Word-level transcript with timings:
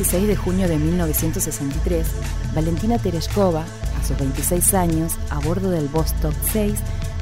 16 0.00 0.28
de 0.28 0.34
junio 0.34 0.66
de 0.66 0.78
1963, 0.78 2.06
Valentina 2.54 2.96
Tereshkova, 2.96 3.66
a 4.00 4.06
sus 4.06 4.16
26 4.16 4.72
años, 4.72 5.18
a 5.28 5.40
bordo 5.40 5.70
del 5.70 5.88
Vostok 5.88 6.32
6, 6.54 6.72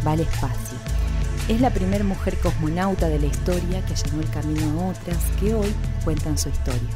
va 0.06 0.12
al 0.12 0.20
espacio. 0.20 0.78
Es 1.48 1.60
la 1.60 1.70
primera 1.70 2.04
mujer 2.04 2.38
cosmonauta 2.38 3.08
de 3.08 3.18
la 3.18 3.26
historia 3.26 3.84
que 3.84 3.94
allanó 3.94 4.22
el 4.22 4.30
camino 4.30 4.80
a 4.80 4.90
otras 4.90 5.18
que 5.40 5.54
hoy 5.54 5.74
cuentan 6.04 6.38
su 6.38 6.50
historia. 6.50 6.88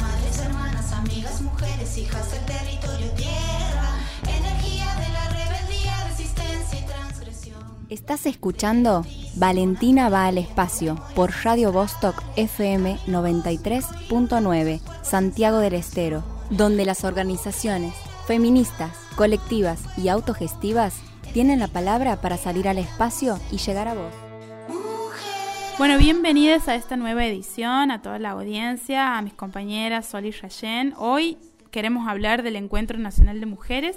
Madres, 0.00 0.38
hermanas, 0.38 0.92
amigas, 0.92 1.40
mujeres, 1.40 1.98
hijas 1.98 2.30
del 2.30 2.44
territorio, 2.44 3.10
tierra, 3.16 3.90
energía 4.22 4.86
de 4.94 5.08
la 5.12 5.28
rebeldía, 5.30 6.08
resistencia 6.08 6.78
y 6.78 6.86
transgresión. 6.86 7.64
Estás 7.88 8.24
escuchando 8.26 9.04
Valentina 9.34 10.10
va 10.10 10.26
al 10.26 10.38
espacio 10.38 11.02
por 11.16 11.32
Radio 11.42 11.72
Vostok 11.72 12.21
FM 12.36 12.98
93.9, 13.06 14.80
Santiago 15.02 15.58
del 15.58 15.74
Estero, 15.74 16.24
donde 16.50 16.84
las 16.84 17.04
organizaciones 17.04 17.94
feministas, 18.26 18.96
colectivas 19.16 19.80
y 19.98 20.08
autogestivas 20.08 21.00
tienen 21.32 21.58
la 21.58 21.68
palabra 21.68 22.20
para 22.20 22.36
salir 22.36 22.68
al 22.68 22.78
espacio 22.78 23.38
y 23.50 23.58
llegar 23.58 23.88
a 23.88 23.94
vos. 23.94 24.12
Bueno, 25.78 25.98
bienvenidos 25.98 26.68
a 26.68 26.74
esta 26.74 26.96
nueva 26.96 27.26
edición, 27.26 27.90
a 27.90 28.02
toda 28.02 28.18
la 28.18 28.30
audiencia, 28.30 29.16
a 29.16 29.22
mis 29.22 29.34
compañeras 29.34 30.06
Sol 30.06 30.26
y 30.26 30.30
Rayen. 30.30 30.94
Hoy 30.96 31.38
queremos 31.70 32.06
hablar 32.06 32.42
del 32.42 32.56
Encuentro 32.56 32.98
Nacional 32.98 33.40
de 33.40 33.46
Mujeres, 33.46 33.96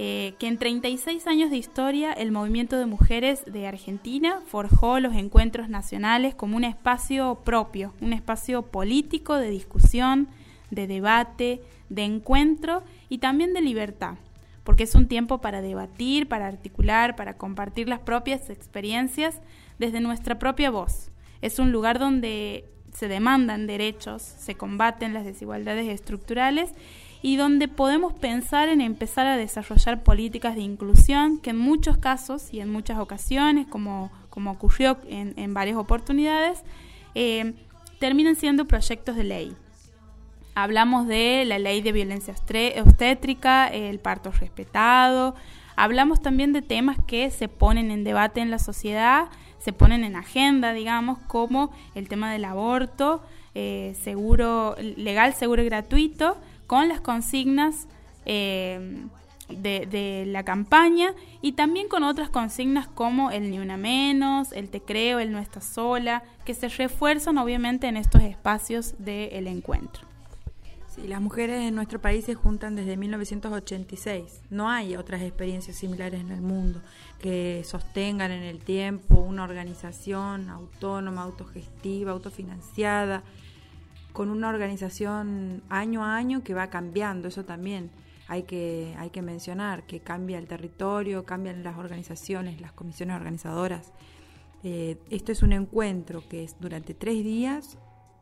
eh, 0.00 0.34
que 0.38 0.46
en 0.46 0.58
36 0.58 1.26
años 1.26 1.50
de 1.50 1.56
historia 1.56 2.12
el 2.12 2.30
movimiento 2.30 2.78
de 2.78 2.86
mujeres 2.86 3.42
de 3.46 3.66
Argentina 3.66 4.40
forjó 4.46 5.00
los 5.00 5.16
encuentros 5.16 5.68
nacionales 5.68 6.36
como 6.36 6.56
un 6.56 6.62
espacio 6.62 7.40
propio, 7.44 7.92
un 8.00 8.12
espacio 8.12 8.62
político 8.62 9.34
de 9.34 9.50
discusión, 9.50 10.28
de 10.70 10.86
debate, 10.86 11.62
de 11.88 12.04
encuentro 12.04 12.84
y 13.08 13.18
también 13.18 13.52
de 13.54 13.60
libertad, 13.60 14.18
porque 14.62 14.84
es 14.84 14.94
un 14.94 15.08
tiempo 15.08 15.40
para 15.40 15.62
debatir, 15.62 16.28
para 16.28 16.46
articular, 16.46 17.16
para 17.16 17.36
compartir 17.36 17.88
las 17.88 17.98
propias 17.98 18.50
experiencias 18.50 19.40
desde 19.80 19.98
nuestra 19.98 20.38
propia 20.38 20.70
voz. 20.70 21.10
Es 21.42 21.58
un 21.58 21.72
lugar 21.72 21.98
donde 21.98 22.66
se 22.92 23.08
demandan 23.08 23.66
derechos, 23.66 24.22
se 24.22 24.54
combaten 24.54 25.12
las 25.12 25.24
desigualdades 25.24 25.88
estructurales 25.88 26.72
y 27.22 27.36
donde 27.36 27.68
podemos 27.68 28.12
pensar 28.12 28.68
en 28.68 28.80
empezar 28.80 29.26
a 29.26 29.36
desarrollar 29.36 30.02
políticas 30.02 30.54
de 30.54 30.62
inclusión 30.62 31.38
que 31.38 31.50
en 31.50 31.58
muchos 31.58 31.98
casos 31.98 32.52
y 32.52 32.60
en 32.60 32.70
muchas 32.70 32.98
ocasiones, 32.98 33.66
como, 33.66 34.10
como 34.30 34.52
ocurrió 34.52 34.98
en, 35.08 35.34
en 35.36 35.52
varias 35.54 35.76
oportunidades, 35.76 36.62
eh, 37.14 37.54
terminan 37.98 38.36
siendo 38.36 38.66
proyectos 38.66 39.16
de 39.16 39.24
ley. 39.24 39.56
Hablamos 40.54 41.06
de 41.06 41.44
la 41.46 41.58
ley 41.58 41.82
de 41.82 41.92
violencia 41.92 42.34
obstétrica, 42.82 43.68
el 43.68 43.98
parto 44.00 44.32
respetado, 44.32 45.34
hablamos 45.76 46.20
también 46.20 46.52
de 46.52 46.62
temas 46.62 46.96
que 47.06 47.30
se 47.30 47.48
ponen 47.48 47.90
en 47.90 48.02
debate 48.02 48.40
en 48.40 48.50
la 48.50 48.58
sociedad, 48.58 49.28
se 49.58 49.72
ponen 49.72 50.02
en 50.02 50.16
agenda, 50.16 50.72
digamos, 50.72 51.18
como 51.26 51.70
el 51.94 52.08
tema 52.08 52.32
del 52.32 52.44
aborto, 52.44 53.22
eh, 53.54 53.96
seguro, 54.00 54.76
legal, 54.78 55.34
seguro 55.34 55.62
y 55.62 55.66
gratuito, 55.66 56.36
con 56.68 56.86
las 56.86 57.00
consignas 57.00 57.88
eh, 58.26 59.06
de, 59.48 60.24
la 60.26 60.44
campaña 60.44 61.14
y 61.40 61.52
también 61.52 61.88
con 61.88 62.04
otras 62.04 62.28
consignas 62.28 62.86
como 62.86 63.30
el 63.30 63.50
ni 63.50 63.58
una 63.58 63.78
menos, 63.78 64.52
el 64.52 64.68
te 64.68 64.80
creo, 64.80 65.18
el 65.18 65.32
no 65.32 65.38
estás 65.38 65.64
sola, 65.64 66.22
que 66.44 66.52
se 66.52 66.68
refuerzan 66.68 67.38
obviamente 67.38 67.88
en 67.88 67.96
estos 67.96 68.22
espacios 68.22 68.94
del 68.98 69.46
encuentro. 69.46 70.06
Sí, 70.94 71.08
las 71.08 71.22
mujeres 71.22 71.62
en 71.62 71.74
nuestro 71.74 72.00
país 72.00 72.26
se 72.26 72.34
juntan 72.34 72.76
desde 72.76 72.98
1986. 72.98 74.42
No 74.50 74.68
hay 74.68 74.96
otras 74.96 75.22
experiencias 75.22 75.76
similares 75.76 76.20
en 76.20 76.30
el 76.30 76.42
mundo 76.42 76.82
que 77.18 77.62
sostengan 77.64 78.30
en 78.30 78.42
el 78.42 78.58
tiempo 78.58 79.14
una 79.14 79.44
organización 79.44 80.50
autónoma, 80.50 81.22
autogestiva, 81.22 82.12
autofinanciada, 82.12 83.22
con 84.18 84.30
una 84.30 84.48
organización 84.48 85.62
año 85.68 86.02
a 86.02 86.16
año 86.16 86.42
que 86.42 86.52
va 86.52 86.70
cambiando. 86.70 87.28
Eso 87.28 87.44
también 87.44 87.88
hay 88.26 88.42
que, 88.42 88.92
hay 88.98 89.10
que 89.10 89.22
mencionar, 89.22 89.86
que 89.86 90.00
cambia 90.00 90.38
el 90.38 90.48
territorio, 90.48 91.24
cambian 91.24 91.62
las 91.62 91.78
organizaciones, 91.78 92.60
las 92.60 92.72
comisiones 92.72 93.14
organizadoras. 93.14 93.92
Eh, 94.64 94.98
esto 95.08 95.30
es 95.30 95.44
un 95.44 95.52
encuentro 95.52 96.24
que 96.28 96.42
es 96.42 96.56
durante 96.58 96.94
tres 96.94 97.22
días, 97.22 97.78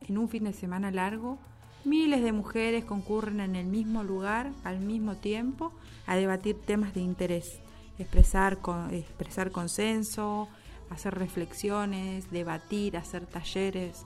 en 0.06 0.18
un 0.18 0.28
fin 0.28 0.44
de 0.44 0.52
semana 0.52 0.90
largo, 0.90 1.38
Miles 1.86 2.22
de 2.22 2.32
mujeres 2.32 2.84
concurren 2.84 3.40
en 3.40 3.56
el 3.56 3.66
mismo 3.66 4.02
lugar 4.02 4.50
al 4.64 4.80
mismo 4.80 5.14
tiempo 5.14 5.72
a 6.06 6.16
debatir 6.16 6.60
temas 6.60 6.92
de 6.92 7.00
interés, 7.00 7.60
expresar, 7.98 8.58
con, 8.58 8.92
expresar 8.92 9.50
consenso, 9.50 10.48
hacer 10.90 11.14
reflexiones, 11.14 12.28
debatir, 12.30 12.96
hacer 12.96 13.24
talleres. 13.24 14.04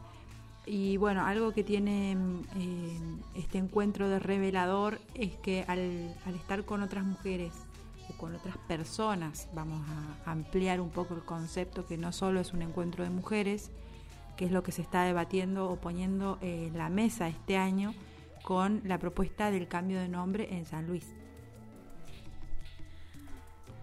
Y 0.73 0.99
bueno, 0.99 1.27
algo 1.27 1.51
que 1.51 1.65
tiene 1.65 2.13
eh, 2.13 2.99
este 3.35 3.59
encuentro 3.59 4.09
de 4.09 4.21
revelador 4.21 5.01
es 5.15 5.35
que 5.35 5.65
al, 5.67 6.15
al, 6.25 6.37
estar 6.37 6.65
con 6.65 6.81
otras 6.85 7.05
mujeres 7.05 7.53
o 8.09 8.17
con 8.17 8.37
otras 8.37 8.57
personas, 8.69 9.49
vamos 9.53 9.83
a 10.25 10.31
ampliar 10.31 10.81
un 10.81 10.91
poco 10.91 11.15
el 11.15 11.23
concepto 11.23 11.87
que 11.87 11.99
no 11.99 12.13
solo 12.13 12.39
es 12.39 12.53
un 12.53 12.63
encuentro 12.63 13.03
de 13.03 13.11
mujeres, 13.11 13.73
que 14.37 14.45
es 14.45 14.53
lo 14.53 14.63
que 14.63 14.71
se 14.71 14.83
está 14.83 15.03
debatiendo 15.03 15.69
o 15.69 15.75
poniendo 15.75 16.39
en 16.41 16.79
la 16.79 16.89
mesa 16.89 17.27
este 17.27 17.57
año 17.57 17.93
con 18.45 18.81
la 18.85 18.99
propuesta 18.99 19.51
del 19.51 19.67
cambio 19.67 19.99
de 19.99 20.09
nombre 20.09 20.55
en 20.55 20.67
San 20.67 20.87
Luis. 20.87 21.05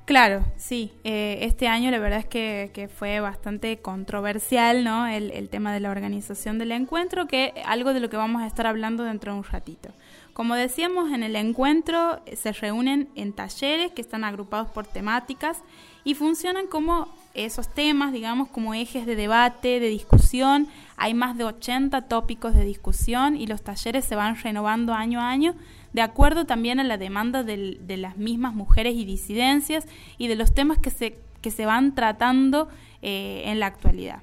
Claro, 0.07 0.45
sí. 0.56 0.94
Eh, 1.03 1.40
este 1.41 1.68
año 1.68 1.91
la 1.91 2.00
verdad 2.00 2.19
es 2.19 2.25
que, 2.25 2.72
que 2.73 2.88
fue 2.88 3.19
bastante 3.19 3.79
controversial, 3.79 4.85
¿no? 4.85 5.06
El, 5.06 5.31
el, 5.31 5.50
tema 5.50 5.73
de 5.73 5.81
la 5.81 5.91
organización 5.91 6.57
del 6.57 6.72
encuentro, 6.72 7.28
que 7.28 7.53
algo 7.66 7.94
de 7.94 8.00
lo 8.00 8.09
que 8.09 8.16
vamos 8.16 8.41
a 8.41 8.47
estar 8.47 8.68
hablando 8.68 9.03
dentro 9.03 9.34
de 9.34 9.40
un 9.40 9.44
ratito. 9.44 9.90
Como 10.31 10.56
decíamos, 10.56 11.12
en 11.12 11.23
el 11.23 11.35
encuentro 11.35 12.22
se 12.38 12.53
reúnen 12.53 13.09
en 13.16 13.34
talleres 13.34 13.91
que 13.91 14.01
están 14.01 14.23
agrupados 14.23 14.69
por 14.69 14.88
temáticas 14.88 15.62
y 16.06 16.13
funcionan 16.13 16.68
como 16.68 17.09
esos 17.34 17.68
temas, 17.68 18.13
digamos, 18.13 18.47
como 18.47 18.74
ejes 18.74 19.06
de 19.06 19.18
debate, 19.18 19.81
de 19.81 19.89
discusión. 19.89 20.69
Hay 20.95 21.13
más 21.16 21.38
de 21.38 21.44
80 21.44 22.03
tópicos 22.03 22.56
de 22.56 22.63
discusión 22.63 23.35
y 23.35 23.45
los 23.45 23.62
talleres 23.62 24.06
se 24.06 24.16
van 24.16 24.38
renovando 24.41 24.94
año 24.94 25.19
a 25.19 25.29
año 25.29 25.53
de 25.97 26.03
acuerdo 26.03 26.45
también 26.45 26.79
a 26.79 26.83
la 26.83 26.99
demanda 26.99 27.41
de, 27.41 27.97
las 27.97 28.17
mismas 28.17 28.53
mujeres 28.53 28.93
y 28.93 29.03
disidencias 29.03 29.87
y 30.19 30.27
de 30.27 30.35
los 30.35 30.53
temas 30.53 30.77
que 30.77 30.91
se, 30.91 31.17
que 31.41 31.49
se 31.49 31.65
van 31.65 31.95
tratando 31.95 32.69
eh, 33.01 33.41
en 33.45 33.59
la 33.59 33.65
actualidad. 33.65 34.19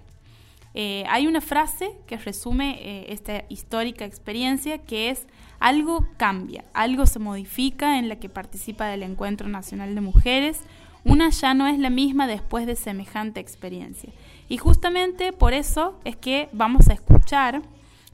Eh, 0.75 1.03
hay 1.09 1.27
una 1.27 1.41
frase 1.41 1.91
que 2.07 2.17
resume 2.17 2.79
eh, 2.81 3.07
esta 3.13 3.43
histórica 3.49 4.05
experiencia 4.05 4.79
que 4.79 5.11
es 5.11 5.27
algo 5.59 6.07
cambia, 6.17 6.65
algo 6.75 7.07
se 7.07 7.19
modifica 7.19 7.99
en 7.99 8.09
la 8.09 8.21
que 8.21 8.29
participa 8.29 8.87
del 8.87 9.03
Encuentro 9.03 9.49
Nacional 9.49 9.97
de 9.97 10.01
Mujeres, 10.01 10.61
una 11.03 11.31
ya 11.31 11.55
no 11.55 11.67
es 11.67 11.81
la 11.81 11.91
misma 11.91 12.29
después 12.29 12.67
de 12.67 12.77
semejante 12.77 13.41
experiencia. 13.41 14.13
Y 14.49 14.59
justamente 14.59 15.33
por 15.33 15.55
eso 15.55 15.99
es 16.05 16.15
que 16.15 16.49
vamos 16.53 16.87
a 16.87 16.93
escuchar 16.93 17.63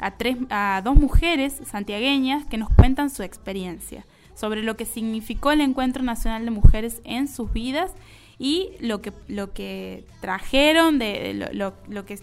a, 0.00 0.12
tres, 0.12 0.36
a 0.48 0.80
dos 0.82 0.96
mujeres 0.96 1.60
santiagueñas 1.66 2.46
que 2.46 2.56
nos 2.58 2.70
cuentan 2.70 3.10
su 3.10 3.22
experiencia 3.22 4.04
sobre 4.34 4.62
lo 4.62 4.76
que 4.76 4.86
significó 4.86 5.52
el 5.52 5.60
Encuentro 5.60 6.02
Nacional 6.02 6.44
de 6.44 6.50
Mujeres 6.50 7.02
en 7.04 7.28
sus 7.28 7.52
vidas 7.52 7.92
y 8.38 8.70
lo 8.80 9.02
que, 9.02 9.12
lo 9.28 9.52
que 9.52 10.06
trajeron, 10.22 10.98
de, 10.98 11.34
lo, 11.52 11.74
lo, 11.88 12.06
que 12.06 12.18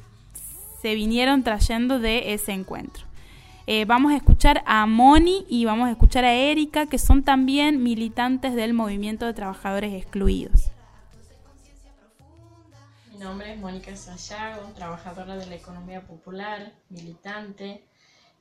se 0.81 0.95
vinieron 0.95 1.43
trayendo 1.43 1.99
de 1.99 2.33
ese 2.33 2.53
encuentro. 2.53 3.05
Eh, 3.67 3.85
vamos 3.85 4.13
a 4.13 4.15
escuchar 4.15 4.63
a 4.65 4.87
Moni 4.87 5.45
y 5.47 5.65
vamos 5.65 5.87
a 5.87 5.91
escuchar 5.91 6.25
a 6.25 6.33
Erika, 6.33 6.87
que 6.87 6.97
son 6.97 7.21
también 7.21 7.83
militantes 7.83 8.55
del 8.55 8.73
movimiento 8.73 9.27
de 9.27 9.33
trabajadores 9.33 9.93
excluidos. 9.93 10.71
Mi 13.17 13.23
nombre 13.23 13.51
es 13.51 13.57
Mónica 13.57 13.95
Sayago, 13.95 14.61
trabajadora 14.75 15.37
de 15.37 15.47
la 15.47 15.55
economía 15.55 16.05
popular, 16.05 16.71
militante. 16.89 17.83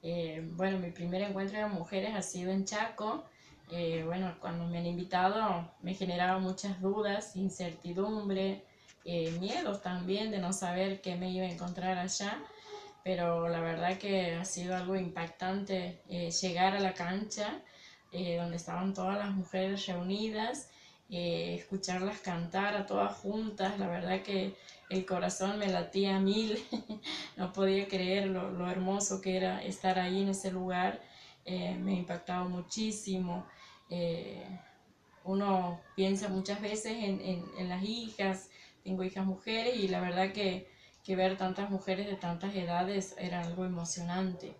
Eh, 0.03 0.47
bueno, 0.53 0.79
mi 0.79 0.91
primer 0.91 1.23
encuentro 1.23 1.59
de 1.59 1.65
mujeres 1.65 2.15
ha 2.15 2.21
sido 2.21 2.53
en 2.53 2.67
Chaco. 2.67 3.25
Eh, 3.71 4.03
bueno, 4.05 4.37
cuando 4.39 4.67
me 4.67 4.77
han 4.77 4.85
invitado 4.85 5.73
me 5.81 5.95
generaba 5.95 6.39
muchas 6.41 6.79
dudas, 6.83 7.37
incertidumbre, 7.37 8.67
eh, 9.07 9.31
miedos 9.41 9.81
también 9.81 10.31
de 10.31 10.41
no 10.41 10.53
saber 10.53 11.01
qué 11.01 11.17
me 11.17 11.31
iba 11.31 11.47
a 11.47 11.51
encontrar 11.51 11.97
allá, 11.97 12.45
pero 13.03 13.49
la 13.49 13.61
verdad 13.61 13.97
que 13.97 14.35
ha 14.35 14.45
sido 14.45 14.77
algo 14.77 14.95
impactante 14.95 16.03
eh, 16.11 16.31
llegar 16.31 16.77
a 16.77 16.81
la 16.81 16.93
cancha 16.93 17.63
eh, 18.13 18.37
donde 18.37 18.57
estaban 18.57 18.93
todas 18.93 19.17
las 19.17 19.31
mujeres 19.31 19.87
reunidas, 19.87 20.69
escucharlas 21.09 22.19
cantar 22.21 22.77
a 22.77 22.87
todas 22.87 23.17
juntas, 23.17 23.79
la 23.79 23.87
verdad 23.89 24.23
que 24.23 24.55
el 24.91 25.07
corazón 25.07 25.59
me 25.59 25.69
latía 25.69 26.17
a 26.17 26.21
mil, 26.21 26.59
no 27.37 27.53
podía 27.53 27.89
creer 27.89 28.27
lo, 28.27 28.51
lo, 28.51 28.71
hermoso 28.71 29.21
que 29.21 29.37
era 29.37 29.63
estar 29.63 29.99
ahí 29.99 30.23
en 30.23 30.31
ese 30.31 30.51
lugar, 30.51 31.01
me 31.45 31.93
ha 31.93 31.95
impactado 31.95 32.49
muchísimo 32.49 33.47
uno 35.27 35.81
piensa 35.97 36.29
muchas 36.29 36.61
veces 36.61 36.93
en, 36.93 37.21
en, 37.21 37.45
en, 37.59 37.69
las 37.69 37.83
hijas, 37.83 38.49
tengo 38.85 39.03
hijas 39.03 39.27
mujeres 39.27 39.77
y 39.77 39.89
la 39.89 40.01
verdad 40.01 40.33
que, 40.33 40.71
que, 41.05 41.17
ver 41.17 41.37
tantas 41.37 41.69
mujeres 41.69 42.07
de 42.07 42.15
tantas 42.15 42.55
edades 42.55 43.15
era 43.19 43.43
algo 43.43 43.65
emocionante. 43.65 44.55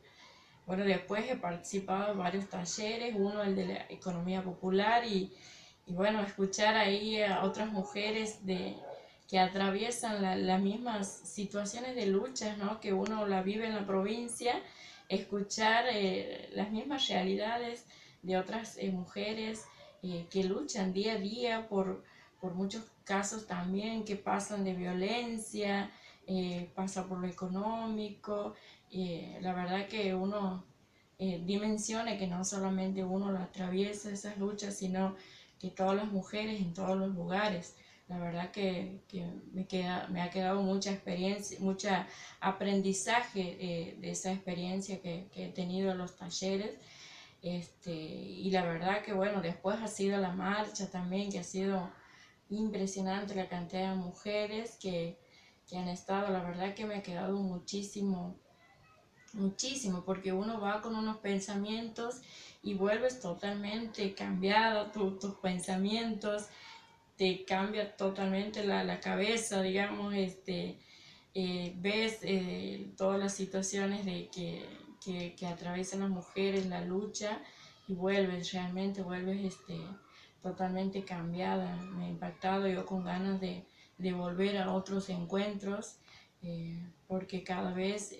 Bueno, 0.67 0.85
después 0.85 1.31
he 1.31 1.37
participado 1.37 2.13
en 2.13 2.19
varios 2.19 2.49
talleres, 2.49 3.15
uno 3.17 3.45
el 3.45 3.55
de 3.55 3.67
la 3.67 3.87
economía 3.89 4.43
popular 4.43 5.05
y, 5.07 5.33
y 5.87 5.93
bueno, 5.93 6.21
escuchar 6.23 6.77
ahí 6.77 7.23
a 7.23 7.45
otras 7.45 7.71
mujeres 7.71 8.45
de, 8.45 8.77
que 9.29 9.39
atraviesan 9.39 10.47
las 10.47 10.61
mismas 10.61 11.09
situaciones 11.09 11.97
de 11.97 12.07
lucha, 12.07 12.57
¿no? 12.57 12.81
que 12.81 12.93
uno 12.93 13.27
la 13.27 13.43
vive 13.43 13.67
en 13.67 13.75
la 13.75 13.87
provincia, 13.87 14.55
escuchar 15.09 15.87
eh, 15.91 16.51
las 16.55 16.71
mismas 16.71 17.09
realidades 17.09 17.87
de 18.23 18.37
otras 18.37 18.77
eh, 18.79 18.91
mujeres 18.91 19.65
eh, 20.03 20.27
que 20.31 20.45
luchan 20.45 20.93
día 20.93 21.15
a 21.15 21.19
día 21.19 21.69
por, 21.69 22.05
por 22.41 22.55
muchos 22.55 22.85
casos 23.05 23.47
también 23.47 24.05
que 24.05 24.17
pasan 24.17 24.65
de 24.65 24.75
violencia, 24.75 25.91
pasa 26.75 27.07
por 27.07 27.21
lo 27.21 27.29
económico. 27.29 28.55
La 29.41 29.55
verdad 29.55 29.87
que 29.87 30.13
uno 30.13 30.65
dimensione 31.17 32.19
que 32.19 32.27
no 32.27 32.45
solamente 32.45 33.05
uno 33.05 33.31
lo 33.31 33.39
atraviesa 33.39 34.11
esas 34.11 34.37
luchas, 34.37 34.77
sino 34.77 35.15
que 35.59 35.71
todas 35.71 35.97
las 35.97 36.11
mujeres 36.11 36.61
en 36.61 36.75
todos 36.75 36.97
los 36.97 37.15
lugares. 37.15 37.77
La 38.09 38.19
verdad 38.19 38.53
que, 38.53 39.01
que 39.09 39.27
me, 39.53 39.67
queda, 39.67 40.07
me 40.09 40.23
ha 40.23 40.31
quedado 40.31 40.63
mucha 40.63 40.93
experiencia, 40.93 41.59
mucho 41.61 41.89
aprendizaje 42.41 43.57
eh, 43.59 43.97
de 44.01 44.11
esa 44.11 44.33
experiencia 44.33 45.01
que, 45.01 45.29
que, 45.33 45.47
he 45.47 45.49
tenido 45.49 45.91
en 45.91 45.99
los 45.99 46.17
talleres. 46.17 46.79
Este, 47.43 47.93
y 47.93 48.51
la 48.51 48.65
verdad 48.65 49.03
que 49.03 49.13
bueno, 49.13 49.41
después 49.41 49.77
ha 49.83 49.89
sido 49.89 50.19
la 50.19 50.33
marcha 50.33 50.89
también, 50.91 51.31
que 51.31 51.41
ha 51.41 51.45
sido 51.45 51.91
impresionante 52.49 53.35
la 53.35 53.49
cantidad 53.49 53.91
de 53.91 53.97
mujeres 53.97 54.77
que, 54.81 55.19
que 55.69 55.77
han 55.77 55.89
estado. 55.89 56.31
La 56.31 56.43
verdad 56.43 56.75
que 56.75 56.87
me 56.87 56.97
ha 56.97 57.03
quedado 57.03 57.37
muchísimo, 57.37 58.37
muchísimo, 59.33 60.05
porque 60.05 60.33
uno 60.33 60.61
va 60.61 60.81
con 60.81 60.95
unos 60.95 61.19
pensamientos 61.19 62.21
y 62.67 62.75
vuelves 62.75 63.21
totalmente 63.21 64.13
cambiado 64.13 64.91
tus 64.91 65.37
pensamientos, 65.37 66.49
te 67.17 67.45
cambia 67.45 67.97
totalmente 67.97 68.65
la, 68.65 68.83
la 68.83 68.99
cabeza, 68.99 69.63
digamos, 69.63 70.13
este, 70.15 70.77
eh, 71.33 71.75
ves 71.77 72.19
eh, 72.23 72.89
todas 72.97 73.21
las 73.21 73.35
situaciones 73.35 74.05
de 74.05 74.29
que, 74.35 74.67
que, 75.01 75.37
que 75.37 75.47
atraviesan 75.47 76.01
las 76.01 76.11
mujeres, 76.11 76.67
la 76.67 76.81
lucha, 76.81 77.41
y 77.87 77.95
vuelves, 77.95 78.53
realmente 78.53 79.01
vuelves 79.01 79.45
este, 79.45 79.79
totalmente 80.43 81.05
cambiada, 81.05 81.77
me 81.77 82.07
ha 82.07 82.09
impactado 82.09 82.67
yo 82.67 82.85
con 82.85 83.05
ganas 83.05 83.41
de, 83.41 83.65
de 83.97 84.13
volver 84.13 84.59
a 84.59 84.73
otros 84.73 85.09
encuentros, 85.09 85.99
eh, 86.43 86.83
porque 87.07 87.45
cada 87.45 87.73
vez 87.73 88.17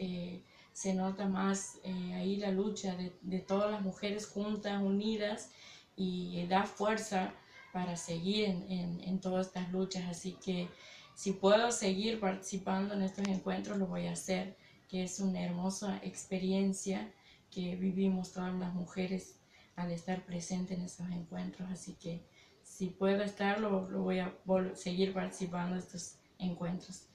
se 0.77 0.93
nota 0.93 1.27
más 1.27 1.79
eh, 1.85 2.13
ahí 2.13 2.37
la 2.37 2.51
lucha 2.51 2.95
de, 2.97 3.11
de, 3.23 3.39
todas 3.39 3.71
las 3.71 3.81
mujeres 3.81 4.27
juntas, 4.27 4.83
unidas, 4.83 5.51
y 5.97 6.47
da 6.49 6.65
fuerza 6.65 7.33
para 7.73 7.97
seguir 7.97 8.45
en, 8.45 8.71
en, 8.71 9.01
en, 9.01 9.19
todas 9.19 9.47
estas 9.47 9.73
luchas. 9.73 10.05
Así 10.07 10.33
que 10.33 10.69
si 11.15 11.33
puedo 11.33 11.73
seguir 11.73 12.21
participando 12.21 12.93
en 12.93 13.01
estos 13.01 13.27
encuentros, 13.27 13.79
lo 13.79 13.87
voy 13.87 14.07
a 14.07 14.13
hacer, 14.13 14.59
que 14.87 15.03
es 15.03 15.19
una 15.19 15.43
hermosa 15.43 15.99
experiencia 16.03 17.11
que 17.51 17.75
vivimos 17.77 18.35
todas 18.35 18.55
las 18.57 18.75
mujeres 18.75 19.39
al 19.77 19.91
estar 19.91 20.27
presente 20.27 20.75
en 20.75 20.83
estos 20.83 21.09
encuentros. 21.09 21.71
Así 21.71 21.95
que 21.95 22.29
si 22.63 22.89
puedo 22.89 23.23
estarlo, 23.23 23.89
lo 23.89 24.03
voy 24.03 24.19
a 24.19 24.37
seguir 24.75 25.15
participando 25.15 25.77
en 25.77 25.81
estos 25.81 26.19
encuentros. 26.39 27.09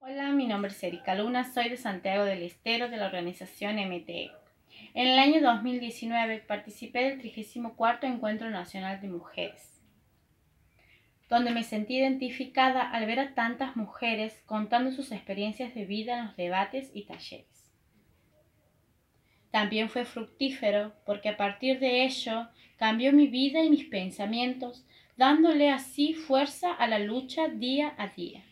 Hola, 0.00 0.30
mi 0.30 0.46
nombre 0.46 0.70
es 0.70 0.80
Erika 0.84 1.16
Luna, 1.16 1.42
soy 1.52 1.70
de 1.70 1.76
Santiago 1.76 2.24
del 2.24 2.44
Estero 2.44 2.88
de 2.88 2.98
la 2.98 3.06
organización 3.06 3.76
MTE. 3.76 4.30
En 4.94 5.08
el 5.08 5.18
año 5.18 5.42
2019 5.42 6.38
participé 6.38 7.00
del 7.00 7.18
34 7.18 8.08
Encuentro 8.08 8.48
Nacional 8.48 9.00
de 9.00 9.08
Mujeres, 9.08 9.82
donde 11.28 11.50
me 11.50 11.64
sentí 11.64 11.96
identificada 11.96 12.88
al 12.88 13.06
ver 13.06 13.18
a 13.18 13.34
tantas 13.34 13.74
mujeres 13.74 14.40
contando 14.46 14.92
sus 14.92 15.10
experiencias 15.10 15.74
de 15.74 15.84
vida 15.84 16.16
en 16.16 16.26
los 16.26 16.36
debates 16.36 16.92
y 16.94 17.02
talleres. 17.02 17.72
También 19.50 19.90
fue 19.90 20.04
fructífero 20.04 20.94
porque 21.06 21.30
a 21.30 21.36
partir 21.36 21.80
de 21.80 22.04
ello 22.04 22.48
cambió 22.76 23.12
mi 23.12 23.26
vida 23.26 23.64
y 23.64 23.68
mis 23.68 23.86
pensamientos, 23.86 24.86
dándole 25.16 25.70
así 25.70 26.14
fuerza 26.14 26.72
a 26.72 26.86
la 26.86 27.00
lucha 27.00 27.48
día 27.48 27.94
a 27.98 28.06
día. 28.06 28.44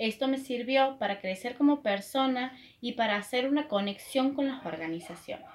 Esto 0.00 0.28
me 0.28 0.38
sirvió 0.38 0.96
para 0.98 1.20
crecer 1.20 1.56
como 1.56 1.82
persona 1.82 2.56
y 2.80 2.92
para 2.92 3.16
hacer 3.16 3.46
una 3.46 3.68
conexión 3.68 4.32
con 4.32 4.48
las 4.48 4.64
organizaciones. 4.64 5.50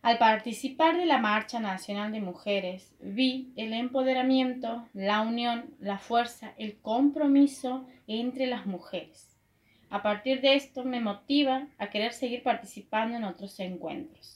Al 0.00 0.16
participar 0.16 0.96
de 0.96 1.04
la 1.04 1.18
Marcha 1.18 1.60
Nacional 1.60 2.10
de 2.10 2.22
Mujeres, 2.22 2.94
vi 3.00 3.52
el 3.54 3.74
empoderamiento, 3.74 4.88
la 4.94 5.20
unión, 5.20 5.74
la 5.78 5.98
fuerza, 5.98 6.54
el 6.56 6.80
compromiso 6.80 7.86
entre 8.06 8.46
las 8.46 8.64
mujeres. 8.64 9.36
A 9.90 10.02
partir 10.02 10.40
de 10.40 10.54
esto 10.54 10.82
me 10.82 11.02
motiva 11.02 11.68
a 11.76 11.90
querer 11.90 12.14
seguir 12.14 12.42
participando 12.42 13.18
en 13.18 13.24
otros 13.24 13.60
encuentros. 13.60 14.35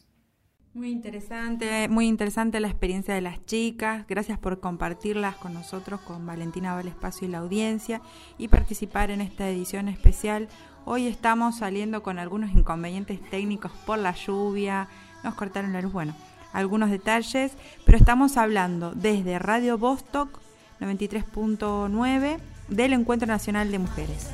Muy 0.73 0.93
interesante, 0.93 1.89
muy 1.89 2.07
interesante 2.07 2.61
la 2.61 2.69
experiencia 2.69 3.13
de 3.13 3.21
las 3.21 3.45
chicas. 3.45 4.07
Gracias 4.07 4.39
por 4.39 4.61
compartirlas 4.61 5.35
con 5.35 5.53
nosotros, 5.53 6.01
con 6.03 6.25
Valentina 6.25 6.75
Valespacio 6.75 7.27
y 7.27 7.31
la 7.33 7.39
audiencia 7.39 8.01
y 8.39 8.47
participar 8.47 9.11
en 9.11 9.21
esta 9.21 9.49
edición 9.49 9.89
especial. 9.89 10.49
Hoy 10.85 11.09
estamos 11.09 11.59
saliendo 11.59 12.05
con 12.05 12.21
algunos 12.21 12.53
inconvenientes 12.53 13.21
técnicos 13.31 13.73
por 13.85 13.99
la 13.99 14.15
lluvia, 14.15 14.87
nos 15.25 15.35
cortaron 15.35 15.73
la 15.73 15.83
luz, 15.83 15.93
bueno, 15.93 16.15
algunos 16.53 16.91
detalles, 16.91 17.53
pero 17.85 17.99
estamos 17.99 18.37
hablando 18.37 18.93
desde 18.93 19.41
Radio 19.41 19.77
Bostock 19.77 20.39
93.9 20.81 22.39
del 22.69 22.93
Encuentro 22.93 23.27
Nacional 23.27 23.73
de 23.73 23.79
Mujeres. 23.81 24.31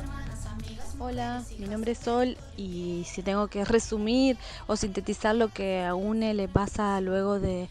Hola, 0.99 1.43
mi 1.59 1.67
nombre 1.67 1.91
es 1.91 1.99
Sol 1.99 2.35
y 2.57 3.03
si 3.05 3.21
tengo 3.21 3.49
que 3.49 3.63
resumir 3.63 4.35
o 4.65 4.75
sintetizar 4.75 5.35
lo 5.35 5.49
que 5.49 5.83
a 5.85 5.93
UNE 5.93 6.33
le 6.33 6.47
pasa 6.47 6.99
luego 7.01 7.39
de, 7.39 7.69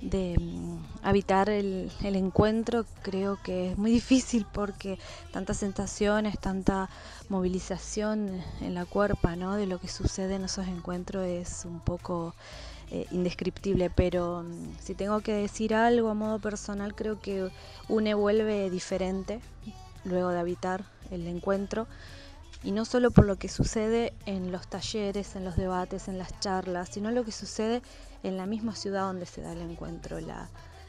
de 0.00 0.36
um, 0.40 0.82
habitar 1.02 1.50
el, 1.50 1.92
encuentro, 2.02 2.86
creo 3.02 3.38
que 3.42 3.72
es 3.72 3.78
muy 3.78 3.90
difícil 4.00 4.46
porque 4.50 4.98
tantas 5.32 5.58
sensaciones, 5.58 6.38
tanta 6.38 6.88
movilización 7.28 8.40
en 8.62 8.74
la 8.74 8.86
cuerpa 8.86 9.36
¿no? 9.36 9.56
de 9.56 9.66
lo 9.66 9.78
que 9.78 9.88
sucede 9.88 10.36
en 10.36 10.44
esos 10.44 10.66
encuentros 10.66 11.26
es 11.26 11.66
un 11.66 11.78
poco 11.78 12.34
eh, 12.90 13.04
indescriptible, 13.10 13.90
pero 13.90 14.38
um, 14.38 14.74
si 14.80 14.94
tengo 14.94 15.20
que 15.20 15.34
decir 15.34 15.74
algo 15.74 16.08
a 16.08 16.14
modo 16.14 16.38
personal, 16.38 16.94
creo 16.94 17.20
que 17.20 17.50
UNE 17.90 18.14
vuelve 18.14 18.70
diferente 18.70 19.40
luego 20.04 20.30
de 20.30 20.40
habitar 20.40 20.86
el 21.10 21.28
encuentro 21.28 21.86
y 22.64 22.70
no 22.72 22.84
solo 22.84 23.10
por 23.10 23.26
lo 23.26 23.36
que 23.36 23.48
sucede 23.48 24.12
en 24.26 24.52
los 24.52 24.68
talleres, 24.68 25.34
en 25.34 25.44
los 25.44 25.56
debates, 25.56 26.08
en 26.08 26.18
las 26.18 26.38
charlas, 26.40 26.90
sino 26.92 27.10
lo 27.10 27.24
que 27.24 27.32
sucede 27.32 27.82
en 28.22 28.36
la 28.36 28.46
misma 28.46 28.76
ciudad 28.76 29.02
donde 29.02 29.26
se 29.26 29.40
da 29.40 29.52
el 29.52 29.62
encuentro, 29.62 30.20
la 30.20 30.48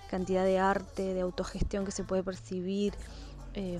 cantidad 0.10 0.46
de 0.46 0.60
arte, 0.60 1.14
de 1.14 1.22
autogestión 1.22 1.86
que 1.86 1.92
se 1.92 2.04
puede 2.04 2.22
percibir 2.22 2.94
eh, 3.56 3.80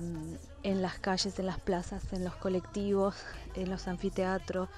en 0.62 0.82
las 0.82 0.98
calles, 0.98 1.38
en 1.38 1.46
las 1.46 1.60
plazas, 1.60 2.12
en 2.12 2.24
los 2.24 2.34
colectivos, 2.34 3.14
en 3.54 3.70
los 3.70 3.86
anfiteatros, 3.86 4.68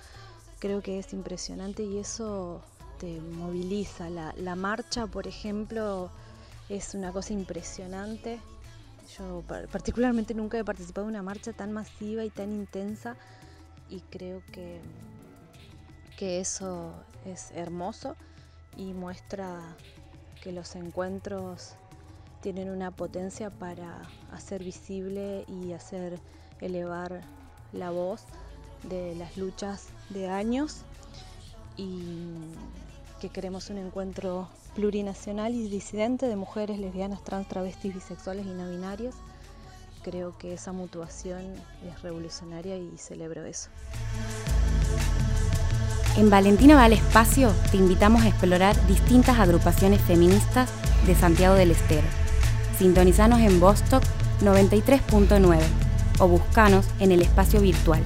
creo 0.59 0.83
que 0.83 0.99
es 0.99 1.13
impresionante 1.13 1.85
y 1.85 1.99
eso 1.99 2.63
te 2.99 3.21
moviliza. 3.21 4.11
La 4.11 4.57
marcha, 4.57 5.07
por 5.07 5.27
ejemplo, 5.27 6.11
es 6.69 6.95
una 6.95 7.13
cosa 7.13 7.33
impresionante 7.33 8.41
yo 9.19 9.43
particularmente 9.71 10.35
nunca 10.35 10.59
he 10.59 10.65
participado 10.65 11.07
en 11.07 11.15
una 11.15 11.23
marcha 11.23 11.53
tan 11.53 11.73
masiva 11.73 12.25
y 12.25 12.31
tan 12.31 12.53
intensa 12.53 13.17
y 13.89 14.01
creo 14.01 14.43
que, 14.53 14.81
que 16.17 16.41
eso 16.41 16.95
es 17.25 17.51
hermoso 17.53 18.17
y 18.77 18.93
muestra 18.93 19.77
que 20.43 20.53
los 20.53 20.75
encuentros 20.77 21.75
tienen 22.41 22.71
una 22.71 22.91
potencia 22.91 23.51
para 23.51 24.09
hacer 24.33 24.63
visible 24.63 25.45
y 25.49 25.73
hacer 25.73 26.21
elevar 26.61 27.23
la 27.73 27.91
voz 27.91 28.25
de 28.83 29.15
las 29.17 29.37
luchas 29.37 29.89
de 30.11 30.29
años 30.29 30.83
y 31.77 32.35
que 33.21 33.29
queremos 33.31 33.71
un 33.71 33.79
encuentro 33.79 34.49
plurinacional 34.77 35.55
y 35.55 35.69
disidente 35.69 36.27
de 36.27 36.37
mujeres 36.37 36.79
lesbianas, 36.79 37.25
trans, 37.25 37.49
travestis, 37.49 37.95
bisexuales 37.95 38.47
y 38.47 38.51
no 38.51 38.69
binarias. 38.71 39.15
Creo 40.05 40.37
que 40.39 40.53
esa 40.53 40.73
mutuación 40.73 41.41
es 41.85 42.03
revolucionaria 42.03 42.77
y 42.77 42.97
celebro 42.99 43.45
eso. 43.45 43.71
En 46.17 46.31
Valentina 46.31 46.77
va 46.77 46.85
al 46.85 46.93
espacio 46.93 47.53
te 47.71 47.79
invitamos 47.79 48.23
a 48.23 48.29
explorar 48.29 48.77
distintas 48.87 49.39
agrupaciones 49.39 50.01
feministas 50.03 50.71
de 51.07 51.15
Santiago 51.15 51.55
del 51.55 51.73
Estero. 51.73 52.07
Sintonizanos 52.79 53.41
en 53.41 53.59
Vostok 53.59 54.05
93.9 54.43 55.61
o 56.21 56.29
buscanos 56.29 56.87
en 57.01 57.13
el 57.13 57.23
espacio 57.23 57.61
virtual 57.61 58.03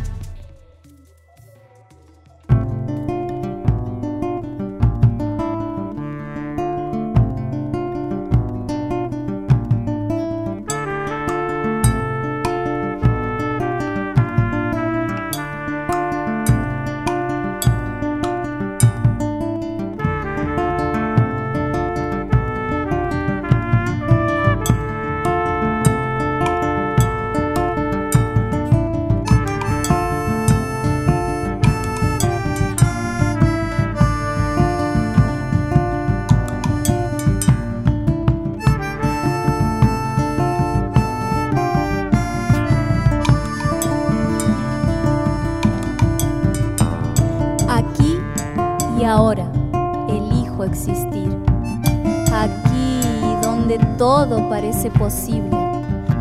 parece 54.48 54.90
posible, 54.90 55.56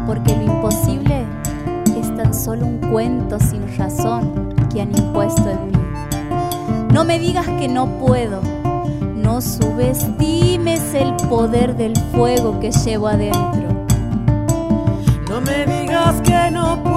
porque 0.05 0.35
lo 0.35 0.43
imposible 0.43 1.25
es 1.99 2.15
tan 2.15 2.33
solo 2.33 2.65
un 2.65 2.77
cuento 2.91 3.39
sin 3.39 3.77
razón 3.77 4.53
que 4.71 4.81
han 4.81 4.95
impuesto 4.97 5.49
en 5.49 5.67
mí. 5.67 5.73
No 6.93 7.03
me 7.03 7.19
digas 7.19 7.47
que 7.59 7.67
no 7.67 7.87
puedo, 7.99 8.41
no 9.15 9.41
subestimes 9.41 10.93
el 10.93 11.15
poder 11.29 11.75
del 11.75 11.95
fuego 12.13 12.59
que 12.59 12.71
llevo 12.71 13.07
adentro. 13.07 13.85
No 15.29 15.41
me 15.41 15.65
digas 15.65 16.21
que 16.21 16.51
no 16.51 16.81
puedo, 16.83 16.88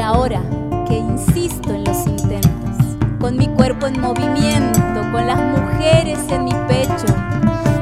Y 0.00 0.02
ahora 0.02 0.40
que 0.88 0.96
insisto 0.96 1.74
en 1.74 1.84
los 1.84 2.06
intentos, 2.06 2.96
con 3.20 3.36
mi 3.36 3.48
cuerpo 3.48 3.86
en 3.86 4.00
movimiento, 4.00 4.80
con 5.12 5.26
las 5.26 5.38
mujeres 5.38 6.18
en 6.30 6.44
mi 6.44 6.54
pecho, 6.68 7.14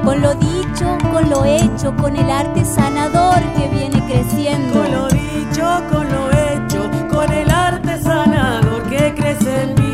con 0.04 0.20
lo 0.20 0.34
dicho, 0.34 0.98
con 1.12 1.30
lo 1.30 1.44
hecho, 1.44 1.94
con 1.96 2.16
el 2.16 2.28
arte 2.28 2.64
sanador 2.64 3.38
que 3.56 3.68
viene 3.68 4.04
creciendo. 4.08 4.80
Con 4.80 4.90
lo 4.90 5.06
dicho, 5.06 5.80
con 5.92 6.08
lo 6.08 6.28
hecho, 6.32 6.90
con 7.08 7.32
el 7.32 7.48
arte 7.48 8.02
sanador 8.02 8.82
que 8.90 9.14
crece 9.14 9.62
en 9.62 9.74
mí. 9.76 9.86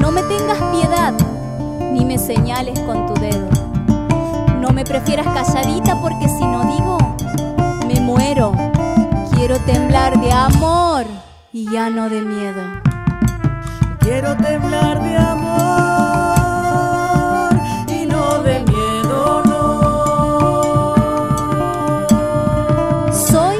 No 0.00 0.10
me 0.10 0.22
tengas 0.22 0.58
piedad, 0.72 1.14
ni 1.92 2.04
me 2.04 2.18
señales 2.18 2.80
con 2.80 3.06
tu 3.06 3.14
dedo. 3.20 3.48
No 4.60 4.70
me 4.70 4.82
prefieras 4.82 5.28
calladita 5.28 5.94
porque 6.02 6.28
si 6.28 6.44
no 6.44 6.57
Quiero 8.28 9.56
temblar 9.64 10.20
de 10.20 10.30
amor 10.30 11.06
y 11.50 11.64
ya 11.70 11.88
no 11.88 12.10
de 12.10 12.20
miedo. 12.20 12.60
Quiero 14.00 14.36
temblar 14.36 15.02
de 15.02 15.16
amor 15.16 15.48
y 17.88 18.04
no 18.04 18.42
de 18.42 18.60
miedo, 18.64 19.42
no. 19.46 19.82
Soy 23.14 23.56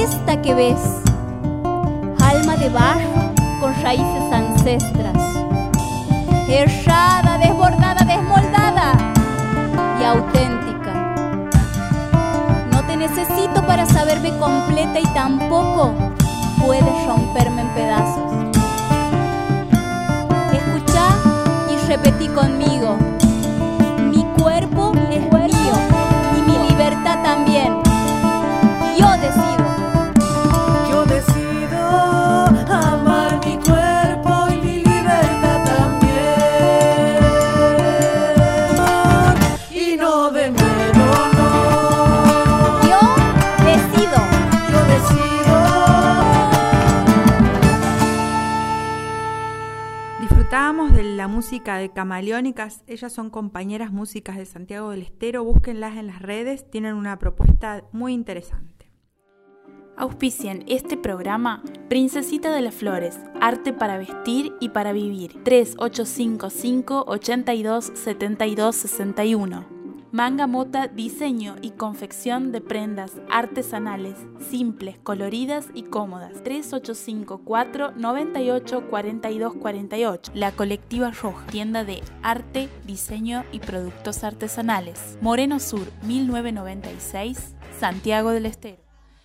esta 0.00 0.40
que 0.40 0.54
ves, 0.54 1.02
alma 2.24 2.56
de 2.56 2.70
barro 2.70 3.34
con 3.60 3.74
raíces 3.82 4.32
ancestras, 4.32 5.22
errada, 6.48 7.36
desbordada, 7.36 8.02
desmoldada 8.02 8.94
y 10.00 10.04
auténtica 10.04 10.57
necesito 13.88 13.94
para 13.94 13.94
saberme 13.94 14.38
completa 14.38 15.00
y 15.00 15.14
tampoco 15.14 15.92
puedes 16.64 17.06
romperme 17.06 17.62
en 17.62 17.68
pedazos. 17.74 18.32
Escucha 20.52 21.08
y 21.70 21.86
repetí 21.86 22.28
conmigo. 22.28 23.17
De 51.58 51.90
Camaleónicas, 51.90 52.82
ellas 52.86 53.12
son 53.12 53.30
compañeras 53.30 53.92
músicas 53.92 54.36
de 54.36 54.46
Santiago 54.46 54.90
del 54.90 55.02
Estero, 55.02 55.44
búsquenlas 55.44 55.96
en 55.96 56.06
las 56.06 56.22
redes, 56.22 56.70
tienen 56.70 56.94
una 56.94 57.18
propuesta 57.18 57.84
muy 57.92 58.12
interesante. 58.12 58.90
Auspician 59.96 60.62
este 60.68 60.96
programa 60.96 61.62
Princesita 61.88 62.52
de 62.52 62.60
las 62.60 62.74
Flores, 62.74 63.18
arte 63.40 63.72
para 63.72 63.98
vestir 63.98 64.54
y 64.60 64.68
para 64.68 64.92
vivir. 64.92 65.42
3855 65.42 67.04
82 67.08 67.92
72 67.94 68.76
61. 68.76 69.77
Manga 70.10 70.46
Mota 70.46 70.88
diseño 70.88 71.56
y 71.60 71.72
confección 71.72 72.50
de 72.50 72.62
prendas 72.62 73.12
artesanales, 73.30 74.14
simples, 74.48 74.96
coloridas 75.02 75.66
y 75.74 75.82
cómodas. 75.82 76.42
3854 76.42 77.92
98 77.94 78.88
42 78.88 79.54
48. 79.54 80.32
La 80.34 80.52
Colectiva 80.52 81.10
Roja, 81.10 81.46
tienda 81.48 81.84
de 81.84 82.02
arte, 82.22 82.70
diseño 82.86 83.44
y 83.52 83.60
productos 83.60 84.24
artesanales. 84.24 85.18
Moreno 85.20 85.60
Sur 85.60 85.86
1996, 86.04 87.54
Santiago 87.78 88.30
del 88.30 88.46
Estero. 88.46 88.78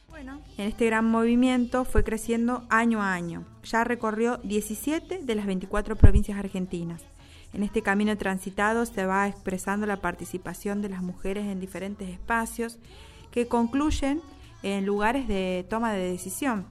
Bueno, 0.09 0.41
en 0.57 0.67
este 0.67 0.85
gran 0.87 1.05
movimiento 1.05 1.85
fue 1.85 2.03
creciendo 2.03 2.65
año 2.69 3.01
a 3.01 3.13
año. 3.13 3.45
Ya 3.63 3.85
recorrió 3.85 4.37
17 4.43 5.19
de 5.23 5.35
las 5.35 5.45
24 5.45 5.95
provincias 5.95 6.37
argentinas. 6.37 7.01
En 7.53 7.61
este 7.61 7.83
camino 7.83 8.17
transitado 8.17 8.85
se 8.85 9.05
va 9.05 9.27
expresando 9.27 9.85
la 9.85 9.97
participación 9.97 10.81
de 10.81 10.89
las 10.89 11.03
mujeres 11.03 11.45
en 11.45 11.59
diferentes 11.59 12.09
espacios 12.09 12.79
que 13.31 13.47
concluyen 13.47 14.21
en 14.63 14.85
lugares 14.85 15.27
de 15.27 15.65
toma 15.69 15.93
de 15.93 16.11
decisión. 16.11 16.65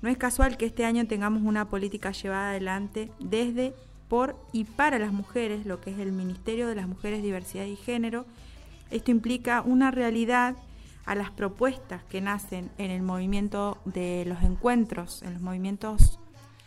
No 0.00 0.08
es 0.08 0.16
casual 0.16 0.56
que 0.56 0.66
este 0.66 0.84
año 0.84 1.06
tengamos 1.06 1.42
una 1.42 1.68
política 1.68 2.12
llevada 2.12 2.50
adelante 2.50 3.12
desde, 3.20 3.74
por 4.08 4.36
y 4.52 4.64
para 4.64 4.98
las 4.98 5.12
mujeres, 5.12 5.64
lo 5.66 5.80
que 5.80 5.90
es 5.90 5.98
el 5.98 6.12
Ministerio 6.12 6.66
de 6.66 6.74
las 6.74 6.88
Mujeres, 6.88 7.22
Diversidad 7.22 7.64
y 7.66 7.76
Género. 7.76 8.26
Esto 8.90 9.10
implica 9.10 9.62
una 9.62 9.90
realidad 9.90 10.56
a 11.04 11.14
las 11.14 11.30
propuestas 11.30 12.04
que 12.04 12.20
nacen 12.20 12.70
en 12.78 12.90
el 12.90 13.02
movimiento 13.02 13.78
de 13.84 14.24
los 14.26 14.42
encuentros, 14.42 15.22
en 15.22 15.34
los 15.34 15.42
movimientos 15.42 16.18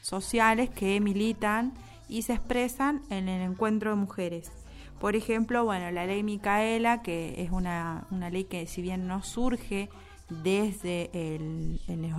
sociales 0.02 0.70
que 0.70 1.00
militan 1.00 1.74
y 2.08 2.24
se 2.24 2.34
expresan 2.34 3.02
en 3.10 3.30
el 3.30 3.42
encuentro 3.42 3.92
de 3.92 3.96
mujeres. 3.96 4.52
Por 5.00 5.16
ejemplo, 5.16 5.66
bueno, 5.66 5.92
la 5.92 6.06
ley 6.06 6.24
Micaela, 6.24 7.02
que 7.02 7.42
es 7.42 7.52
una, 7.52 8.08
una 8.12 8.30
ley 8.30 8.46
que 8.46 8.66
si 8.68 8.82
bien 8.82 9.08
no 9.08 9.24
surge 9.24 9.90
desde 10.30 11.10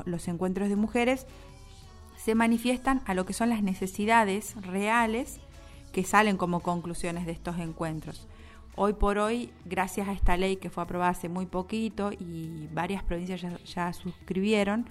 los 0.04 0.28
encuentros 0.28 0.68
de 0.68 0.76
mujeres, 0.76 1.26
se 2.16 2.34
manifiestan 2.34 3.02
a 3.06 3.14
lo 3.14 3.24
que 3.24 3.32
son 3.32 3.48
las 3.48 3.62
necesidades 3.62 4.54
reales 4.62 5.40
que 5.92 6.04
salen 6.04 6.36
como 6.36 6.60
conclusiones 6.60 7.24
de 7.26 7.32
estos 7.32 7.58
encuentros. 7.58 8.26
Hoy 8.74 8.92
por 8.92 9.16
hoy, 9.16 9.50
gracias 9.64 10.06
a 10.08 10.12
esta 10.12 10.36
ley 10.36 10.56
que 10.56 10.68
fue 10.68 10.82
aprobada 10.82 11.10
hace 11.10 11.30
muy 11.30 11.46
poquito 11.46 12.10
y 12.12 12.68
varias 12.72 13.02
provincias 13.02 13.42
ya, 13.64 13.92
suscribieron, 13.94 14.86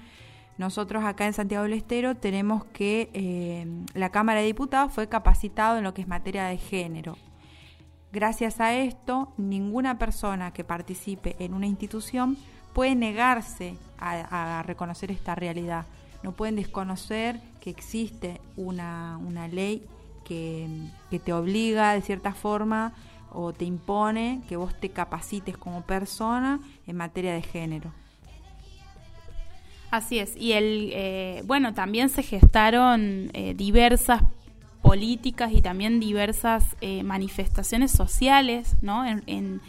nosotros 0.57 1.03
acá 1.03 1.25
en 1.25 1.33
Santiago 1.33 1.63
del 1.63 1.73
Estero 1.73 2.15
tenemos 2.15 2.63
que 2.65 3.09
eh, 3.13 3.67
la 3.93 4.09
Cámara 4.09 4.39
de 4.39 4.45
Diputados 4.45 4.93
fue 4.93 5.09
capacitado 5.09 5.77
en 5.77 5.83
lo 5.83 5.93
que 5.93 6.01
es 6.01 6.07
materia 6.07 6.45
de 6.45 6.57
género. 6.57 7.17
Gracias 8.13 8.61
a 8.61 8.73
esto, 8.73 9.33
ninguna 9.37 9.97
persona 9.97 10.53
que 10.53 10.63
participe 10.63 11.35
en 11.39 11.53
una 11.53 11.67
institución 11.67 12.37
puede 12.71 12.95
negarse 12.95 13.75
a, 13.97 14.63
reconocer 14.65 15.11
esta 15.11 15.35
realidad. 15.35 15.85
No 16.23 16.31
pueden 16.31 16.55
desconocer 16.55 17.39
que 17.59 17.69
existe 17.69 18.39
una, 18.55 19.17
una 19.17 19.49
ley 19.49 19.85
que, 20.23 20.69
que 21.09 21.19
te 21.19 21.33
obliga 21.33 21.93
de 21.93 22.01
cierta 22.01 22.33
forma 22.33 22.93
o 23.31 23.51
te 23.51 23.65
impone 23.65 24.41
que 24.47 24.55
vos 24.55 24.73
te 24.79 24.89
capacites 24.89 25.57
como 25.57 25.81
persona 25.81 26.61
en 26.87 26.95
materia 26.95 27.33
de 27.33 27.41
género. 27.41 27.91
Así 29.95 30.19
es, 30.19 30.35
y 30.35 30.51
el, 30.51 30.89
eh, 30.91 31.41
bueno, 31.45 31.73
también 31.73 32.09
se 32.09 32.21
gestaron 32.21 33.29
eh, 33.31 33.53
diversas 33.55 34.23
políticas 34.81 35.53
y 35.53 35.61
también 35.61 36.01
diversas 36.01 36.75
eh, 36.81 37.01
manifestaciones 37.03 37.91
sociales, 37.91 38.75
¿no? 38.81 39.05
En, 39.05 39.23
en, 39.25 39.61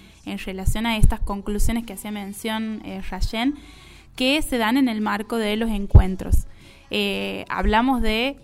relación 0.45 0.85
a 0.85 0.97
estas 0.97 1.21
conclusiones 1.21 1.87
que 1.87 1.93
hacía 1.93 2.11
mención 2.11 2.83
Rayen, 3.09 3.55
que 4.17 4.43
se 4.43 4.59
dan 4.59 4.77
en 4.77 4.89
el 4.89 5.01
marco 5.01 5.37
de 5.37 5.57
los 5.57 5.71
encuentros. 5.71 6.49
hablamos 7.49 8.03
de 8.03 8.37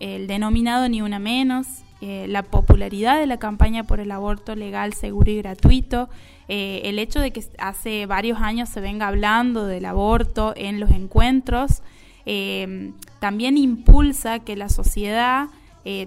el 0.00 0.26
denominado 0.26 0.86
Ni 0.90 1.00
Una 1.00 1.18
Menos, 1.18 1.82
eh, 2.04 2.26
la 2.26 2.42
popularidad 2.42 3.20
de 3.20 3.28
la 3.28 3.36
campaña 3.36 3.84
por 3.84 4.00
el 4.00 4.10
aborto 4.10 4.56
legal, 4.56 4.92
seguro 4.92 5.30
y 5.30 5.36
gratuito, 5.36 6.08
eh, 6.54 6.82
el 6.84 6.98
hecho 6.98 7.18
de 7.18 7.30
que 7.30 7.42
hace 7.56 8.04
varios 8.04 8.38
años 8.42 8.68
se 8.68 8.82
venga 8.82 9.08
hablando 9.08 9.64
del 9.64 9.86
aborto 9.86 10.52
en 10.54 10.80
los 10.80 10.90
encuentros, 10.90 11.82
eh, 12.26 12.92
también 13.20 13.56
impulsa 13.56 14.40
que 14.40 14.54
la 14.54 14.68
sociedad 14.68 15.48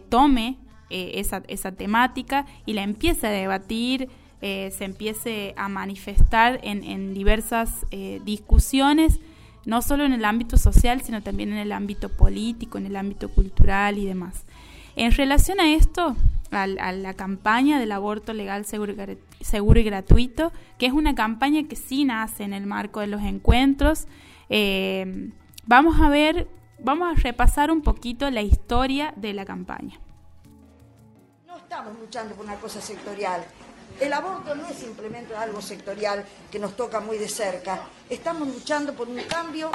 tome 0.07 0.57
esa, 0.89 1.41
esa, 1.47 1.71
temática 1.71 2.45
y 2.67 2.73
la 2.73 2.83
empiece 2.83 3.25
a 3.25 3.31
debatir, 3.31 4.07
se 4.39 4.85
empiece 4.85 5.53
a 5.57 5.67
manifestar 5.67 6.61
en, 6.63 6.85
en 6.85 7.13
diversas 7.13 7.85
discusiones 8.23 9.19
no 9.65 9.81
solo 9.81 10.05
en 10.05 10.13
el 10.13 10.23
ámbito 10.23 10.57
social, 10.57 11.01
sino 11.01 11.21
también 11.21 11.51
en 11.51 11.57
el 11.57 11.71
ámbito 11.71 12.09
político, 12.09 12.77
en 12.77 12.85
el 12.85 12.95
ámbito 12.95 13.29
cultural 13.29 13.97
y 13.97 14.05
demás. 14.05 14.45
En 14.95 15.11
relación 15.11 15.59
a 15.59 15.73
esto, 15.73 16.15
a, 16.63 16.91
la 16.91 17.13
campaña 17.13 17.79
del 17.79 17.91
aborto 17.91 18.33
legal, 18.33 18.65
seguro, 18.65 18.93
seguro, 19.41 19.79
y 19.79 19.83
gratuito, 19.83 20.51
que 20.77 20.85
es 20.85 20.93
una 20.93 21.15
campaña 21.15 21.67
que 21.67 21.75
sí 21.75 22.05
nace 22.05 22.43
en 22.43 22.53
el 22.53 22.65
marco 22.65 22.99
de 22.99 23.07
los 23.07 23.21
encuentros, 23.21 24.07
eh, 24.49 25.31
vamos 25.65 25.99
a 25.99 26.09
ver, 26.09 26.47
vamos 26.79 27.17
a 27.17 27.21
repasar 27.21 27.71
un 27.71 27.81
poquito 27.81 28.29
la 28.31 28.41
historia 28.41 29.13
de 29.15 29.33
la 29.33 29.45
campaña. 29.45 29.99
No 31.47 31.57
estamos 31.57 31.97
luchando 31.99 32.35
por 32.35 32.45
una 32.45 32.55
cosa 32.55 32.81
sectorial. 32.81 33.43
El 33.99 34.11
aborto 34.11 34.55
no 34.55 34.67
es 34.67 34.75
simplemente 34.75 35.35
algo 35.35 35.61
sectorial 35.61 36.25
que 36.51 36.59
nos 36.59 36.75
toca 36.75 36.99
muy 36.99 37.17
de 37.17 37.29
cerca. 37.29 37.81
Estamos 38.09 38.47
luchando 38.47 38.93
por 38.93 39.07
un 39.07 39.21
cambio 39.21 39.71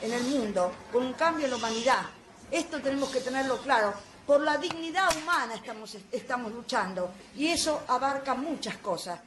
en 0.00 0.12
el 0.12 0.22
mundo, 0.24 0.72
por 0.92 1.02
un 1.02 1.12
cambio 1.14 1.46
en 1.46 1.50
la 1.50 1.56
humanidad. 1.56 2.02
Esto 2.50 2.80
tenemos 2.80 3.08
que 3.10 3.20
tenerlo 3.20 3.58
claro 3.58 3.94
por 4.26 4.40
la 4.40 4.56
dignidad 4.56 5.08
humana 5.22 5.54
estamos, 5.54 5.96
estamos 6.12 6.52
luchando 6.52 7.10
y 7.36 7.48
eso 7.48 7.82
abarca 7.88 8.34
muchas 8.34 8.76
cosas. 8.78 9.20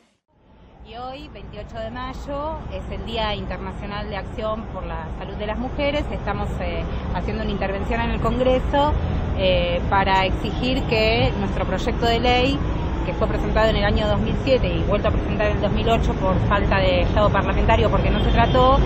Y 0.88 0.96
hoy, 0.96 1.28
28 1.28 1.80
de 1.80 1.90
mayo, 1.92 2.60
es 2.72 2.82
el 2.98 3.06
Día 3.06 3.36
Internacional 3.36 4.10
de 4.10 4.16
Acción 4.16 4.64
por 4.68 4.86
la 4.86 5.06
Salud 5.20 5.36
de 5.36 5.46
las 5.46 5.60
Mujeres. 5.60 6.06
Estamos 6.12 6.48
eh, 6.62 6.82
haciendo 7.14 7.44
una 7.44 7.52
intervención 7.52 8.00
en 8.00 8.12
el 8.12 8.22
Congreso 8.22 8.94
eh, 9.38 9.82
para 9.90 10.26
exigir 10.26 10.82
que 10.84 11.34
nuestro 11.40 11.66
proyecto 11.66 12.06
de 12.06 12.22
ley, 12.22 12.58
que 13.06 13.14
fue 13.14 13.28
presentado 13.28 13.70
en 13.70 13.76
el 13.76 13.84
año 13.84 14.08
2007 14.08 14.66
y 14.66 14.84
vuelto 14.84 15.10
a 15.10 15.12
presentar 15.12 15.48
en 15.48 15.58
el 15.58 15.62
2008 15.62 16.14
por 16.14 16.40
falta 16.48 16.78
de 16.78 17.02
estado 17.02 17.30
parlamentario 17.30 17.90
porque 17.92 18.10
no 18.10 18.24
se 18.24 18.32
trató, 18.32 18.80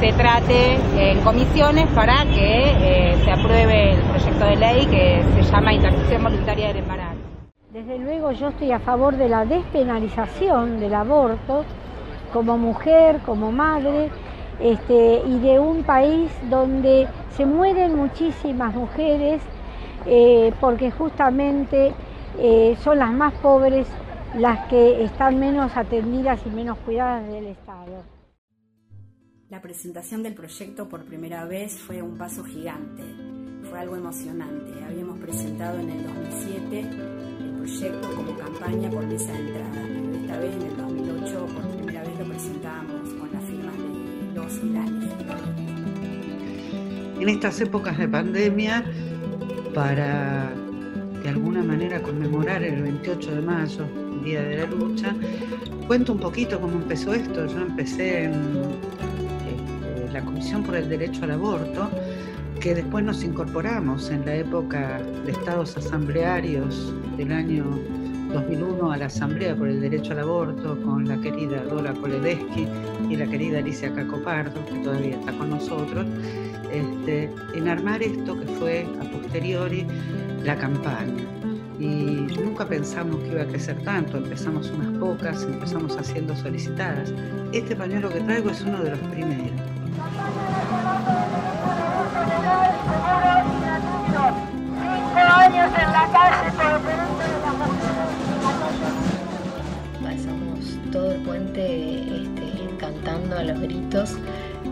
se 0.00 0.12
trate 0.12 0.78
en 0.96 1.20
comisiones 1.20 1.86
para 1.94 2.24
que 2.24 3.12
eh, 3.12 3.16
se 3.24 3.30
apruebe 3.30 3.92
el 3.92 4.00
proyecto 4.02 4.44
de 4.44 4.56
ley 4.56 4.86
que 4.86 5.22
se 5.34 5.50
llama 5.50 5.72
interrupción 5.72 6.22
voluntaria 6.24 6.68
del 6.68 6.78
embarazo. 6.78 7.18
Desde 7.72 7.98
luego 7.98 8.32
yo 8.32 8.48
estoy 8.48 8.72
a 8.72 8.80
favor 8.80 9.16
de 9.16 9.28
la 9.28 9.44
despenalización 9.44 10.80
del 10.80 10.94
aborto 10.94 11.64
como 12.32 12.58
mujer, 12.58 13.20
como 13.24 13.52
madre, 13.52 14.10
este, 14.60 15.22
y 15.26 15.38
de 15.38 15.58
un 15.58 15.82
país 15.82 16.30
donde 16.50 17.08
se 17.36 17.46
mueren 17.46 17.96
muchísimas 17.96 18.74
mujeres 18.74 19.40
eh, 20.06 20.52
porque 20.60 20.90
justamente 20.90 21.92
eh, 22.38 22.76
son 22.82 22.98
las 22.98 23.12
más 23.12 23.32
pobres 23.34 23.86
las 24.36 24.66
que 24.66 25.04
están 25.04 25.38
menos 25.38 25.76
atendidas 25.76 26.40
y 26.46 26.50
menos 26.50 26.78
cuidadas 26.78 27.26
del 27.28 27.46
Estado. 27.46 28.11
La 29.52 29.60
presentación 29.60 30.22
del 30.22 30.32
proyecto 30.32 30.88
por 30.88 31.04
primera 31.04 31.44
vez 31.44 31.74
fue 31.74 32.00
un 32.00 32.16
paso 32.16 32.42
gigante, 32.42 33.02
fue 33.68 33.78
algo 33.78 33.96
emocionante. 33.96 34.82
Habíamos 34.82 35.18
presentado 35.18 35.78
en 35.78 35.90
el 35.90 36.04
2007 36.04 36.80
el 36.80 37.50
proyecto 37.58 38.14
como 38.14 38.34
campaña 38.38 38.88
por 38.88 39.04
mesa 39.04 39.30
de 39.30 39.40
entrada, 39.40 39.82
esta 40.22 40.38
vez 40.38 40.56
en 40.56 40.62
el 40.62 40.74
2008 40.74 41.46
por 41.48 41.68
primera 41.68 42.00
vez 42.00 42.18
lo 42.18 42.24
presentamos 42.24 43.10
con 43.12 43.30
las 43.30 43.44
firmas 43.44 43.74
de 43.76 44.32
los 44.34 44.54
y 47.18 47.22
En 47.22 47.28
estas 47.28 47.60
épocas 47.60 47.98
de 47.98 48.08
pandemia, 48.08 48.86
para 49.74 50.50
de 51.22 51.28
alguna 51.28 51.62
manera 51.62 52.00
conmemorar 52.00 52.62
el 52.62 52.80
28 52.84 53.34
de 53.34 53.42
mayo, 53.42 53.86
Día 54.24 54.40
de 54.44 54.56
la 54.56 54.64
Lucha, 54.64 55.14
cuento 55.86 56.14
un 56.14 56.20
poquito 56.20 56.58
cómo 56.58 56.78
empezó 56.78 57.12
esto. 57.12 57.44
Yo 57.46 57.60
empecé 57.60 58.24
en 58.24 59.11
la 60.12 60.22
Comisión 60.22 60.62
por 60.62 60.76
el 60.76 60.88
Derecho 60.88 61.24
al 61.24 61.32
Aborto, 61.32 61.90
que 62.60 62.74
después 62.74 63.04
nos 63.04 63.24
incorporamos 63.24 64.10
en 64.10 64.24
la 64.24 64.36
época 64.36 65.00
de 65.24 65.32
estados 65.32 65.76
asamblearios 65.76 66.94
del 67.16 67.32
año 67.32 67.64
2001 68.32 68.92
a 68.92 68.96
la 68.96 69.06
Asamblea 69.06 69.54
por 69.56 69.68
el 69.68 69.80
Derecho 69.80 70.12
al 70.12 70.20
Aborto 70.20 70.80
con 70.82 71.06
la 71.06 71.20
querida 71.20 71.62
Dora 71.64 71.92
Koledeschi 71.92 72.66
y 73.10 73.16
la 73.16 73.26
querida 73.26 73.58
Alicia 73.58 73.92
Cacopardo, 73.94 74.64
que 74.66 74.78
todavía 74.78 75.18
está 75.18 75.32
con 75.32 75.50
nosotros, 75.50 76.06
este, 76.70 77.30
en 77.54 77.68
armar 77.68 78.02
esto 78.02 78.38
que 78.38 78.46
fue 78.46 78.86
a 79.00 79.04
posteriori 79.10 79.86
la 80.44 80.56
campaña. 80.56 81.24
Y 81.78 82.28
nunca 82.42 82.66
pensamos 82.66 83.20
que 83.22 83.32
iba 83.32 83.42
a 83.42 83.46
crecer 83.46 83.76
tanto, 83.82 84.18
empezamos 84.18 84.70
unas 84.70 84.96
pocas, 84.98 85.42
empezamos 85.44 85.96
haciendo 85.96 86.36
solicitadas. 86.36 87.12
Este 87.52 87.74
pañuelo 87.74 88.08
que 88.08 88.20
traigo 88.20 88.50
es 88.50 88.62
uno 88.62 88.82
de 88.82 88.90
los 88.90 89.00
primeros. 89.00 89.71
Pasamos 100.02 100.78
todo 100.90 101.12
el 101.12 101.20
puente 101.22 102.00
este, 102.00 102.76
cantando 102.78 103.36
a 103.36 103.42
los 103.42 103.60
gritos. 103.60 104.16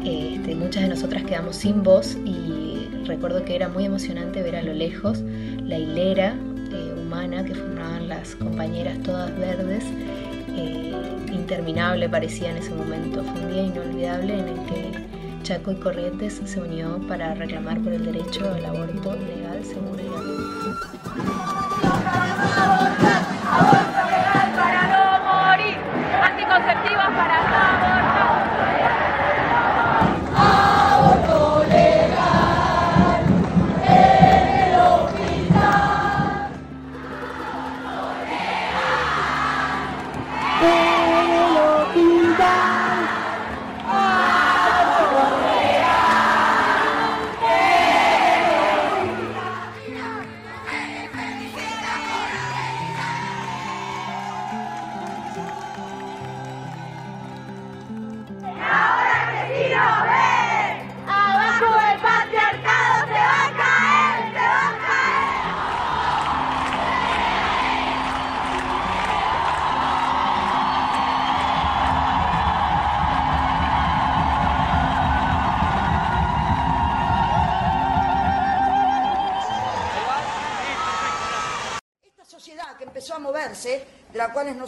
Este, 0.04 0.54
muchas 0.54 0.84
de 0.84 0.88
nosotras 0.88 1.24
quedamos 1.24 1.56
sin 1.56 1.82
voz 1.82 2.16
y 2.24 2.88
recuerdo 3.04 3.44
que 3.44 3.56
era 3.56 3.68
muy 3.68 3.84
emocionante 3.84 4.42
ver 4.42 4.56
a 4.56 4.62
lo 4.62 4.72
lejos 4.72 5.20
la 5.62 5.78
hilera 5.78 6.34
eh, 6.72 6.94
humana 6.98 7.44
que 7.44 7.54
formaban 7.54 8.08
las 8.08 8.34
compañeras 8.36 8.98
todas 9.02 9.36
verdes. 9.38 9.84
Eh, 10.56 10.94
interminable 11.30 12.08
parecía 12.08 12.50
en 12.50 12.56
ese 12.56 12.70
momento. 12.70 13.22
Fue 13.24 13.40
un 13.42 13.52
día 13.52 13.62
inolvidable 13.62 14.38
en 14.38 14.48
el 14.48 14.66
que 14.66 15.09
Chaco 15.50 15.72
y 15.72 15.74
Corrientes 15.74 16.40
se 16.44 16.60
unió 16.60 17.00
para 17.08 17.34
reclamar 17.34 17.80
por 17.80 17.92
el 17.92 18.04
derecho 18.04 18.48
al 18.54 18.64
aborto 18.66 19.16
legal, 19.16 19.64
seguro 19.64 20.00
y 20.00 20.06
gratuito. 20.08 21.49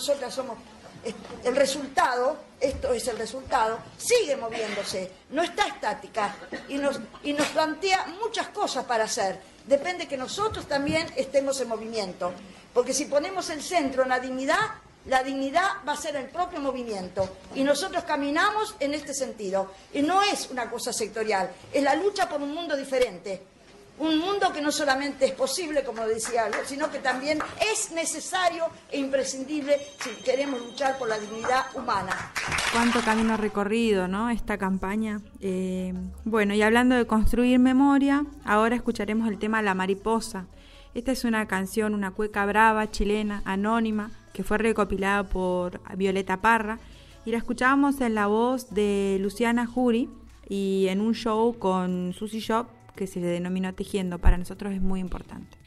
Nosotras 0.02 0.34
somos 0.34 0.58
el 1.44 1.54
resultado, 1.54 2.36
esto 2.60 2.92
es 2.92 3.06
el 3.06 3.16
resultado, 3.18 3.78
sigue 3.96 4.34
moviéndose, 4.34 5.08
no 5.30 5.42
está 5.42 5.68
estática 5.68 6.34
y 6.68 6.74
nos, 6.74 6.98
y 7.22 7.32
nos 7.32 7.46
plantea 7.48 8.06
muchas 8.20 8.48
cosas 8.48 8.84
para 8.84 9.04
hacer. 9.04 9.40
Depende 9.64 10.08
que 10.08 10.16
nosotros 10.16 10.66
también 10.66 11.06
estemos 11.14 11.60
en 11.60 11.68
movimiento, 11.68 12.32
porque 12.74 12.92
si 12.92 13.04
ponemos 13.04 13.48
el 13.50 13.62
centro 13.62 14.02
en 14.02 14.08
la 14.08 14.18
dignidad, 14.18 14.58
la 15.06 15.22
dignidad 15.22 15.68
va 15.86 15.92
a 15.92 15.96
ser 15.96 16.16
el 16.16 16.26
propio 16.26 16.58
movimiento 16.58 17.36
y 17.54 17.62
nosotros 17.62 18.02
caminamos 18.02 18.74
en 18.80 18.94
este 18.94 19.14
sentido. 19.14 19.70
Y 19.94 20.02
no 20.02 20.20
es 20.20 20.50
una 20.50 20.68
cosa 20.68 20.92
sectorial, 20.92 21.48
es 21.72 21.82
la 21.84 21.94
lucha 21.94 22.28
por 22.28 22.42
un 22.42 22.52
mundo 22.52 22.76
diferente 22.76 23.51
un 24.02 24.18
mundo 24.18 24.52
que 24.52 24.60
no 24.60 24.72
solamente 24.72 25.26
es 25.26 25.32
posible, 25.32 25.84
como 25.84 26.04
decía, 26.04 26.50
sino 26.64 26.90
que 26.90 26.98
también 26.98 27.38
es 27.72 27.92
necesario 27.92 28.66
e 28.90 28.98
imprescindible 28.98 29.78
si 30.00 30.10
queremos 30.24 30.60
luchar 30.60 30.98
por 30.98 31.08
la 31.08 31.18
dignidad 31.20 31.66
humana. 31.74 32.32
Cuánto 32.72 33.00
camino 33.02 33.36
recorrido, 33.36 34.08
¿no? 34.08 34.28
Esta 34.28 34.58
campaña. 34.58 35.20
Eh, 35.40 35.94
bueno, 36.24 36.52
y 36.52 36.62
hablando 36.62 36.96
de 36.96 37.06
construir 37.06 37.60
memoria, 37.60 38.26
ahora 38.44 38.74
escucharemos 38.74 39.28
el 39.28 39.38
tema 39.38 39.62
La 39.62 39.74
Mariposa. 39.74 40.46
Esta 40.94 41.12
es 41.12 41.24
una 41.24 41.46
canción, 41.46 41.94
una 41.94 42.10
cueca 42.10 42.44
brava, 42.44 42.90
chilena, 42.90 43.42
anónima, 43.44 44.10
que 44.32 44.42
fue 44.42 44.58
recopilada 44.58 45.28
por 45.28 45.80
Violeta 45.96 46.40
Parra, 46.40 46.80
y 47.24 47.30
la 47.30 47.38
escuchábamos 47.38 48.00
en 48.00 48.16
la 48.16 48.26
voz 48.26 48.74
de 48.74 49.18
Luciana 49.20 49.64
Jury 49.64 50.10
y 50.48 50.86
en 50.88 51.00
un 51.00 51.14
show 51.14 51.56
con 51.56 52.12
Susie 52.14 52.40
Shop 52.40 52.66
que 52.94 53.06
se 53.06 53.20
denominó 53.20 53.74
tejiendo, 53.74 54.18
para 54.18 54.38
nosotros 54.38 54.72
es 54.72 54.80
muy 54.80 55.00
importante. 55.00 55.58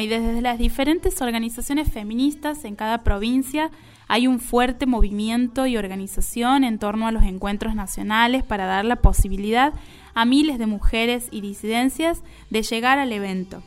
Y 0.00 0.06
desde 0.06 0.40
las 0.42 0.58
diferentes 0.58 1.20
organizaciones 1.20 1.92
feministas 1.92 2.64
en 2.64 2.76
cada 2.76 3.02
provincia 3.02 3.70
hay 4.06 4.26
un 4.26 4.38
fuerte 4.38 4.86
movimiento 4.86 5.66
y 5.66 5.76
organización 5.76 6.64
en 6.64 6.78
torno 6.78 7.06
a 7.06 7.12
los 7.12 7.24
encuentros 7.24 7.74
nacionales 7.74 8.42
para 8.44 8.66
dar 8.66 8.84
la 8.84 8.96
posibilidad 8.96 9.72
a 10.14 10.24
miles 10.24 10.58
de 10.58 10.66
mujeres 10.66 11.28
y 11.30 11.40
disidencias 11.40 12.22
de 12.50 12.62
llegar 12.62 12.98
al 12.98 13.12
evento. 13.12 13.62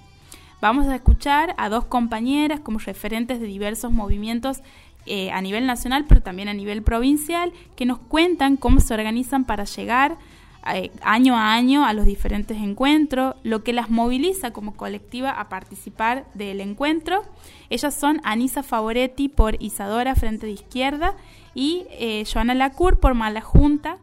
Vamos 0.61 0.87
a 0.87 0.95
escuchar 0.95 1.53
a 1.57 1.69
dos 1.69 1.85
compañeras 1.85 2.59
como 2.59 2.79
referentes 2.79 3.39
de 3.39 3.47
diversos 3.47 3.91
movimientos 3.91 4.61
eh, 5.05 5.31
a 5.31 5.41
nivel 5.41 5.65
nacional, 5.65 6.05
pero 6.07 6.21
también 6.21 6.47
a 6.47 6.53
nivel 6.53 6.83
provincial, 6.83 7.51
que 7.75 7.85
nos 7.85 7.99
cuentan 7.99 8.57
cómo 8.57 8.79
se 8.79 8.93
organizan 8.93 9.45
para 9.45 9.65
llegar 9.65 10.17
año 10.63 11.35
a 11.35 11.53
año 11.53 11.85
a 11.85 11.93
los 11.93 12.05
diferentes 12.05 12.57
encuentros, 12.57 13.35
lo 13.43 13.63
que 13.63 13.73
las 13.73 13.89
moviliza 13.89 14.51
como 14.51 14.75
colectiva 14.75 15.31
a 15.31 15.49
participar 15.49 16.25
del 16.33 16.61
encuentro. 16.61 17.23
Ellas 17.69 17.95
son 17.95 18.21
Anisa 18.23 18.63
Favoretti 18.63 19.27
por 19.27 19.61
Isadora 19.61 20.15
Frente 20.15 20.45
de 20.45 20.53
Izquierda 20.53 21.15
y 21.55 21.85
eh, 21.91 22.23
Joana 22.31 22.53
Lacour 22.53 22.99
por 22.99 23.15
Mala 23.15 23.41
Junta, 23.41 23.97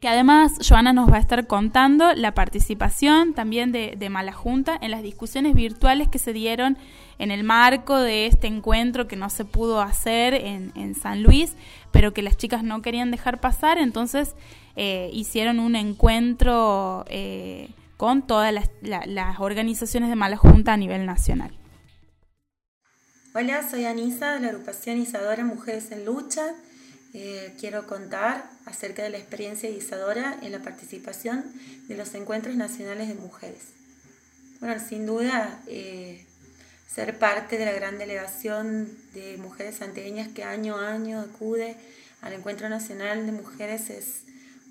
que 0.00 0.08
además 0.08 0.52
Joana 0.68 0.92
nos 0.92 1.10
va 1.10 1.16
a 1.16 1.20
estar 1.20 1.46
contando 1.46 2.12
la 2.14 2.34
participación 2.34 3.32
también 3.32 3.72
de, 3.72 3.94
de 3.96 4.10
Mala 4.10 4.32
Junta 4.32 4.78
en 4.80 4.90
las 4.90 5.02
discusiones 5.02 5.54
virtuales 5.54 6.08
que 6.08 6.18
se 6.18 6.34
dieron 6.34 6.76
en 7.18 7.30
el 7.30 7.44
marco 7.44 7.96
de 7.96 8.26
este 8.26 8.46
encuentro 8.46 9.08
que 9.08 9.16
no 9.16 9.30
se 9.30 9.46
pudo 9.46 9.80
hacer 9.80 10.34
en, 10.34 10.72
en 10.74 10.94
San 10.94 11.22
Luis, 11.22 11.56
pero 11.90 12.12
que 12.12 12.22
las 12.22 12.36
chicas 12.36 12.62
no 12.62 12.82
querían 12.82 13.10
dejar 13.10 13.40
pasar, 13.40 13.78
entonces 13.78 14.34
eh, 14.76 15.10
hicieron 15.12 15.60
un 15.60 15.76
encuentro 15.76 17.04
eh, 17.08 17.70
con 17.96 18.26
todas 18.26 18.52
las, 18.52 18.70
las, 18.82 19.38
organizaciones 19.38 20.08
de 20.08 20.16
Mala 20.16 20.36
Junta 20.36 20.72
a 20.72 20.76
nivel 20.76 21.06
nacional. 21.06 21.56
Hola, 23.34 23.68
soy 23.68 23.84
Anisa 23.84 24.34
de 24.34 24.40
la 24.40 24.48
agrupación 24.48 24.98
Isadora 24.98 25.44
Mujeres 25.44 25.90
en 25.92 26.04
Lucha. 26.04 26.54
Eh, 27.12 27.54
quiero 27.60 27.86
contar 27.86 28.50
acerca 28.66 29.04
de 29.04 29.10
la 29.10 29.18
experiencia 29.18 29.68
de 29.68 29.76
Isadora 29.76 30.36
en 30.42 30.50
la 30.50 30.58
participación 30.58 31.44
de 31.86 31.96
los 31.96 32.14
encuentros 32.14 32.56
nacionales 32.56 33.08
de 33.08 33.14
mujeres. 33.14 33.68
Bueno, 34.58 34.80
sin 34.80 35.06
duda, 35.06 35.60
ser 36.88 37.18
parte 37.18 37.58
de 37.58 37.66
la 37.66 37.72
gran 37.72 37.98
delegación 37.98 38.88
de 39.12 39.36
mujeres 39.36 39.76
santeñas 39.76 40.28
que 40.28 40.42
año 40.42 40.76
a 40.76 40.92
año 40.92 41.20
acude 41.20 41.76
al 42.22 42.32
Encuentro 42.32 42.68
Nacional 42.68 43.26
de 43.26 43.32
Mujeres 43.32 43.90
es 43.90 44.23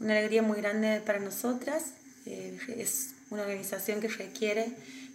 una 0.03 0.17
alegría 0.17 0.41
muy 0.41 0.57
grande 0.57 1.01
para 1.05 1.19
nosotras. 1.19 1.85
Eh, 2.25 2.59
es 2.77 3.11
una 3.29 3.43
organización 3.43 4.01
que 4.01 4.09
requiere 4.09 4.67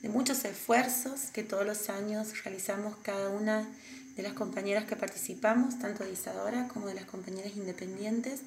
de 0.02 0.08
muchos 0.08 0.44
esfuerzos 0.44 1.30
que 1.32 1.42
todos 1.42 1.66
los 1.66 1.90
años 1.90 2.42
realizamos 2.42 2.96
cada 3.02 3.28
una 3.28 3.68
de 4.16 4.22
las 4.22 4.32
compañeras 4.32 4.86
que 4.86 4.96
participamos, 4.96 5.78
tanto 5.78 6.04
de 6.04 6.12
Isadora 6.12 6.68
como 6.68 6.88
de 6.88 6.94
las 6.94 7.04
compañeras 7.04 7.52
independientes, 7.54 8.40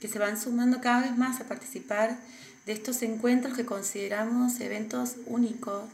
que 0.00 0.08
se 0.08 0.18
van 0.18 0.40
sumando 0.40 0.80
cada 0.80 1.02
vez 1.02 1.16
más 1.16 1.40
a 1.40 1.44
participar 1.44 2.18
de 2.66 2.72
estos 2.72 3.02
encuentros 3.02 3.56
que 3.56 3.64
consideramos 3.64 4.60
eventos 4.60 5.16
únicos 5.26 5.84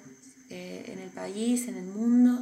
eh, 0.51 0.85
en 0.89 0.99
el 0.99 1.11
país, 1.11 1.69
en 1.69 1.77
el 1.77 1.87
mundo, 1.87 2.41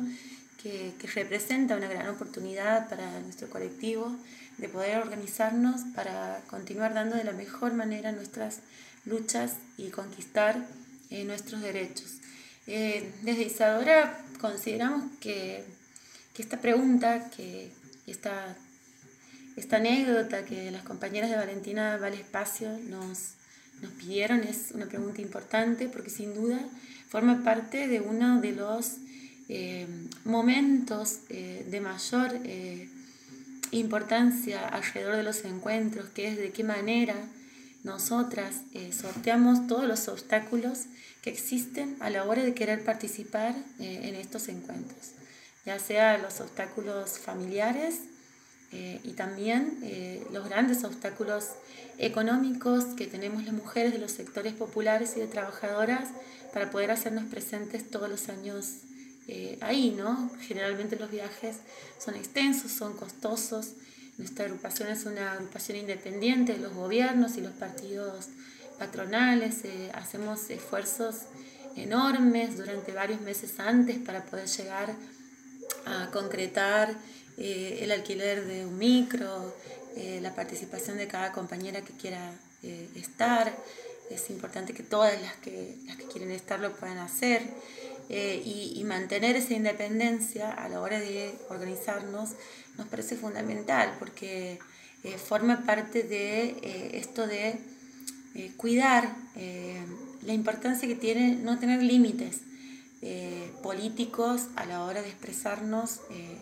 que, 0.62 0.94
que 0.98 1.06
representa 1.08 1.76
una 1.76 1.88
gran 1.88 2.08
oportunidad 2.08 2.88
para 2.88 3.20
nuestro 3.20 3.50
colectivo 3.50 4.16
de 4.58 4.68
poder 4.68 4.98
organizarnos 4.98 5.82
para 5.94 6.40
continuar 6.48 6.94
dando 6.94 7.16
de 7.16 7.24
la 7.24 7.32
mejor 7.32 7.74
manera 7.74 8.12
nuestras 8.12 8.60
luchas 9.04 9.56
y 9.76 9.88
conquistar 9.88 10.66
eh, 11.10 11.24
nuestros 11.24 11.60
derechos. 11.60 12.18
Eh, 12.66 13.12
desde 13.22 13.42
Isadora 13.42 14.24
consideramos 14.40 15.04
que, 15.20 15.64
que 16.32 16.42
esta 16.42 16.60
pregunta, 16.60 17.30
que 17.30 17.70
esta, 18.06 18.56
esta 19.56 19.76
anécdota 19.76 20.44
que 20.44 20.70
las 20.70 20.82
compañeras 20.82 21.30
de 21.30 21.36
Valentina 21.36 21.96
Vale 21.98 22.16
Espacio 22.16 22.78
nos, 22.88 23.34
nos 23.82 23.92
pidieron 23.92 24.42
es 24.42 24.70
una 24.72 24.86
pregunta 24.86 25.20
importante 25.20 25.88
porque 25.88 26.10
sin 26.10 26.34
duda 26.34 26.60
forma 27.08 27.44
parte 27.44 27.86
de 27.88 28.00
uno 28.00 28.40
de 28.40 28.52
los 28.52 28.96
eh, 29.48 29.86
momentos 30.24 31.18
de 31.28 31.80
mayor 31.82 32.40
importancia 33.70 34.66
alrededor 34.68 35.16
de 35.16 35.22
los 35.22 35.44
encuentros, 35.44 36.08
que 36.10 36.28
es 36.28 36.36
de 36.36 36.50
qué 36.50 36.64
manera 36.64 37.16
nosotras 37.84 38.62
eh, 38.72 38.92
sorteamos 38.92 39.66
todos 39.66 39.86
los 39.86 40.08
obstáculos 40.08 40.86
que 41.22 41.30
existen 41.30 41.96
a 42.00 42.08
la 42.08 42.24
hora 42.24 42.42
de 42.42 42.54
querer 42.54 42.82
participar 42.82 43.54
eh, 43.78 44.00
en 44.04 44.14
estos 44.14 44.48
encuentros. 44.48 45.12
ya 45.66 45.78
sea 45.78 46.18
los 46.18 46.40
obstáculos 46.40 47.18
familiares 47.18 48.00
eh, 48.72 49.00
y 49.04 49.12
también 49.12 49.78
los 50.32 50.48
grandes 50.48 50.82
obstáculos 50.84 51.50
económicos 51.98 52.84
que 52.96 53.06
tenemos 53.06 53.44
las 53.44 53.54
mujeres 53.54 53.92
de 53.92 53.98
los 53.98 54.12
sectores 54.12 54.54
populares 54.54 55.14
y 55.16 55.20
de 55.20 55.26
trabajadoras 55.26 56.08
para 56.52 56.70
poder 56.70 56.90
hacernos 56.90 57.24
presentes 57.24 57.88
todos 57.88 58.08
los 58.08 58.28
años 58.28 58.78
eh, 59.28 59.58
ahí, 59.60 59.90
¿no? 59.96 60.30
Generalmente 60.40 60.96
los 60.96 61.10
viajes 61.10 61.56
son 61.98 62.14
extensos, 62.14 62.70
son 62.70 62.96
costosos. 62.96 63.72
Nuestra 64.18 64.44
agrupación 64.44 64.88
es 64.90 65.06
una 65.06 65.32
agrupación 65.32 65.78
independiente 65.78 66.52
de 66.52 66.58
los 66.60 66.74
gobiernos 66.74 67.36
y 67.36 67.40
los 67.40 67.52
partidos 67.52 68.28
patronales. 68.78 69.62
hacemos 69.94 70.50
esfuerzos 70.50 71.22
enormes 71.76 72.56
durante 72.56 72.92
varios 72.92 73.20
meses 73.20 73.58
antes 73.58 73.98
para 73.98 74.24
poder 74.24 74.46
llegar 74.46 74.94
a 75.86 76.10
concretar 76.12 76.94
eh, 77.36 77.78
el 77.82 77.90
alquiler 77.90 78.46
de 78.46 78.64
un 78.66 78.78
micro, 78.78 79.54
eh, 79.96 80.20
la 80.22 80.34
participación 80.34 80.98
de 80.98 81.08
cada 81.08 81.32
compañera 81.32 81.82
que 81.82 81.92
quiera 81.92 82.32
eh, 82.62 82.88
estar. 82.94 83.52
Es 84.10 84.30
importante 84.30 84.74
que 84.74 84.82
todas 84.82 85.20
las 85.20 85.34
que, 85.36 85.76
las 85.86 85.96
que 85.96 86.04
quieren 86.04 86.30
estar 86.30 86.60
lo 86.60 86.72
puedan 86.72 86.98
hacer 86.98 87.42
y, 88.08 88.74
y, 88.76 88.84
mantener 88.84 89.36
esa 89.36 89.54
independencia 89.54 90.50
a 90.52 90.68
la 90.68 90.80
hora 90.80 91.00
de 91.00 91.34
organizarnos 91.48 92.30
nos 92.76 92.86
parece 92.88 93.16
fundamental 93.16 93.96
porque 93.98 94.58
forma 95.26 95.64
parte 95.64 96.02
de 96.02 96.90
esto 96.92 97.26
de 97.26 97.58
cuidar 98.56 99.16
la 100.22 100.32
importancia 100.32 100.88
que 100.88 100.94
tiene 100.94 101.36
no 101.36 101.58
tener 101.58 101.82
límites 101.82 102.40
eh, 103.06 103.52
políticos 103.62 104.46
a 104.56 104.64
la 104.64 104.82
hora 104.82 105.02
de 105.02 105.10
expresarnos 105.10 106.00
eh, 106.10 106.38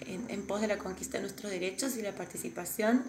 en, 0.00 0.44
pos 0.48 0.60
de 0.60 0.66
la 0.66 0.76
conquista 0.76 1.18
de 1.18 1.22
nuestros 1.22 1.52
derechos 1.52 1.96
y 1.96 2.02
la 2.02 2.10
participación 2.10 3.04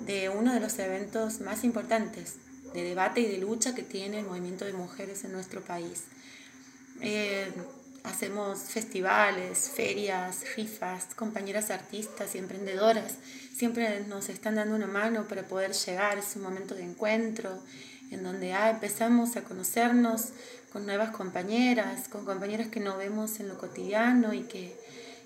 de 0.00 0.28
uno 0.28 0.52
de 0.52 0.60
los 0.60 0.78
eventos 0.78 1.40
más 1.40 1.64
importantes 1.64 2.34
de 2.74 2.82
debate 2.82 3.22
y 3.22 3.26
de 3.26 3.38
lucha 3.38 3.74
que 3.74 3.82
tiene 3.82 4.18
el 4.18 4.26
movimiento 4.26 4.66
de 4.66 4.74
mujeres 4.74 5.24
en 5.24 5.32
nuestro 5.32 5.62
país. 5.62 6.02
Eh, 7.00 7.52
hacemos 8.04 8.60
festivales, 8.60 9.72
ferias, 9.74 10.44
rifas, 10.56 11.14
compañeras 11.14 11.70
artistas 11.70 12.34
y 12.34 12.38
emprendedoras. 12.38 13.14
Siempre 13.54 14.00
nos 14.06 14.28
están 14.28 14.54
dando 14.54 14.76
una 14.76 14.86
mano 14.86 15.26
para 15.26 15.42
poder 15.42 15.72
llegar 15.72 16.16
a 16.16 16.20
ese 16.20 16.38
momento 16.38 16.74
de 16.74 16.84
encuentro 16.84 17.58
en 18.10 18.22
donde 18.22 18.52
ah, 18.52 18.70
empezamos 18.70 19.36
a 19.36 19.42
conocernos 19.42 20.28
con 20.72 20.86
nuevas 20.86 21.10
compañeras, 21.10 22.08
con 22.08 22.24
compañeras 22.24 22.68
que 22.68 22.80
no 22.80 22.96
vemos 22.96 23.40
en 23.40 23.48
lo 23.48 23.58
cotidiano 23.58 24.32
y 24.32 24.42
que, 24.42 24.78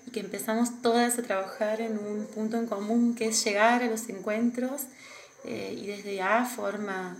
y 0.07 0.11
que 0.11 0.21
empezamos 0.21 0.81
todas 0.81 1.19
a 1.19 1.21
trabajar 1.21 1.81
en 1.81 1.97
un 1.99 2.25
punto 2.25 2.57
en 2.57 2.65
común 2.65 3.13
que 3.15 3.27
es 3.27 3.43
llegar 3.43 3.83
a 3.83 3.87
los 3.87 4.09
encuentros 4.09 4.83
eh, 5.43 5.75
y 5.77 5.85
desde 5.85 6.15
ya 6.15 6.45
forma 6.45 7.17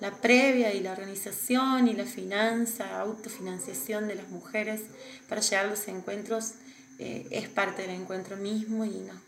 la 0.00 0.10
previa 0.20 0.74
y 0.74 0.80
la 0.80 0.92
organización 0.92 1.88
y 1.88 1.94
la 1.94 2.04
finanza, 2.04 3.00
autofinanciación 3.00 4.08
de 4.08 4.16
las 4.16 4.28
mujeres 4.28 4.82
para 5.28 5.40
llegar 5.40 5.66
a 5.66 5.68
los 5.68 5.88
encuentros 5.88 6.52
eh, 6.98 7.26
es 7.30 7.48
parte 7.48 7.82
del 7.82 7.92
encuentro 7.92 8.36
mismo 8.36 8.84
y 8.84 9.00
nos 9.00 9.18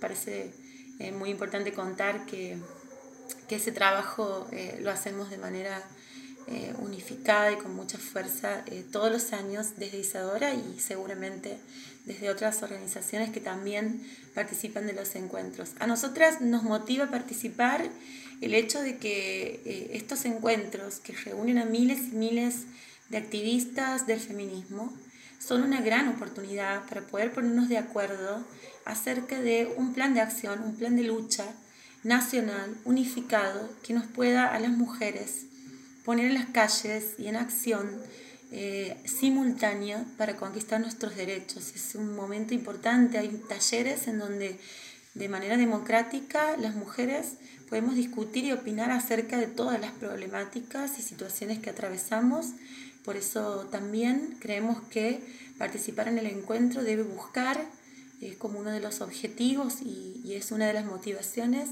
parece 0.00 0.52
eh, 0.98 1.12
muy 1.12 1.30
importante 1.30 1.72
contar 1.72 2.26
que 2.26 2.58
que 3.48 3.56
ese 3.56 3.72
trabajo 3.72 4.46
eh, 4.52 4.78
lo 4.82 4.90
hacemos 4.90 5.30
de 5.30 5.38
manera 5.38 5.82
eh, 6.48 6.74
unificada 6.78 7.52
y 7.52 7.56
con 7.56 7.74
mucha 7.74 7.98
fuerza 7.98 8.62
eh, 8.66 8.84
todos 8.90 9.10
los 9.10 9.32
años 9.32 9.76
desde 9.76 9.98
Isadora 9.98 10.54
y 10.54 10.78
seguramente 10.78 11.58
desde 12.04 12.30
otras 12.30 12.62
organizaciones 12.62 13.30
que 13.30 13.40
también 13.40 14.06
participan 14.34 14.86
de 14.86 14.92
los 14.92 15.16
encuentros. 15.16 15.72
A 15.80 15.86
nosotras 15.86 16.40
nos 16.40 16.62
motiva 16.62 17.10
participar 17.10 17.88
el 18.40 18.54
hecho 18.54 18.80
de 18.82 18.98
que 18.98 19.90
estos 19.92 20.24
encuentros 20.24 21.00
que 21.00 21.12
reúnen 21.12 21.58
a 21.58 21.64
miles 21.64 22.12
y 22.12 22.16
miles 22.16 22.64
de 23.08 23.18
activistas 23.18 24.06
del 24.06 24.20
feminismo 24.20 24.92
son 25.38 25.62
una 25.62 25.80
gran 25.80 26.08
oportunidad 26.08 26.86
para 26.88 27.02
poder 27.02 27.32
ponernos 27.32 27.68
de 27.68 27.78
acuerdo 27.78 28.44
acerca 28.84 29.40
de 29.40 29.72
un 29.76 29.92
plan 29.92 30.14
de 30.14 30.20
acción, 30.20 30.62
un 30.62 30.76
plan 30.76 30.96
de 30.96 31.04
lucha 31.04 31.44
nacional, 32.02 32.76
unificado, 32.84 33.68
que 33.82 33.92
nos 33.92 34.06
pueda 34.06 34.46
a 34.46 34.60
las 34.60 34.70
mujeres 34.70 35.46
poner 36.04 36.26
en 36.26 36.34
las 36.34 36.46
calles 36.46 37.14
y 37.18 37.26
en 37.26 37.36
acción 37.36 37.90
eh, 38.52 38.96
simultánea 39.04 40.04
para 40.16 40.36
conquistar 40.36 40.80
nuestros 40.80 41.16
derechos. 41.16 41.72
Es 41.74 41.96
un 41.96 42.14
momento 42.14 42.54
importante, 42.54 43.18
hay 43.18 43.28
talleres 43.48 44.06
en 44.06 44.18
donde 44.18 44.58
de 45.14 45.28
manera 45.28 45.56
democrática 45.56 46.56
las 46.58 46.74
mujeres 46.74 47.34
podemos 47.68 47.94
discutir 47.94 48.44
y 48.44 48.52
opinar 48.52 48.90
acerca 48.90 49.38
de 49.38 49.46
todas 49.46 49.80
las 49.80 49.92
problemáticas 49.92 50.98
y 50.98 51.02
situaciones 51.02 51.58
que 51.58 51.70
atravesamos. 51.70 52.46
Por 53.04 53.16
eso 53.16 53.66
también 53.70 54.36
creemos 54.40 54.80
que 54.88 55.20
participar 55.58 56.08
en 56.08 56.18
el 56.18 56.26
encuentro 56.26 56.82
debe 56.82 57.02
buscar 57.02 57.64
eh, 58.20 58.36
como 58.38 58.58
uno 58.58 58.70
de 58.70 58.80
los 58.80 59.00
objetivos 59.00 59.82
y, 59.82 60.20
y 60.24 60.34
es 60.34 60.52
una 60.52 60.66
de 60.66 60.72
las 60.72 60.86
motivaciones 60.86 61.68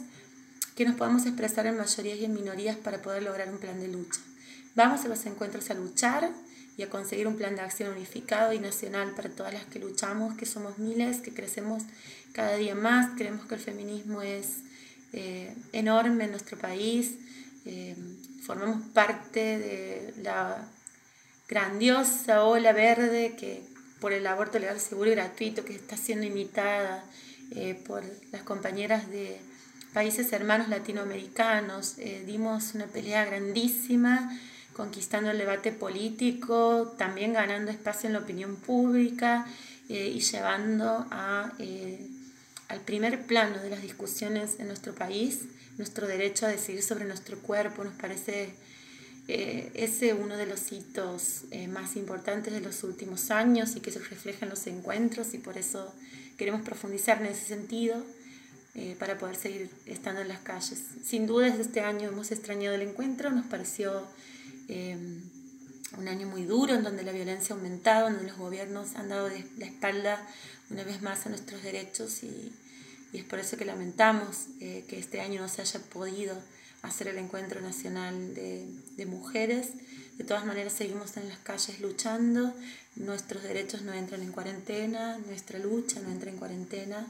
que 0.75 0.85
nos 0.85 0.97
podamos 0.97 1.27
expresar 1.27 1.67
en 1.67 1.77
mayorías 1.77 2.19
y 2.19 2.25
en 2.25 2.35
minorías 2.35 2.77
para 2.77 3.01
poder 3.01 3.23
lograr 3.23 3.49
un 3.51 3.59
plan 3.59 3.81
de 3.81 3.89
lucha. 3.89 4.21
Vamos 4.75 5.05
a 5.05 5.09
los 5.09 5.25
encuentros 5.27 5.71
a 5.71 5.75
luchar 5.75 6.31
y 6.77 6.83
a 6.83 6.91
conseguir 6.91 7.29
un 7.29 7.37
plan 7.37 7.55
de 7.55 7.63
acción 7.63 7.93
unificado 7.93 8.53
y 8.53 8.59
nacional 8.59 9.13
para 9.15 9.31
todas 9.31 9.55
las 9.55 9.65
que 9.67 9.79
luchamos, 9.79 10.35
que 10.35 10.47
somos 10.47 10.79
miles, 10.79 11.21
que 11.21 11.33
crecemos 11.33 11.85
cada 12.33 12.57
día 12.57 12.75
más, 12.75 13.13
creemos 13.17 13.47
que 13.47 13.55
el 13.55 13.61
feminismo 13.61 14.23
es 14.23 14.59
eh, 15.17 15.55
enorme 15.73 16.25
en 16.25 16.33
nuestro 16.33 16.59
país, 16.59 17.15
eh, 17.67 17.95
formamos 18.43 18.85
parte 18.89 19.59
de 19.59 20.13
la 20.25 20.67
grandiosa 21.47 22.43
ola 22.43 22.73
verde 22.73 23.37
que 23.39 23.63
por 24.01 24.13
el 24.13 24.27
aborto 24.27 24.59
legal 24.59 24.81
seguro 24.81 25.13
y 25.13 25.15
gratuito 25.15 25.65
que 25.65 25.77
está 25.77 25.97
siendo 25.97 26.27
imitada 26.27 27.05
eh, 27.53 27.81
por 27.87 28.03
las 28.33 28.43
compañeras 28.43 29.09
de 29.09 29.41
países 29.93 30.33
hermanos 30.33 30.69
latinoamericanos. 30.69 31.95
Dimos 32.27 32.75
una 32.75 32.87
pelea 32.87 33.25
grandísima, 33.25 34.37
conquistando 34.73 35.31
el 35.31 35.39
debate 35.39 35.71
político, 35.71 36.93
también 36.99 37.35
ganando 37.35 37.71
espacio 37.71 38.09
en 38.09 38.15
la 38.15 38.19
opinión 38.19 38.57
pública 38.57 39.47
y 39.89 40.19
llevando 40.19 41.07
a, 41.13 41.53
al 42.69 42.81
primer 42.81 43.27
plano 43.27 43.61
de 43.61 43.71
las 43.71 43.83
discusiones 43.83 44.59
en 44.59 44.67
nuestro 44.69 44.95
país 44.95 45.43
nuestro 45.77 46.07
derecho 46.07 46.47
a 46.47 46.51
decidir 46.51 46.83
sobre 46.83 47.05
nuestro 47.05 47.39
cuerpo. 47.39 47.83
Nos 47.85 47.95
parece 47.95 48.55
ese 49.27 50.13
uno 50.13 50.37
de 50.37 50.47
los 50.47 50.71
hitos 50.71 51.45
más 51.69 51.97
importantes 51.97 52.53
de 52.53 52.61
los 52.61 52.85
últimos 52.85 53.31
años 53.31 53.75
y 53.75 53.81
que 53.81 53.91
se 53.91 53.99
refleja 53.99 54.45
en 54.45 54.51
los 54.51 54.67
encuentros 54.67 55.35
y 55.35 55.39
por 55.39 55.59
eso 55.59 55.93
queremos 56.37 56.63
profundizar 56.63 57.21
en 57.21 57.27
ese 57.27 57.45
sentido. 57.45 58.05
Eh, 58.77 58.97
para 58.99 59.17
poder 59.17 59.37
seguir 59.37 59.71
estando 59.87 60.21
en 60.21 60.27
las 60.27 60.41
calles. 60.41 60.83
Sin 61.05 61.29
duda 61.29 61.47
desde 61.47 61.63
este 61.63 61.81
año 61.81 62.09
hemos 62.09 62.33
extrañado 62.33 62.75
el 62.75 62.83
encuentro, 62.83 63.31
nos 63.31 63.47
pareció 63.47 64.03
eh, 64.67 64.97
un 65.97 66.09
año 66.09 66.27
muy 66.27 66.43
duro 66.43 66.75
en 66.75 66.83
donde 66.83 67.05
la 67.05 67.13
violencia 67.13 67.55
ha 67.55 67.59
aumentado, 67.59 68.09
en 68.09 68.15
donde 68.15 68.31
los 68.31 68.37
gobiernos 68.39 68.97
han 68.97 69.11
dado 69.11 69.29
la 69.29 69.65
espalda 69.65 70.27
una 70.71 70.85
vez 70.85 71.03
más 71.03 71.27
a 71.27 71.29
nuestros 71.29 71.63
derechos 71.63 72.23
y, 72.23 72.53
es 73.13 73.23
por 73.23 73.39
eso 73.39 73.57
que 73.57 73.65
lamentamos 73.65 74.47
eh, 74.61 74.85
que 74.89 74.99
este 74.99 75.21
año 75.21 75.41
no 75.41 75.49
se 75.49 75.63
haya 75.63 75.79
podido 75.79 76.37
hacer 76.83 77.07
el 77.07 77.19
encuentro 77.19 77.61
nacional 77.61 78.35
de, 78.35 78.67
de 78.97 79.07
mujeres. 79.07 79.69
De 80.19 80.25
todas 80.25 80.45
maneras 80.45 80.73
seguimos 80.73 81.17
en 81.17 81.29
las 81.29 81.39
calles 81.39 81.81
luchando, 81.81 82.53
nuestros 82.97 83.45
derechos 83.45 83.83
no 83.83 83.93
entran 83.93 84.21
en 84.23 84.33
cuarentena, 84.33 85.19
nuestra 85.19 85.61
lucha 85.61 86.01
no 86.01 86.11
entra 86.11 86.29
en 86.29 86.39
cuarentena 86.39 87.07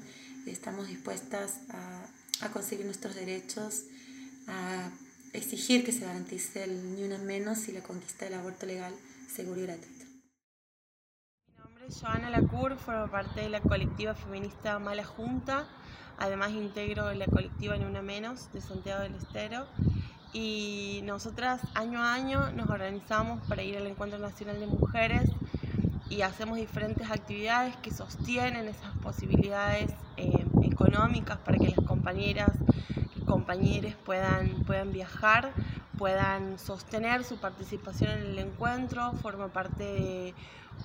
estamos 0.50 0.88
dispuestas 0.88 1.52
a, 1.70 2.06
a 2.46 2.50
conseguir 2.50 2.84
nuestros 2.84 3.14
derechos, 3.14 3.84
a 4.46 4.90
exigir 5.32 5.84
que 5.84 5.92
se 5.92 6.00
garantice 6.00 6.64
el 6.64 6.94
ni 6.94 7.04
una 7.04 7.18
menos 7.18 7.68
y 7.68 7.72
la 7.72 7.82
conquista 7.82 8.24
del 8.24 8.34
aborto 8.34 8.66
legal, 8.66 8.94
seguro 9.34 9.60
y 9.60 9.64
gratuito. 9.64 10.03
Nombre 11.84 11.98
es 11.98 12.02
Joana 12.02 12.30
Lacour, 12.30 12.76
formo 12.76 13.08
parte 13.08 13.42
de 13.42 13.50
la 13.50 13.60
colectiva 13.60 14.14
feminista 14.14 14.78
Mala 14.78 15.04
Junta, 15.04 15.66
además 16.18 16.52
integro 16.52 17.12
la 17.12 17.26
colectiva 17.26 17.76
Ni 17.76 17.84
una 17.84 18.00
menos 18.00 18.50
de 18.52 18.62
Santiago 18.62 19.02
del 19.02 19.14
Estero. 19.14 19.66
Y 20.32 21.02
nosotras 21.04 21.60
año 21.74 22.00
a 22.00 22.14
año 22.14 22.52
nos 22.52 22.70
organizamos 22.70 23.46
para 23.48 23.62
ir 23.62 23.76
al 23.76 23.86
Encuentro 23.86 24.18
Nacional 24.18 24.60
de 24.60 24.66
Mujeres 24.66 25.30
y 26.08 26.22
hacemos 26.22 26.56
diferentes 26.56 27.10
actividades 27.10 27.76
que 27.76 27.90
sostienen 27.90 28.66
esas 28.66 28.96
posibilidades 29.02 29.90
eh, 30.16 30.46
económicas 30.62 31.36
para 31.38 31.58
que 31.58 31.68
las 31.68 31.86
compañeras 31.86 32.52
y 33.14 33.20
compañeros 33.26 33.94
puedan, 34.06 34.64
puedan 34.64 34.90
viajar 34.90 35.52
puedan 35.96 36.58
sostener 36.58 37.24
su 37.24 37.38
participación 37.38 38.10
en 38.10 38.26
el 38.26 38.38
encuentro, 38.38 39.12
forma 39.22 39.48
parte 39.48 39.84
de 39.84 40.34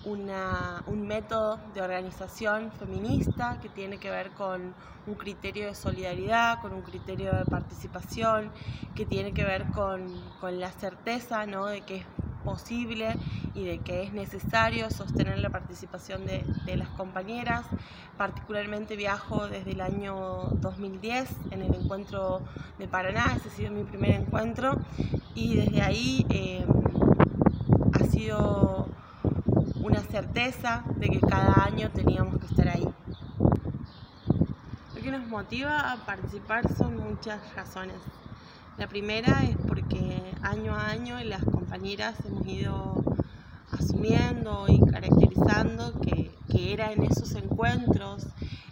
una, 0.06 0.84
un 0.88 1.08
método 1.08 1.60
de 1.74 1.82
organización 1.82 2.72
feminista 2.72 3.60
que 3.62 3.70
tiene 3.70 3.98
que 3.98 4.10
ver 4.10 4.32
con 4.32 4.74
un 5.08 5.16
criterio 5.16 5.68
de 5.68 5.76
solidaridad, 5.76 6.62
con 6.62 6.74
un 6.74 6.82
criterio 6.82 7.34
de 7.34 7.46
participación, 7.46 8.52
que 8.96 9.06
tiene 9.06 9.34
que 9.34 9.44
ver 9.44 9.66
con, 9.68 10.08
con 10.40 10.60
la 10.60 10.72
certeza 10.72 11.46
¿no? 11.46 11.66
de 11.66 11.82
que 11.82 11.98
es 11.98 12.06
posible 12.44 13.16
y 13.54 13.66
de 13.66 13.80
que 13.80 14.04
es 14.04 14.14
necesario 14.14 14.90
sostener 14.90 15.40
la 15.40 15.50
participación 15.50 16.26
de, 16.26 16.44
de, 16.66 16.78
las 16.78 16.90
compañeras. 16.90 17.66
Particularmente 18.18 18.96
viajo 18.96 19.48
desde 19.48 19.72
el 19.72 19.82
año 19.82 20.50
2010 20.54 21.30
en 21.52 21.62
el 21.62 21.76
encuentro 21.76 22.42
de 22.78 22.88
Paraná, 22.88 23.34
ese 23.36 23.50
ha 23.50 23.52
sido 23.52 23.72
mi 23.72 23.84
primer 23.84 24.12
encuentro 24.12 24.78
y 25.36 25.56
desde 25.56 25.82
ahí 25.82 26.26
eh, 26.30 26.66
ha 27.94 28.04
sido 28.06 28.79
una 29.90 30.02
certeza 30.02 30.84
de 30.98 31.10
que 31.10 31.20
cada 31.20 31.64
año 31.66 31.90
teníamos 31.90 32.40
que 32.40 32.46
estar 32.46 32.68
ahí. 32.68 32.88
Lo 34.96 35.02
que 35.02 35.12
nos 35.12 35.28
motiva 35.28 35.92
a 35.92 36.06
participar 36.06 36.72
son 36.76 36.98
muchas 36.98 37.40
razones. 37.56 37.96
La 38.78 38.88
primera 38.88 39.44
es 39.44 39.58
porque 39.68 40.22
año 40.44 40.76
a 40.76 40.90
año 40.90 41.20
las 41.24 41.44
compañeras 41.44 42.16
hemos 42.24 42.46
ido 42.46 43.04
asumiendo 43.72 44.66
y 44.68 44.80
caracterizando 44.92 46.00
que, 46.02 46.32
que 46.52 46.74
era 46.74 46.92
en 46.92 47.04
esos 47.04 47.34
encuentros 47.34 48.28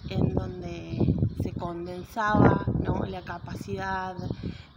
en 0.10 0.36
donde 0.36 1.16
se 1.42 1.52
condensaba 1.54 2.64
¿no? 2.84 3.06
la 3.06 3.22
capacidad 3.24 4.16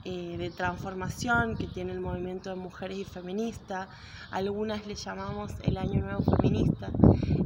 eh, 0.04 0.36
de 0.38 0.50
transformación 0.50 1.56
que 1.56 1.66
tiene 1.66 1.92
el 1.92 2.00
movimiento 2.00 2.50
de 2.50 2.56
mujeres 2.56 2.98
y 2.98 3.04
feminista. 3.04 3.88
Algunas 4.30 4.86
le 4.86 4.94
llamamos 4.94 5.52
el 5.62 5.76
Año 5.76 6.00
Nuevo 6.00 6.22
Feminista 6.36 6.90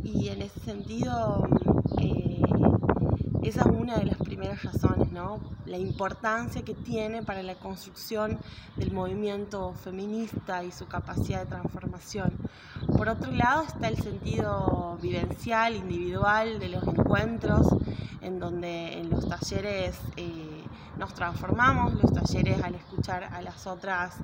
y 0.04 0.28
en 0.28 0.42
ese 0.42 0.60
sentido 0.60 1.48
eh, 2.00 2.33
esa 3.44 3.60
es 3.60 3.66
una 3.66 3.98
de 3.98 4.06
las 4.06 4.16
primeras 4.18 4.62
razones, 4.62 5.12
¿no? 5.12 5.38
La 5.66 5.76
importancia 5.76 6.62
que 6.62 6.74
tiene 6.74 7.22
para 7.22 7.42
la 7.42 7.54
construcción 7.56 8.38
del 8.76 8.92
movimiento 8.92 9.74
feminista 9.74 10.64
y 10.64 10.72
su 10.72 10.86
capacidad 10.86 11.40
de 11.40 11.46
transformación. 11.46 12.32
Por 12.96 13.08
otro 13.08 13.30
lado 13.32 13.62
está 13.62 13.88
el 13.88 13.98
sentido 13.98 14.98
vivencial, 15.02 15.76
individual 15.76 16.58
de 16.58 16.68
los 16.70 16.86
encuentros, 16.86 17.66
en 18.22 18.38
donde 18.38 18.98
en 18.98 19.10
los 19.10 19.28
talleres 19.28 19.98
eh, 20.16 20.64
nos 20.98 21.12
transformamos, 21.12 21.94
los 21.94 22.12
talleres 22.12 22.62
al 22.62 22.74
escuchar 22.74 23.24
a 23.24 23.42
las 23.42 23.66
otras 23.66 24.16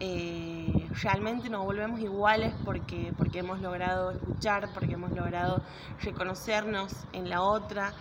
eh, 0.00 0.88
realmente 1.02 1.50
nos 1.50 1.64
volvemos 1.64 2.00
iguales 2.00 2.54
porque, 2.64 3.12
porque 3.16 3.40
hemos 3.40 3.60
logrado 3.60 4.12
escuchar, 4.12 4.68
porque 4.72 4.92
hemos 4.94 5.10
logrado 5.12 5.60
reconocernos 6.02 6.92
en 7.12 7.28
la 7.28 7.42
otra 7.42 7.92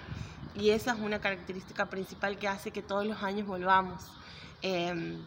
y 0.57 0.71
esa 0.71 0.93
es 0.93 0.99
una 0.99 1.19
característica 1.19 1.85
principal 1.85 2.37
que 2.37 2.47
hace 2.47 2.71
que 2.71 2.81
todos 2.81 3.05
los 3.05 3.21
años 3.21 3.47
volvamos. 3.47 4.03
Eh, 4.61 5.17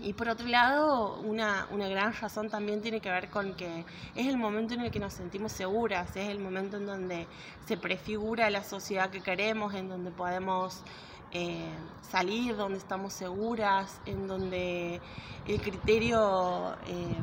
y 0.00 0.14
por 0.14 0.28
otro 0.28 0.46
lado, 0.48 1.20
una, 1.20 1.66
una, 1.70 1.86
gran 1.88 2.12
razón 2.14 2.48
también 2.48 2.80
tiene 2.80 3.00
que 3.00 3.10
ver 3.10 3.28
con 3.30 3.54
que 3.54 3.84
es 4.14 4.26
el 4.26 4.36
momento 4.36 4.74
en 4.74 4.80
el 4.80 4.90
que 4.90 4.98
nos 4.98 5.12
sentimos 5.12 5.52
seguras, 5.52 6.16
es 6.16 6.28
el 6.28 6.38
momento 6.38 6.76
en 6.76 6.86
donde 6.86 7.26
se 7.66 7.76
prefigura 7.76 8.48
la 8.50 8.64
sociedad 8.64 9.10
que 9.10 9.20
queremos, 9.20 9.74
en 9.74 9.88
donde 9.88 10.10
podemos 10.10 10.82
eh, 11.32 11.68
salir, 12.10 12.56
donde 12.56 12.78
estamos 12.78 13.12
seguras, 13.12 14.00
en 14.06 14.26
donde 14.26 15.00
el 15.46 15.60
criterio... 15.60 16.74
Eh, 16.86 17.16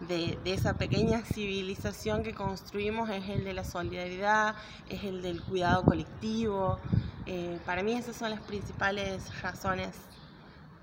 de, 0.00 0.38
esa 0.44 0.74
pequeña 0.74 1.22
civilización 1.22 2.22
que 2.22 2.34
construimos 2.34 3.08
es 3.10 3.28
el 3.28 3.44
de 3.44 3.54
la 3.54 3.64
solidaridad, 3.64 4.54
es 4.88 5.04
el 5.04 5.22
del 5.22 5.42
cuidado 5.42 5.84
colectivo. 5.84 6.78
Eh, 7.26 7.58
para 7.64 7.82
mí 7.82 7.92
esas 7.92 8.16
son 8.16 8.30
las 8.30 8.40
principales 8.40 9.42
razones 9.42 9.96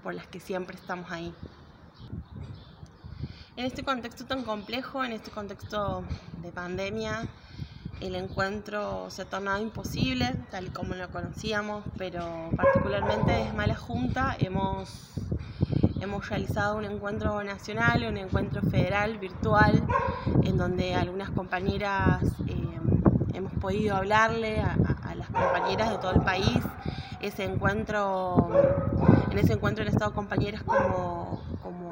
por 0.02 0.14
las 0.14 0.28
que 0.28 0.40
siempre 0.40 0.76
estamos 0.76 1.12
ahí. 1.12 1.34
En 3.56 3.66
este 3.66 3.84
contexto 3.84 4.26
tan 4.26 4.44
complejo, 4.44 5.04
en 5.04 5.12
este 5.12 5.30
contexto 5.30 6.04
de 6.42 6.52
pandemia, 6.52 7.28
el 8.02 8.16
encuentro 8.16 9.10
se 9.12 9.22
ha 9.22 9.26
tornado 9.26 9.62
imposible, 9.62 10.36
tal 10.50 10.66
y 10.66 10.70
como 10.72 10.96
lo 10.96 11.10
conocíamos, 11.12 11.84
pero 11.98 12.50
particularmente 12.58 13.32
desde 13.32 13.54
Mala 13.54 13.76
Junta 13.76 14.36
hemos 14.40 14.90
hemos 16.04 16.28
realizado 16.28 16.76
un 16.76 16.84
encuentro 16.84 17.42
nacional, 17.44 18.06
un 18.06 18.18
encuentro 18.18 18.62
federal 18.62 19.18
virtual, 19.18 19.82
en 20.44 20.58
donde 20.58 20.96
algunas 20.96 21.30
compañeras 21.30 22.22
eh, 22.48 22.80
hemos 23.34 23.54
podido 23.54 23.96
hablarle 23.96 24.60
a, 24.60 24.78
a, 25.04 25.16
las 25.16 25.28
compañeras 25.30 25.90
de 25.90 25.98
todo 26.00 26.12
el 26.12 26.22
país. 26.22 26.60
Ese 27.22 27.46
encuentro, 27.46 28.50
en 29.32 29.38
ese 29.38 29.54
encuentro 29.54 29.84
han 29.84 29.88
estado 29.88 30.14
compañeras 30.14 30.62
como, 30.64 31.42
como 31.64 31.92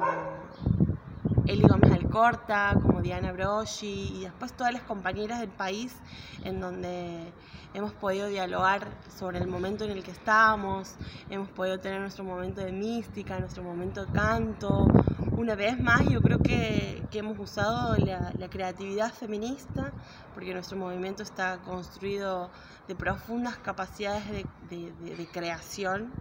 Eli 1.46 1.62
Gómez 1.62 1.90
Alcorta, 1.92 2.74
como 2.80 3.02
Diana 3.02 3.32
Broggi 3.32 4.12
y 4.16 4.20
después 4.22 4.52
todas 4.52 4.72
las 4.72 4.82
compañeras 4.82 5.40
del 5.40 5.50
país 5.50 5.96
en 6.44 6.60
donde 6.60 7.32
hemos 7.74 7.92
podido 7.94 8.28
dialogar 8.28 8.86
sobre 9.18 9.38
el 9.38 9.48
momento 9.48 9.84
en 9.84 9.90
el 9.90 10.04
que 10.04 10.12
estamos, 10.12 10.94
hemos 11.30 11.48
podido 11.48 11.80
tener 11.80 12.00
nuestro 12.00 12.22
momento 12.22 12.60
de 12.60 12.70
mística, 12.70 13.38
nuestro 13.40 13.64
momento 13.64 14.04
de 14.04 14.12
canto. 14.12 14.86
Una 15.32 15.54
vez 15.56 15.80
más 15.80 16.08
yo 16.08 16.20
creo 16.22 16.38
que, 16.38 17.02
que 17.10 17.18
hemos 17.18 17.38
usado 17.38 17.96
la, 17.96 18.32
la, 18.38 18.48
creatividad 18.48 19.12
feminista 19.12 19.90
porque 20.34 20.52
nuestro 20.52 20.76
movimiento 20.76 21.22
está 21.22 21.58
construido 21.58 22.50
de 22.86 22.94
profundas 22.94 23.56
capacidades 23.56 24.28
de, 24.30 24.46
de, 24.70 24.92
de, 25.00 25.16
de 25.16 25.26
creación 25.26 26.12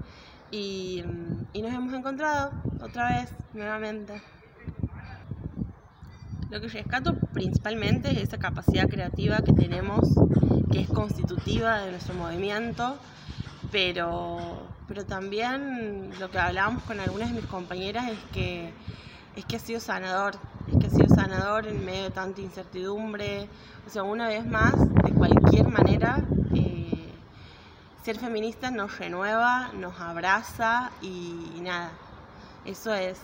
y, 0.50 1.04
y 1.54 1.62
nos 1.62 1.74
hemos 1.74 1.94
encontrado 1.94 2.52
otra 2.82 3.10
vez, 3.10 3.34
nuevamente. 3.54 4.22
Lo 6.52 6.60
que 6.60 6.68
rescato 6.68 7.16
principalmente 7.32 8.12
es 8.12 8.24
esa 8.24 8.38
capacidad 8.38 8.86
creativa 8.90 9.38
que 9.38 9.54
tenemos, 9.54 10.02
que 10.70 10.82
es 10.82 10.90
constitutiva 10.90 11.80
de 11.80 11.92
nuestro 11.92 12.14
movimiento, 12.14 12.98
pero, 13.72 14.68
pero 14.86 15.06
también 15.06 16.12
lo 16.20 16.30
que 16.30 16.40
hablábamos 16.40 16.84
con 16.84 17.00
algunas 17.00 17.30
de 17.30 17.36
mis 17.36 17.46
compañeras 17.46 18.10
es 18.10 18.20
que, 18.34 18.74
es 19.38 19.46
que 19.46 19.56
ha 19.56 19.60
sido 19.60 19.80
sanador, 19.80 20.34
es 20.68 20.78
que 20.78 20.88
ha 20.88 20.90
sido 20.90 21.16
sanador 21.16 21.68
en 21.68 21.86
medio 21.86 22.04
de 22.04 22.12
tanta 22.12 22.42
incertidumbre. 22.42 23.48
O 23.88 23.90
sea, 23.90 24.04
una 24.04 24.28
vez 24.28 24.46
más, 24.46 24.74
de 25.06 25.14
cualquier 25.14 25.70
manera, 25.70 26.22
eh, 26.54 27.14
ser 28.04 28.20
feminista 28.20 28.72
nos 28.72 29.00
renueva, 29.00 29.72
nos 29.72 29.98
abraza 30.02 30.92
y, 31.02 31.54
y 31.56 31.62
nada, 31.62 31.92
eso 32.66 32.94
es 32.94 33.22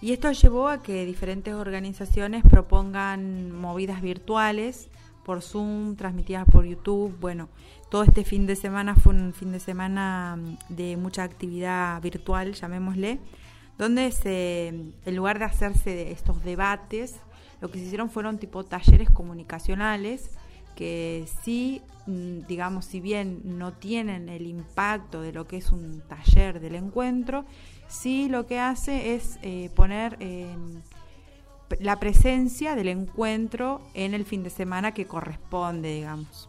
Y 0.00 0.12
esto 0.12 0.30
llevó 0.32 0.68
a 0.68 0.82
que 0.82 1.06
diferentes 1.06 1.54
organizaciones 1.54 2.42
propongan 2.42 3.52
movidas 3.52 4.02
virtuales 4.02 4.88
por 5.24 5.40
Zoom, 5.40 5.96
transmitidas 5.96 6.44
por 6.44 6.66
YouTube. 6.66 7.16
Bueno, 7.20 7.48
todo 7.88 8.02
este 8.02 8.24
fin 8.24 8.46
de 8.46 8.56
semana 8.56 8.96
fue 8.96 9.14
un 9.14 9.32
fin 9.32 9.52
de 9.52 9.60
semana 9.60 10.36
mm, 10.36 10.74
de 10.74 10.96
mucha 10.96 11.22
actividad 11.22 12.02
virtual, 12.02 12.52
llamémosle, 12.52 13.18
donde 13.78 14.10
se, 14.12 14.68
en 14.68 15.16
lugar 15.16 15.38
de 15.38 15.46
hacerse 15.46 16.10
estos 16.10 16.44
debates, 16.44 17.16
lo 17.60 17.70
que 17.70 17.78
se 17.78 17.86
hicieron 17.86 18.10
fueron 18.10 18.38
tipo 18.38 18.64
talleres 18.64 19.08
comunicacionales 19.08 20.30
que 20.74 21.26
sí, 21.42 21.82
digamos, 22.06 22.84
si 22.84 23.00
bien 23.00 23.40
no 23.44 23.72
tienen 23.72 24.28
el 24.28 24.46
impacto 24.46 25.22
de 25.22 25.32
lo 25.32 25.46
que 25.46 25.56
es 25.56 25.70
un 25.70 26.02
taller 26.08 26.60
del 26.60 26.74
encuentro, 26.74 27.44
sí 27.88 28.28
lo 28.28 28.46
que 28.46 28.58
hace 28.58 29.14
es 29.14 29.38
eh, 29.42 29.70
poner 29.74 30.16
em, 30.20 30.82
la 31.80 31.98
presencia 31.98 32.74
del 32.74 32.88
encuentro 32.88 33.80
en 33.94 34.14
el 34.14 34.24
fin 34.24 34.42
de 34.42 34.50
semana 34.50 34.92
que 34.92 35.06
corresponde, 35.06 35.94
digamos. 35.94 36.48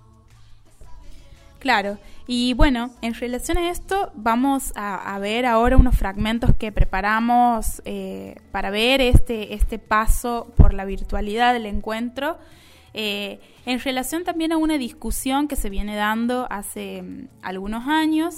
Claro, 1.60 1.98
y 2.28 2.54
bueno, 2.54 2.92
en 3.02 3.16
relación 3.16 3.58
a 3.58 3.72
esto 3.72 4.12
vamos 4.14 4.72
a, 4.76 5.18
ver 5.20 5.48
ahora 5.48 5.78
unos 5.78 5.98
fragmentos 5.98 6.56
que 6.56 6.72
preparamos 6.72 7.82
eh, 7.86 8.36
para 8.52 8.70
ver 8.70 9.02
este, 9.02 9.56
este 9.56 9.80
paso 9.80 10.54
por 10.56 10.76
la 10.76 10.86
virtualidad 10.86 11.54
del 11.54 11.66
encuentro, 11.66 12.38
eh, 12.98 13.42
en 13.66 13.82
relación 13.82 14.24
también 14.24 14.54
a 14.54 14.58
una 14.58 14.78
discusión 14.78 15.50
que 15.50 15.58
se 15.58 15.70
viene 15.70 15.98
dando 15.98 16.48
hace 16.50 17.02
mm, 17.02 17.28
algunos 17.42 17.90
años 17.90 18.36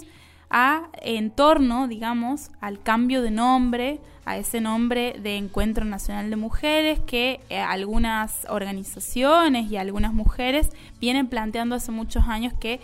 a, 0.50 0.90
en 1.04 1.30
torno, 1.30 1.88
digamos, 1.88 2.50
al 2.60 2.82
cambio 2.82 3.22
de 3.22 3.30
nombre, 3.30 4.00
a 4.26 4.36
ese 4.36 4.60
nombre 4.60 5.16
de 5.22 5.38
Encuentro 5.38 5.86
Nacional 5.86 6.32
de 6.32 6.38
Mujeres 6.38 7.00
que 7.06 7.40
eh, 7.50 7.60
algunas 7.60 8.48
organizaciones 8.50 9.70
y 9.70 9.78
algunas 9.78 10.12
mujeres 10.12 10.72
vienen 11.00 11.28
planteando 11.28 11.76
hace 11.76 11.92
muchos 11.92 12.24
años 12.28 12.52
que 12.60 12.80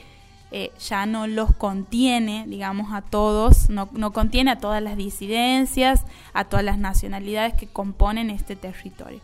eh, 0.52 0.72
ya 0.88 1.08
no 1.08 1.26
los 1.26 1.56
contiene, 1.56 2.46
digamos, 2.48 2.94
a 2.94 3.02
todos, 3.02 3.72
no, 3.72 3.90
no, 3.94 4.14
contiene 4.14 4.52
a 4.52 4.60
todas 4.60 4.84
las 4.84 4.96
disidencias, 4.96 6.06
a 6.34 6.44
todas 6.44 6.64
las 6.64 6.78
nacionalidades 6.78 7.56
que 7.56 7.66
componen 7.66 8.30
este 8.30 8.56
territorio. 8.56 9.22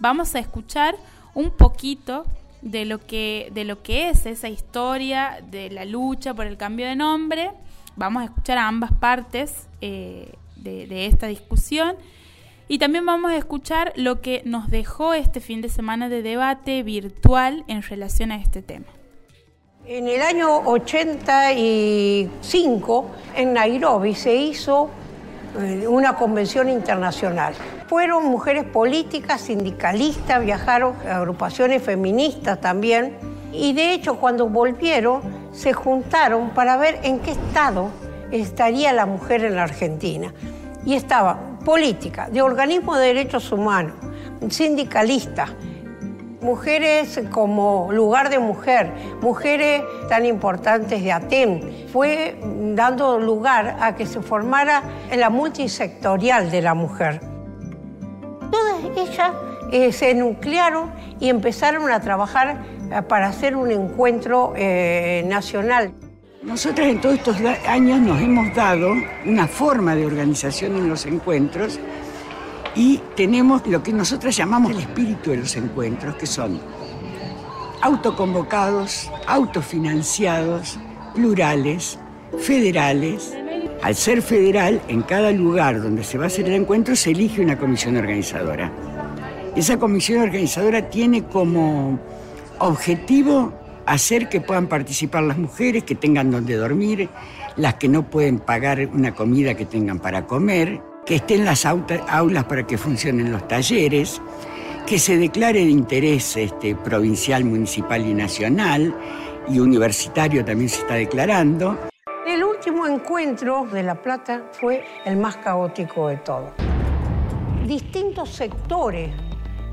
Vamos 0.00 0.34
a 0.34 0.40
escuchar 0.40 0.96
un 1.34 1.50
poquito 1.50 2.24
de 2.62 2.84
lo 2.84 2.98
que, 2.98 3.50
de 3.52 3.64
lo 3.64 3.82
que 3.82 4.08
es 4.08 4.26
esa 4.26 4.48
historia 4.48 5.42
de 5.50 5.70
la 5.70 5.84
lucha 5.84 6.34
por 6.34 6.46
el 6.46 6.56
cambio 6.56 6.86
de 6.86 6.96
nombre. 6.96 7.50
Vamos 7.96 8.22
a 8.22 8.26
escuchar 8.26 8.58
a 8.58 8.68
ambas 8.68 8.92
partes 8.92 9.68
eh, 9.80 10.32
de, 10.56 10.86
de 10.86 11.06
esta 11.06 11.26
discusión. 11.26 11.96
Y 12.66 12.78
también 12.78 13.04
vamos 13.04 13.30
a 13.30 13.36
escuchar 13.36 13.92
lo 13.96 14.22
que 14.22 14.40
nos 14.46 14.70
dejó 14.70 15.12
este 15.12 15.40
fin 15.40 15.60
de 15.60 15.68
semana 15.68 16.08
de 16.08 16.22
debate 16.22 16.82
virtual 16.82 17.64
en 17.68 17.82
relación 17.82 18.32
a 18.32 18.36
este 18.36 18.62
tema. 18.62 18.86
En 19.86 20.08
el 20.08 20.22
año 20.22 20.60
85, 20.60 23.06
en 23.36 23.52
Nairobi, 23.52 24.14
se 24.14 24.34
hizo 24.34 24.88
una 25.88 26.16
convención 26.16 26.68
internacional. 26.68 27.54
Fueron 27.86 28.26
mujeres 28.26 28.64
políticas, 28.64 29.40
sindicalistas, 29.42 30.44
viajaron 30.44 30.94
agrupaciones 31.08 31.82
feministas 31.82 32.60
también. 32.60 33.16
Y 33.52 33.72
de 33.72 33.92
hecho, 33.92 34.16
cuando 34.16 34.48
volvieron, 34.48 35.22
se 35.52 35.72
juntaron 35.72 36.50
para 36.50 36.76
ver 36.76 36.98
en 37.02 37.20
qué 37.20 37.32
estado 37.32 37.90
estaría 38.30 38.92
la 38.92 39.06
mujer 39.06 39.44
en 39.44 39.56
la 39.56 39.62
Argentina. 39.62 40.32
Y 40.84 40.94
estaba 40.94 41.58
política, 41.64 42.28
de 42.30 42.42
organismo 42.42 42.96
de 42.96 43.06
derechos 43.06 43.50
humanos, 43.52 43.94
sindicalistas, 44.50 45.50
mujeres 46.44 47.18
como 47.30 47.88
lugar 47.90 48.28
de 48.28 48.38
mujer, 48.38 48.92
mujeres 49.22 49.82
tan 50.08 50.26
importantes 50.26 51.02
de 51.02 51.10
ATEM, 51.10 51.88
fue 51.88 52.38
dando 52.74 53.18
lugar 53.18 53.78
a 53.80 53.96
que 53.96 54.06
se 54.06 54.20
formara 54.20 54.82
la 55.16 55.30
multisectorial 55.30 56.50
de 56.50 56.62
la 56.62 56.74
mujer. 56.74 57.20
Todas 58.50 59.08
ellas 59.08 59.32
eh, 59.72 59.90
se 59.90 60.14
nuclearon 60.14 60.92
y 61.18 61.30
empezaron 61.30 61.90
a 61.90 62.00
trabajar 62.00 62.58
eh, 62.90 63.02
para 63.08 63.28
hacer 63.28 63.56
un 63.56 63.70
encuentro 63.70 64.52
eh, 64.54 65.24
nacional. 65.26 65.94
Nosotras 66.42 66.88
en 66.88 67.00
todos 67.00 67.14
estos 67.14 67.36
años 67.66 68.00
nos 68.00 68.20
hemos 68.20 68.54
dado 68.54 68.92
una 69.24 69.48
forma 69.48 69.96
de 69.96 70.04
organización 70.04 70.76
en 70.76 70.90
los 70.90 71.06
encuentros 71.06 71.80
y 72.74 73.00
tenemos 73.16 73.66
lo 73.66 73.82
que 73.82 73.92
nosotros 73.92 74.36
llamamos 74.36 74.72
el 74.72 74.80
espíritu 74.80 75.30
de 75.30 75.38
los 75.38 75.56
encuentros, 75.56 76.16
que 76.16 76.26
son 76.26 76.60
autoconvocados, 77.82 79.10
autofinanciados, 79.26 80.78
plurales, 81.14 81.98
federales. 82.38 83.34
Al 83.82 83.94
ser 83.94 84.22
federal, 84.22 84.80
en 84.88 85.02
cada 85.02 85.30
lugar 85.30 85.82
donde 85.82 86.02
se 86.02 86.16
va 86.18 86.24
a 86.24 86.26
hacer 86.28 86.46
el 86.48 86.54
encuentro 86.54 86.96
se 86.96 87.10
elige 87.10 87.42
una 87.42 87.58
comisión 87.58 87.96
organizadora. 87.96 88.72
Esa 89.54 89.78
comisión 89.78 90.22
organizadora 90.22 90.88
tiene 90.88 91.24
como 91.24 91.98
objetivo 92.58 93.52
hacer 93.86 94.28
que 94.28 94.40
puedan 94.40 94.66
participar 94.66 95.22
las 95.22 95.36
mujeres, 95.36 95.84
que 95.84 95.94
tengan 95.94 96.30
donde 96.30 96.54
dormir, 96.54 97.08
las 97.56 97.74
que 97.74 97.88
no 97.88 98.04
pueden 98.08 98.38
pagar 98.38 98.88
una 98.92 99.14
comida 99.14 99.54
que 99.54 99.66
tengan 99.66 99.98
para 100.00 100.26
comer, 100.26 100.80
que 101.04 101.16
estén 101.16 101.44
las 101.44 101.66
aulas 101.66 102.44
para 102.44 102.66
que 102.66 102.78
funcionen 102.78 103.30
los 103.30 103.46
talleres, 103.46 104.20
que 104.86 104.98
se 104.98 105.16
declare 105.16 105.60
de 105.60 105.70
interés 105.70 106.36
este, 106.36 106.74
provincial, 106.74 107.44
municipal 107.44 108.06
y 108.06 108.14
nacional, 108.14 108.94
y 109.48 109.58
universitario 109.58 110.44
también 110.44 110.68
se 110.68 110.80
está 110.80 110.94
declarando. 110.94 111.78
El 112.26 112.42
último 112.42 112.86
encuentro 112.86 113.66
de 113.70 113.82
La 113.82 113.94
Plata 113.94 114.50
fue 114.52 114.84
el 115.04 115.16
más 115.18 115.36
caótico 115.36 116.08
de 116.08 116.16
todos. 116.18 116.50
Distintos 117.66 118.30
sectores 118.30 119.10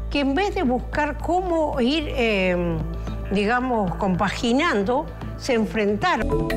que 0.10 0.20
en 0.20 0.36
vez 0.36 0.54
de 0.56 0.64
buscar 0.64 1.18
cómo 1.18 1.80
ir, 1.80 2.12
em, 2.16 2.78
digamos, 3.32 3.96
compaginando, 3.96 5.06
se 5.38 5.54
enfrentaron. 5.54 6.50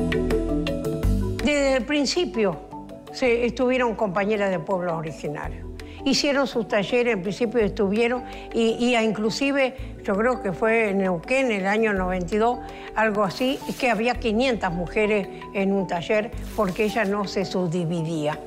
Desde 1.37 1.77
el 1.77 1.85
principio 1.85 2.74
se 3.15 3.45
estuvieron 3.45 3.95
compañeras 3.95 4.51
de 4.51 4.59
pueblos 4.59 4.93
originarios. 4.93 5.65
Hicieron 6.03 6.45
sus 6.45 6.67
talleres, 6.67 7.13
en 7.13 7.23
principio 7.23 7.59
estuvieron, 7.61 8.23
y, 8.53 8.95
inclusive 8.95 9.95
yo 10.03 10.15
creo 10.15 10.43
que 10.43 10.51
fue 10.51 10.89
en 10.89 10.99
Neuquén 10.99 11.47
en 11.47 11.61
el 11.61 11.65
año 11.65 11.93
92, 11.93 12.59
algo 12.93 13.23
así, 13.23 13.57
que 13.79 13.89
había 13.89 14.15
500 14.15 14.71
mujeres 14.71 15.27
en 15.53 15.73
un 15.73 15.87
taller 15.87 16.29
porque 16.55 16.83
ella 16.83 17.05
no 17.05 17.25
se 17.25 17.43
subdividía. 17.43 18.39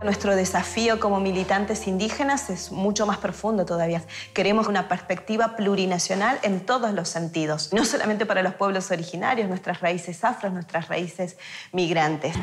Nuestro 0.00 0.36
desafío 0.36 1.00
como 1.00 1.18
militantes 1.18 1.88
indígenas 1.88 2.50
es 2.50 2.70
mucho 2.70 3.04
más 3.04 3.18
profundo 3.18 3.66
todavía. 3.66 4.00
Queremos 4.32 4.68
una 4.68 4.86
perspectiva 4.86 5.56
plurinacional 5.56 6.38
en 6.42 6.60
todos 6.60 6.92
los 6.92 7.08
sentidos, 7.08 7.72
no 7.72 7.84
solamente 7.84 8.24
para 8.24 8.44
los 8.44 8.54
pueblos 8.54 8.92
originarios, 8.92 9.48
nuestras 9.48 9.80
raíces 9.80 10.22
afros, 10.22 10.52
nuestras 10.52 10.86
raíces 10.86 11.36
migrantes. 11.72 12.36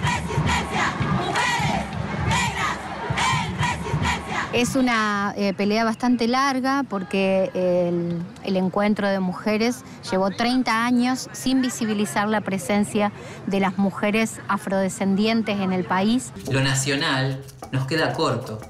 Es 4.56 4.78
una 4.78 5.34
eh, 5.36 5.54
pelea 5.54 5.84
bastante 5.84 6.30
larga 6.30 6.86
porque 6.90 7.52
el, 7.54 8.56
encuentro 8.56 9.10
de 9.10 9.20
mujeres 9.20 9.84
llevó 10.10 10.32
30 10.32 10.86
años 10.86 11.28
sin 11.34 11.62
visibilizar 11.62 12.30
la 12.30 12.40
presencia 12.40 13.12
de 13.48 13.60
las 13.60 13.78
mujeres 13.78 14.40
afrodescendientes 14.48 15.60
en 15.60 15.74
el 15.74 15.84
país. 15.84 16.32
Lo 16.50 16.62
nacional 16.62 17.44
nos 17.74 17.86
queda 17.86 18.14
corto. 18.14 18.62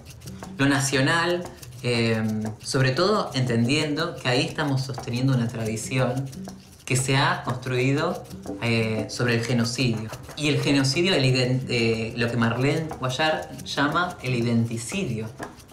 Lo 0.57 0.65
nacional, 0.65 1.43
eh, 1.83 2.19
sobre 2.63 2.89
todo 2.89 3.29
entendiendo 3.36 4.15
que 4.15 4.27
ahí 4.27 4.41
estamos 4.41 4.81
sosteniendo 4.81 5.36
una 5.36 5.47
tradición 5.47 6.25
que 6.86 6.95
se 6.95 7.17
ha 7.17 7.41
construido 7.43 8.23
eh, 8.61 9.07
sobre 9.09 9.36
el 9.36 9.43
genocidio. 9.43 10.09
Y 10.38 10.49
el 10.49 10.61
genocidio, 10.61 11.11
lo 11.13 12.31
que 12.31 12.38
Marlene 12.38 12.88
Guayar 12.99 13.49
llama 13.63 14.17
el 14.21 14.36
identicidio 14.36 15.27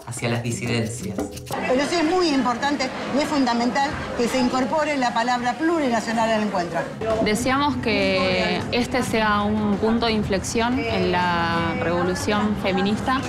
hacia 0.07 0.29
las 0.29 0.43
disidencias. 0.43 1.17
Pero 1.17 1.83
sí 1.89 1.97
es 1.97 2.05
muy 2.05 2.29
importante 2.29 2.89
y 3.17 3.23
es 3.23 3.29
fundamental 3.29 3.91
que 4.19 4.27
se 4.27 4.39
incorpore 4.39 4.97
la 4.97 5.15
palabra 5.15 5.55
plurinacional 5.55 6.31
al 6.31 6.43
encuentro. 6.43 6.81
Deseamos 7.25 7.77
que 7.77 8.61
este 8.73 9.03
sea 9.03 9.43
un 9.43 9.77
punto 9.77 10.07
de 10.07 10.13
inflexión 10.13 10.79
en 10.79 11.13
la 11.13 11.75
revolución 11.81 12.57
feminista 12.63 13.21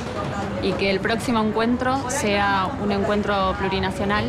y 0.61 0.71
que 0.73 0.89
el 0.89 0.99
próximo 0.99 1.41
encuentro 1.41 2.09
sea 2.09 2.69
un 2.81 2.91
encuentro 2.91 3.55
plurinacional 3.59 4.25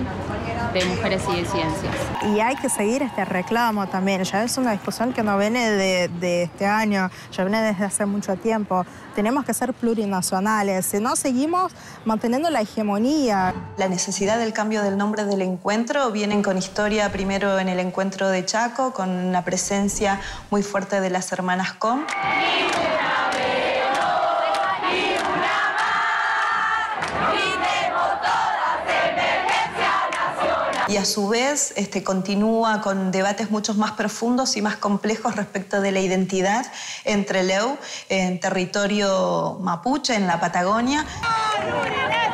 de 0.75 0.85
mujeres 0.87 1.23
y 1.33 1.37
de 1.37 1.45
ciencias. 1.47 1.95
Y 2.35 2.41
hay 2.41 2.57
que 2.57 2.69
seguir 2.69 3.03
este 3.03 3.25
reclamo 3.25 3.87
también, 3.87 4.23
ya 4.25 4.43
es 4.43 4.59
una 4.59 4.73
discusión 4.73 5.13
que 5.13 5.23
no 5.23 5.39
viene 5.39 5.71
de, 5.71 6.09
de 6.09 6.43
este 6.43 6.67
año, 6.67 7.11
ya 7.33 7.45
viene 7.45 7.63
desde 7.63 7.85
hace 7.85 8.07
mucho 8.07 8.37
tiempo. 8.37 8.85
Tenemos 9.15 9.45
que 9.45 9.55
ser 9.55 9.73
plurinacionales, 9.73 10.87
si 10.87 10.99
no 10.99 11.15
seguimos 11.15 11.73
manteniendo 12.05 12.51
la 12.51 12.61
hegemonía. 12.61 13.55
La 13.77 13.89
necesidad 13.89 14.39
del 14.39 14.53
cambio 14.53 14.83
del 14.83 14.99
nombre 14.99 15.25
del 15.25 15.43
encuentro 15.43 16.11
vienen 16.11 16.43
con 16.43 16.59
historia 16.59 17.13
primero 17.13 17.59
en 17.59 17.69
el 17.69 17.79
encuentro 17.79 18.29
de 18.29 18.45
Chaco, 18.45 18.93
con 18.93 19.11
una 19.11 19.45
presencia 19.45 20.21
muy 20.51 20.63
fuerte 20.63 21.01
de 21.01 21.11
las 21.11 21.31
hermanas 21.33 21.73
Com. 21.75 22.05
Y 30.95 30.97
a 30.97 31.05
su 31.05 31.27
vez 31.27 31.75
este, 31.75 32.05
continúa 32.05 32.81
con 32.81 33.11
debates 33.11 33.51
mucho 33.51 33.75
más 33.75 33.91
profundos 33.93 34.57
y 34.57 34.63
más 34.63 34.77
complejos 34.77 35.35
respecto 35.35 35.81
de 35.81 35.91
la 35.91 35.99
identidad 35.99 36.67
entre 37.03 37.43
Leu 37.43 37.77
en 38.09 38.39
territorio 38.39 39.59
mapuche, 39.61 40.15
en 40.15 40.29
la 40.29 40.39
Patagonia. 40.39 41.05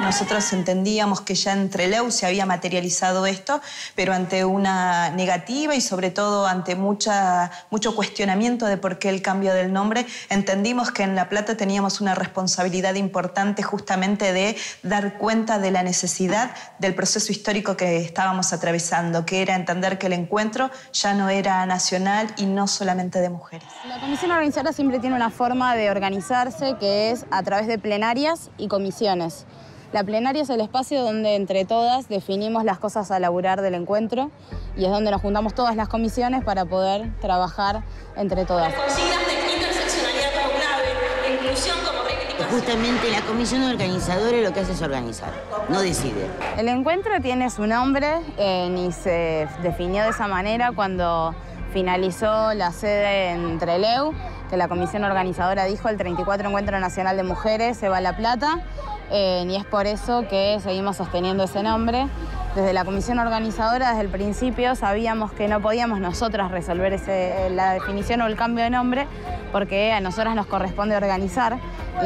Nosotros 0.01 0.53
entendíamos 0.55 1.21
que 1.21 1.35
ya 1.35 1.53
entre 1.53 1.87
Leu 1.87 2.11
se 2.11 2.27
había 2.27 2.47
materializado 2.47 3.27
esto, 3.27 3.61
pero 3.95 4.15
ante 4.15 4.47
una 4.47 5.11
negativa 5.11 5.75
y 5.75 5.83
sobre 5.83 6.11
todo 6.11 6.47
ante 6.47 6.75
mucha, 6.75 7.51
mucho 7.71 7.95
cuestionamiento 7.95 8.65
de 8.65 8.79
por 8.79 8.99
qué 8.99 9.11
el 9.11 9.21
cambio 9.21 9.53
del 9.53 9.73
nombre, 9.73 10.07
entendimos 10.31 10.91
que 10.91 11.03
en 11.03 11.15
La 11.15 11.29
Plata 11.29 11.57
teníamos 11.57 12.01
una 12.01 12.15
responsabilidad 12.15 12.95
importante 12.95 13.63
justamente 13.63 14.33
de 14.33 14.57
dar 14.83 15.19
cuenta 15.19 15.59
de 15.59 15.71
la 15.71 15.83
necesidad 15.83 16.51
del 16.79 16.95
proceso 16.95 17.31
histórico 17.31 17.77
que 17.77 17.99
estábamos 17.99 18.55
atravesando, 18.55 19.27
que 19.27 19.43
era 19.43 19.55
entender 19.55 19.99
que 19.99 20.07
el 20.07 20.15
encuentro 20.15 20.71
ya 20.95 21.13
no 21.13 21.29
era 21.29 21.67
nacional 21.67 22.33
y 22.39 22.47
no 22.47 22.67
solamente 22.67 23.21
de 23.21 23.29
mujeres. 23.29 23.69
La 23.87 24.01
comisión 24.01 24.31
organizadora 24.31 24.73
siempre 24.73 24.99
tiene 24.99 25.15
una 25.15 25.31
forma 25.31 25.77
de 25.77 25.91
organizarse 25.91 26.77
que 26.81 27.11
es 27.11 27.27
a 27.31 27.43
través 27.43 27.67
de 27.67 27.79
plenarias 27.79 28.51
y 28.57 28.69
comisiones. 28.69 29.47
La 29.93 30.05
plenaria 30.05 30.43
es 30.43 30.51
el 30.51 30.61
espacio 30.61 31.03
donde 31.03 31.35
entre 31.35 31.65
todas 31.65 32.09
definimos 32.09 32.63
las 32.63 32.79
cosas 32.79 33.11
a 33.11 33.19
laburar 33.19 33.61
del 33.61 33.75
encuentro 33.75 34.31
y 34.77 34.85
es 34.85 34.91
donde 34.91 35.11
nos 35.11 35.21
juntamos 35.21 35.53
todas 35.53 35.75
las 35.75 35.89
comisiones 35.89 36.45
para 36.45 36.65
poder 36.65 37.11
trabajar 37.21 37.83
entre 38.15 38.45
todas. 38.45 38.73
Consignas 38.73 39.27
de 39.27 39.53
interseccionalidad 39.57 40.31
como 40.33 40.55
clave, 40.55 41.35
inclusión 41.35 41.77
como. 41.85 42.01
Justamente 42.53 43.11
la 43.11 43.21
comisión 43.23 43.63
organizadora 43.65 44.37
lo 44.39 44.53
que 44.53 44.61
hace 44.61 44.73
es 44.73 44.83
organizar, 44.83 45.31
no 45.69 45.81
decide. 45.81 46.27
El 46.57 46.69
encuentro 46.69 47.21
tiene 47.21 47.51
su 47.51 47.67
nombre 47.67 48.21
eh, 48.39 48.73
y 48.89 48.93
se 48.93 49.49
definió 49.63 50.05
de 50.05 50.11
esa 50.11 50.29
manera 50.29 50.71
cuando 50.73 51.35
finalizó 51.73 52.55
la 52.55 52.73
sede 52.73 53.31
en 53.33 53.59
Treleu, 53.59 54.13
que 54.49 54.57
la 54.57 54.69
comisión 54.69 55.05
organizadora 55.05 55.65
dijo 55.65 55.89
el 55.89 55.97
34 55.97 56.49
Encuentro 56.49 56.79
Nacional 56.81 57.17
de 57.17 57.23
Mujeres 57.25 57.77
se 57.77 57.89
va 57.89 57.99
a 57.99 58.01
La 58.01 58.17
Plata 58.17 58.61
eh, 59.11 59.45
y 59.49 59.57
es 59.57 59.65
por 59.65 59.87
eso 59.87 60.25
que 60.29 60.59
seguimos 60.63 60.97
sosteniendo 60.97 61.45
ese 61.45 61.63
nombre. 61.63 62.07
Desde 62.55 62.73
la 62.73 62.85
comisión 62.85 63.21
organizadora, 63.21 63.91
desde 63.91 64.03
el 64.03 64.09
principio, 64.09 64.75
sabíamos 64.75 65.31
que 65.33 65.47
no 65.47 65.61
podíamos 65.61 66.01
nosotras 66.01 66.51
resolver 66.51 66.93
ese- 66.93 67.49
la 67.51 67.75
definición 67.75 68.21
o 68.23 68.27
el 68.27 68.35
cambio 68.35 68.65
de 68.65 68.71
nombre, 68.71 69.07
porque 69.53 69.93
a 69.93 70.01
nosotras 70.01 70.35
nos 70.35 70.47
corresponde 70.47 70.97
organizar 70.97 71.59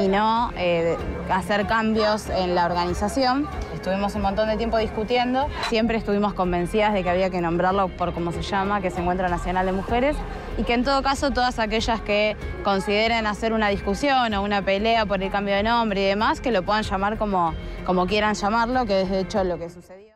y 0.02 0.08
no 0.08 0.50
eh, 0.56 0.96
hacer 1.30 1.66
cambios 1.66 2.28
en 2.28 2.54
la 2.54 2.66
organización. 2.66 3.48
Estuvimos 3.74 4.14
un 4.14 4.22
montón 4.22 4.48
de 4.48 4.56
tiempo 4.56 4.76
discutiendo, 4.78 5.46
siempre 5.68 5.96
estuvimos 5.98 6.32
convencidas 6.34 6.92
de 6.94 7.02
que 7.02 7.10
había 7.10 7.28
que 7.30 7.40
nombrarlo 7.40 7.88
por 7.88 8.12
como 8.14 8.32
se 8.32 8.42
llama, 8.42 8.80
que 8.80 8.88
es 8.88 8.98
Encuentro 8.98 9.28
Nacional 9.28 9.64
de 9.66 9.72
Mujeres, 9.72 10.16
y 10.56 10.62
que 10.62 10.72
en 10.74 10.84
todo 10.84 11.02
caso 11.02 11.30
todas 11.32 11.58
aquellas 11.58 12.00
que 12.00 12.36
consideren 12.64 13.26
hacer 13.26 13.52
una 13.52 13.68
discusión 13.68 14.32
o 14.34 14.42
una 14.42 14.62
pelea 14.62 15.04
por 15.04 15.22
el 15.22 15.30
cambio 15.30 15.54
de 15.54 15.62
nombre 15.64 16.00
y 16.02 16.04
demás, 16.06 16.40
que 16.40 16.50
lo 16.50 16.62
puedan 16.62 16.82
llamar 16.82 16.93
como, 17.18 17.52
como 17.86 18.06
quieran 18.06 18.34
llamarlo, 18.34 18.86
que 18.86 19.02
es 19.02 19.10
de 19.10 19.20
hecho 19.20 19.42
lo 19.44 19.58
que 19.58 19.68
sucedió. 19.70 20.14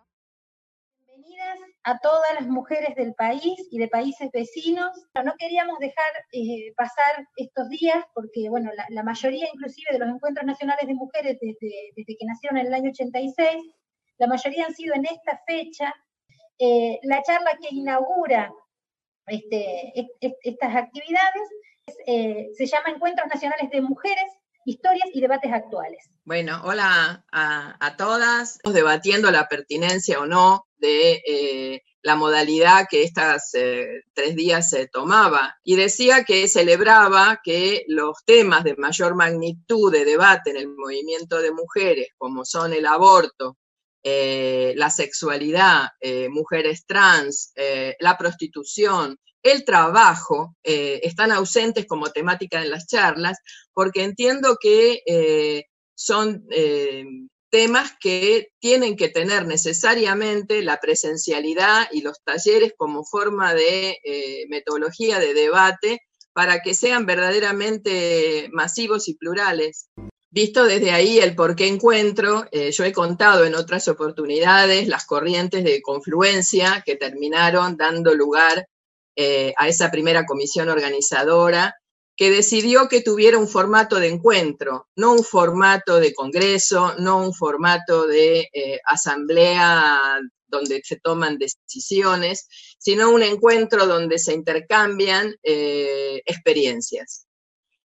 a 1.85 1.99
todas 2.01 2.35
las 2.35 2.47
mujeres 2.47 2.95
del 2.97 3.14
país 3.14 3.55
y 3.70 3.79
de 3.79 3.89
países 3.89 4.31
vecinos. 4.31 4.91
No 5.24 5.33
queríamos 5.39 5.79
dejar 5.79 6.11
eh, 6.33 6.72
pasar 6.76 7.26
estos 7.37 7.68
días 7.70 8.05
porque, 8.14 8.51
bueno, 8.51 8.70
la, 8.91 9.03
mayoría 9.03 9.47
inclusive 9.55 9.93
de 9.93 9.99
los 10.01 10.09
encuentros 10.09 10.45
nacionales 10.45 10.87
de 10.87 10.93
mujeres 10.95 11.39
desde, 11.41 11.70
desde 11.97 12.16
que 12.18 12.26
nacieron 12.26 12.59
en 12.59 12.66
el 12.66 12.74
año 12.74 12.91
86, 12.91 13.62
la 14.18 14.26
mayoría 14.26 14.66
han 14.66 14.74
sido 14.74 14.95
en 14.95 15.07
esta 15.07 15.41
fecha. 15.47 15.95
Eh, 16.59 16.99
la 17.05 17.22
charla 17.22 17.53
que 17.61 17.68
inaugura 17.74 18.53
este, 19.26 19.99
est- 19.99 20.16
est- 20.20 20.37
estas 20.43 20.74
actividades 20.76 21.43
es, 21.87 21.97
eh, 22.07 22.49
se 22.55 22.66
llama 22.66 22.91
Encuentros 22.91 23.29
Nacionales 23.29 23.70
de 23.70 23.81
Mujeres, 23.81 24.31
Historias 24.68 25.08
y 25.14 25.22
Debates 25.22 25.50
Actuales. 25.50 26.10
Bueno, 26.26 26.60
hola 26.62 27.24
a, 27.32 27.96
todas. 27.96 28.56
Estamos 28.56 28.74
debatiendo 28.74 29.30
la 29.30 29.48
pertinencia 29.48 30.20
o 30.20 30.26
no 30.26 30.66
de 30.76 31.22
eh, 31.26 31.82
la 32.02 32.16
modalidad 32.16 32.86
que 32.86 33.02
estas 33.02 33.54
eh, 33.54 34.02
tres 34.12 34.36
días 34.36 34.68
se 34.68 34.86
tomaba. 34.86 35.56
Y 35.64 35.76
decía 35.76 36.24
que 36.24 36.46
celebraba 36.48 37.40
que 37.42 37.86
los 37.88 38.22
temas 38.26 38.62
de 38.62 38.76
mayor 38.76 39.14
magnitud 39.14 39.90
de 39.90 40.04
debate 40.04 40.50
en 40.50 40.58
el 40.58 40.68
movimiento 40.68 41.40
de 41.40 41.50
mujeres, 41.50 42.08
como 42.18 42.44
son 42.44 42.74
el 42.74 42.84
aborto, 42.84 43.56
eh, 44.02 44.74
la 44.76 44.90
sexualidad, 44.90 45.88
mujeres 46.28 46.84
trans, 46.84 47.54
la 48.00 48.18
prostitución, 48.18 49.18
el 49.43 49.64
trabajo, 49.64 50.57
eh, 50.64 51.01
están 51.03 51.32
ausentes 51.32 51.86
como 51.86 52.11
temática 52.11 52.62
en 52.62 52.70
las 52.70 52.86
charlas, 52.86 53.39
porque 53.72 54.03
entiendo 54.03 54.57
que 54.61 55.03
eh, 55.07 55.64
son 55.95 56.45
eh, 56.51 57.05
temas 57.51 57.93
que 58.01 58.49
tienen 58.59 58.97
que 58.97 59.09
tener 59.09 59.47
necesariamente 59.47 60.62
la 60.62 60.78
presencialidad 60.78 61.89
y 61.93 62.03
los 62.03 62.22
talleres 62.22 62.72
como 62.76 63.05
forma 63.05 63.55
de 63.55 63.99
metodología 64.51 65.18
de 65.18 65.32
debate 65.32 66.01
para 66.34 66.61
que 66.61 66.74
sean 66.74 67.07
verdaderamente 67.07 68.51
masivos 68.53 69.09
y 69.09 69.14
plurales. 69.14 69.89
Visto 70.30 70.66
desde 70.66 70.91
ahí 70.91 71.18
el 71.20 71.34
por 71.34 71.57
qué 71.57 71.68
encuentro, 71.68 72.45
yo 72.53 72.84
he 72.84 72.93
contado 72.93 73.47
en 73.47 73.55
otras 73.55 73.89
oportunidades 73.89 74.86
las 74.86 75.07
corrientes 75.07 75.64
de 75.64 75.80
confluencia 75.80 76.82
que 76.84 76.97
terminaron 76.97 77.78
dando 77.78 78.14
lugar 78.14 78.66
eh, 79.20 79.52
a 79.56 79.66
esa 79.66 79.90
primera 79.90 80.24
comisión 80.26 80.68
organizadora 80.68 81.74
que 82.16 82.30
decidió 82.30 82.88
que 82.88 83.00
tuviera 83.00 83.36
un 83.36 83.48
formato 83.48 83.96
de 83.96 84.06
encuentro, 84.06 84.86
no 84.94 85.12
un 85.12 85.24
formato 85.24 85.98
de 85.98 86.14
congreso, 86.14 86.94
no 87.00 87.18
un 87.18 87.34
formato 87.34 88.06
de 88.06 88.48
eh, 88.52 88.78
asamblea 88.84 90.20
donde 90.46 90.80
se 90.84 91.00
toman 91.00 91.36
decisiones, 91.36 92.46
sino 92.78 93.10
un 93.10 93.24
encuentro 93.24 93.88
donde 93.88 94.20
se 94.20 94.34
intercambian 94.34 95.34
eh, 95.42 96.22
experiencias. 96.24 97.26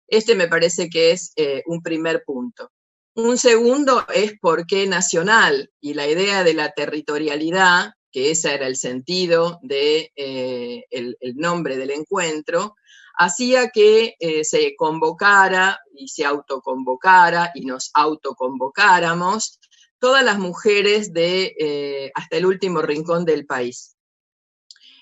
Este 0.07 0.35
me 0.35 0.47
parece 0.47 0.87
que 0.87 1.09
es 1.09 1.33
un 1.65 1.81
primer 1.81 2.23
punto. 2.23 2.69
Un 3.15 3.39
segundo 3.39 4.05
es 4.13 4.33
por 4.39 4.67
qué 4.67 4.85
nacional 4.85 5.71
y 5.81 5.95
la 5.95 6.07
idea 6.07 6.43
de 6.43 6.53
la 6.53 6.73
territorialidad, 6.73 7.93
que 8.13 8.31
ese 8.31 8.53
era 8.53 8.67
el 8.67 8.77
sentido 8.77 9.59
del 9.63 10.11
de, 10.15 10.85
el, 10.91 11.17
el 11.19 11.35
nombre 11.35 11.75
del 11.75 11.91
encuentro, 11.91 12.75
hacía 13.15 13.69
que 13.69 14.15
eh, 14.19 14.43
se 14.43 14.75
convocara 14.75 15.81
y 15.95 16.07
se 16.07 16.25
autoconvocara 16.25 17.51
y 17.55 17.65
nos 17.65 17.91
autoconvocáramos 17.93 19.59
todas 19.99 20.23
las 20.23 20.37
mujeres 20.37 21.13
de 21.13 21.55
eh, 21.59 22.11
hasta 22.15 22.37
el 22.37 22.45
último 22.45 22.81
rincón 22.81 23.25
del 23.25 23.45
país. 23.45 23.95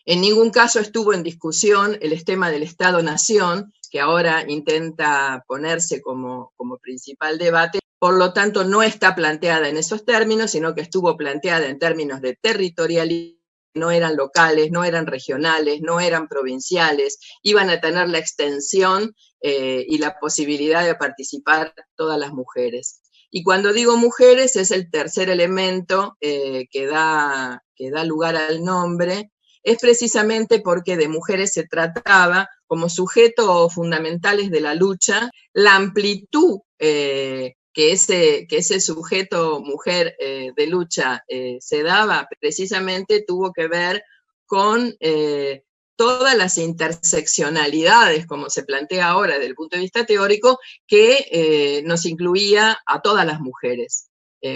En 0.05 0.21
ningún 0.21 0.49
caso 0.49 0.79
estuvo 0.79 1.13
en 1.13 1.23
discusión 1.23 1.97
el 2.01 2.23
tema 2.25 2.49
del 2.49 2.63
Estado-Nación, 2.63 3.73
que 3.89 3.99
ahora 3.99 4.45
intenta 4.47 5.43
ponerse 5.47 6.01
como, 6.01 6.53
como 6.55 6.77
principal 6.77 7.37
debate, 7.37 7.79
por 8.01 8.17
lo 8.17 8.33
tanto 8.33 8.63
no 8.63 8.81
está 8.81 9.13
planteada 9.13 9.69
en 9.69 9.77
esos 9.77 10.05
términos, 10.05 10.49
sino 10.49 10.73
que 10.73 10.81
estuvo 10.81 11.15
planteada 11.17 11.67
en 11.67 11.77
términos 11.77 12.19
de 12.19 12.35
territorialidad 12.35 13.37
no 13.75 13.91
eran 13.91 14.15
locales, 14.17 14.71
no 14.71 14.83
eran 14.83 15.05
regionales, 15.05 15.81
no 15.81 15.99
eran 15.99 16.27
provinciales, 16.27 17.19
iban 17.43 17.69
a 17.69 17.79
tener 17.79 18.09
la 18.09 18.17
extensión 18.17 19.15
eh, 19.39 19.85
y 19.87 19.99
la 19.99 20.17
posibilidad 20.19 20.83
de 20.83 20.95
participar 20.95 21.75
todas 21.95 22.17
las 22.17 22.33
mujeres. 22.33 23.03
Y 23.29 23.43
cuando 23.43 23.71
digo 23.71 23.95
mujeres 23.97 24.55
es 24.55 24.71
el 24.71 24.89
tercer 24.89 25.29
elemento 25.29 26.17
eh, 26.21 26.65
que, 26.71 26.87
da, 26.87 27.63
que 27.75 27.91
da 27.91 28.03
lugar 28.03 28.35
al 28.35 28.63
nombre, 28.63 29.31
es 29.61 29.77
precisamente 29.77 30.59
porque 30.59 30.97
de 30.97 31.07
mujeres 31.07 31.53
se 31.53 31.67
trataba 31.67 32.49
como 32.65 32.89
sujetos 32.89 33.71
fundamentales 33.75 34.49
de 34.49 34.61
la 34.61 34.73
lucha, 34.73 35.29
la 35.53 35.75
amplitud 35.75 36.61
eh, 36.79 37.53
que 37.73 37.93
ese, 37.93 38.47
que 38.47 38.57
ese 38.57 38.79
sujeto 38.79 39.61
mujer 39.61 40.15
eh, 40.19 40.51
de 40.55 40.67
lucha 40.67 41.23
eh, 41.27 41.57
se 41.61 41.83
daba, 41.83 42.27
precisamente 42.39 43.23
tuvo 43.25 43.53
que 43.53 43.67
ver 43.67 44.03
con 44.45 44.93
eh, 44.99 45.63
todas 45.95 46.35
las 46.35 46.57
interseccionalidades, 46.57 48.25
como 48.25 48.49
se 48.49 48.63
plantea 48.63 49.09
ahora 49.09 49.35
desde 49.35 49.47
el 49.47 49.55
punto 49.55 49.77
de 49.77 49.83
vista 49.83 50.05
teórico, 50.05 50.59
que 50.87 51.83
nos 51.85 52.05
incluía 52.05 52.77
a 52.85 53.01
todas 53.01 53.25
las 53.25 53.39
mujeres. 53.39 54.07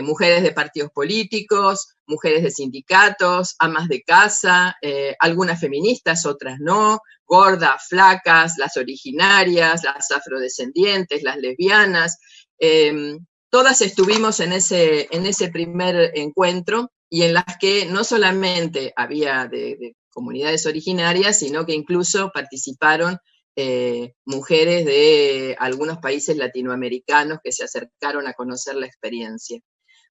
mujeres 0.02 0.42
de 0.42 0.52
partidos 0.52 0.90
políticos, 0.92 1.96
mujeres 2.08 2.42
de 2.42 2.50
sindicatos, 2.50 3.56
amas 3.60 3.88
de 3.88 4.02
casa, 4.02 4.76
algunas 5.20 5.60
feministas, 5.60 6.26
otras 6.26 6.58
no, 6.60 7.00
gordas, 7.28 7.88
flacas, 7.90 8.58
las 8.58 8.76
originarias, 8.78 9.84
las 9.84 10.12
afrodescendientes, 10.12 11.22
las 11.22 11.38
lesbianas, 11.38 12.18
Em, 12.60 13.26
todas 13.50 13.82
estuvimos 13.82 14.40
en 14.40 14.54
ese, 14.54 15.08
en 15.12 15.26
ese 15.26 15.50
primer 15.50 16.12
encuentro 16.16 16.92
y 17.10 17.24
en 17.24 17.34
las 17.34 17.46
que 17.60 17.86
no 17.86 18.04
solamente 18.04 18.94
había 18.96 19.48
de, 19.48 19.96
comunidades 20.10 20.66
originarias, 20.66 21.40
sino 21.40 21.66
que 21.66 21.74
incluso 21.74 22.32
participaron 22.34 23.18
eh, 23.58 24.14
mujeres 24.24 24.86
de 24.86 25.58
algunos 25.60 25.98
países 25.98 26.38
latinoamericanos 26.38 27.40
que 27.44 27.52
se 27.52 27.66
acercaron 27.66 28.26
a 28.26 28.34
conocer 28.34 28.76
la 28.76 28.86
experiencia. 28.86 29.60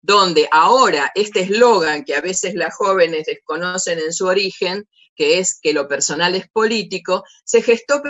Donde 0.02 0.46
ahora 0.52 1.10
este 1.14 1.40
eslogan 1.40 2.04
que 2.04 2.14
a 2.14 2.20
veces 2.20 2.54
las 2.54 2.74
jóvenes 2.76 3.24
desconocen 3.24 3.98
en 3.98 4.12
su 4.12 4.26
origen, 4.26 4.86
que 5.16 5.38
es 5.38 5.58
que 5.58 5.72
lo 5.72 5.88
personal 5.88 6.34
es 6.34 6.48
político, 6.50 7.24
se 7.44 7.62
gestó 7.62 8.02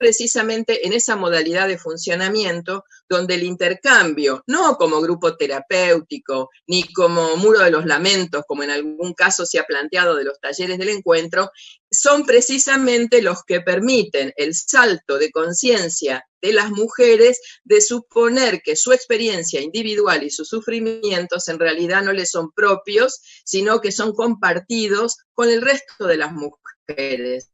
precisamente 0.00 0.86
en 0.86 0.94
esa 0.94 1.14
modalidad 1.14 1.68
de 1.68 1.76
funcionamiento 1.76 2.84
donde 3.06 3.34
el 3.34 3.42
intercambio, 3.42 4.42
no 4.46 4.76
como 4.78 5.02
grupo 5.02 5.36
terapéutico, 5.36 6.48
ni 6.66 6.90
como 6.90 7.36
muro 7.36 7.58
de 7.58 7.70
los 7.70 7.84
lamentos, 7.84 8.44
como 8.48 8.62
en 8.62 8.70
algún 8.70 9.12
caso 9.12 9.44
se 9.44 9.58
ha 9.58 9.64
planteado 9.64 10.16
de 10.16 10.24
los 10.24 10.40
talleres 10.40 10.78
del 10.78 10.88
encuentro, 10.88 11.50
son 11.90 12.24
precisamente 12.24 13.20
los 13.20 13.44
que 13.44 13.60
permiten 13.60 14.32
el 14.36 14.54
salto 14.54 15.18
de 15.18 15.30
conciencia 15.30 16.24
de 16.40 16.54
las 16.54 16.70
mujeres 16.70 17.38
de 17.64 17.82
suponer 17.82 18.62
que 18.62 18.76
su 18.76 18.94
experiencia 18.94 19.60
individual 19.60 20.22
y 20.22 20.30
sus 20.30 20.48
sufrimientos 20.48 21.46
en 21.48 21.58
realidad 21.58 22.02
no 22.02 22.14
les 22.14 22.30
son 22.30 22.52
propios, 22.52 23.20
sino 23.44 23.82
que 23.82 23.92
son 23.92 24.14
compartidos 24.14 25.18
con 25.34 25.50
el 25.50 25.60
resto 25.60 26.06
de 26.06 26.16
las 26.16 26.32
mujeres 26.32 27.50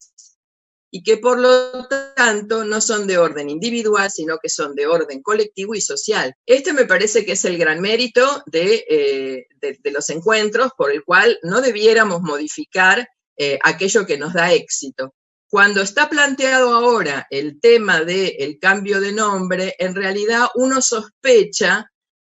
y 0.96 1.02
que 1.02 1.18
por 1.18 1.38
lo 1.38 1.86
tanto 2.14 2.64
no 2.64 2.80
son 2.80 3.06
de 3.06 3.18
orden 3.18 3.50
individual, 3.50 4.10
sino 4.10 4.38
que 4.38 4.48
son 4.48 4.74
de 4.74 4.86
orden 4.86 5.20
colectivo 5.20 5.74
y 5.74 5.82
social. 5.82 6.34
Este 6.46 6.72
me 6.72 6.86
parece 6.86 7.26
que 7.26 7.32
es 7.32 7.44
el 7.44 7.58
gran 7.58 7.82
mérito 7.82 8.42
de, 8.46 8.82
eh, 8.88 9.46
los 9.92 10.08
encuentros 10.08 10.72
por 10.74 10.90
el 10.90 11.04
cual 11.04 11.38
no 11.42 11.60
debiéramos 11.60 12.22
modificar 12.22 13.06
eh, 13.36 13.58
aquello 13.62 14.06
que 14.06 14.16
nos 14.16 14.32
da 14.32 14.54
éxito. 14.54 15.12
Cuando 15.50 15.82
está 15.82 16.08
planteado 16.08 16.74
ahora 16.74 17.26
el 17.28 17.60
tema 17.60 18.00
del 18.00 18.58
cambio 18.58 18.98
de 18.98 19.12
nombre, 19.12 19.74
en 19.78 19.94
realidad 19.94 20.46
uno 20.54 20.80
sospecha, 20.80 21.92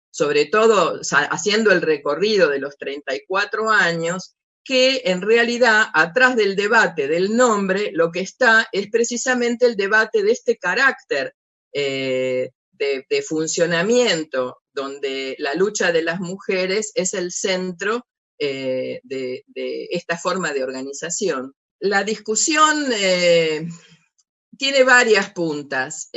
sobre 0.10 0.45
todo 0.45 0.99
haciendo 1.30 1.72
el 1.72 1.84
recorrido 1.84 2.49
de 2.49 2.58
los 2.58 2.76
34 2.80 3.70
años, 3.70 4.36
que 4.68 5.03
en 5.05 5.22
realidad 5.22 5.86
atrás 5.93 6.36
del 6.36 6.57
debate 6.57 7.07
del 7.07 7.38
nombre 7.38 7.91
lo 7.93 8.11
que 8.11 8.20
está 8.20 8.68
es 8.74 8.89
precisamente 8.89 9.65
el 9.65 9.78
debate 9.78 10.24
de 10.24 10.34
este 10.34 10.57
carácter 10.57 11.34
eh, 11.72 12.51
de, 12.74 13.22
funcionamiento, 13.26 14.57
donde 14.74 15.38
la 15.39 15.53
lucha 15.53 15.93
de 15.93 16.01
las 16.01 16.20
mujeres 16.20 16.91
es 16.95 17.13
el 17.13 17.32
centro 17.32 18.05
eh, 18.39 18.99
de, 19.03 19.45
esta 19.89 20.18
forma 20.18 20.51
de 20.51 20.63
organización. 20.63 21.55
La 21.80 22.03
discusión 22.03 22.88
eh, 22.93 23.70
tiene 24.57 24.84
varias 24.84 25.32
puntas. 25.32 26.09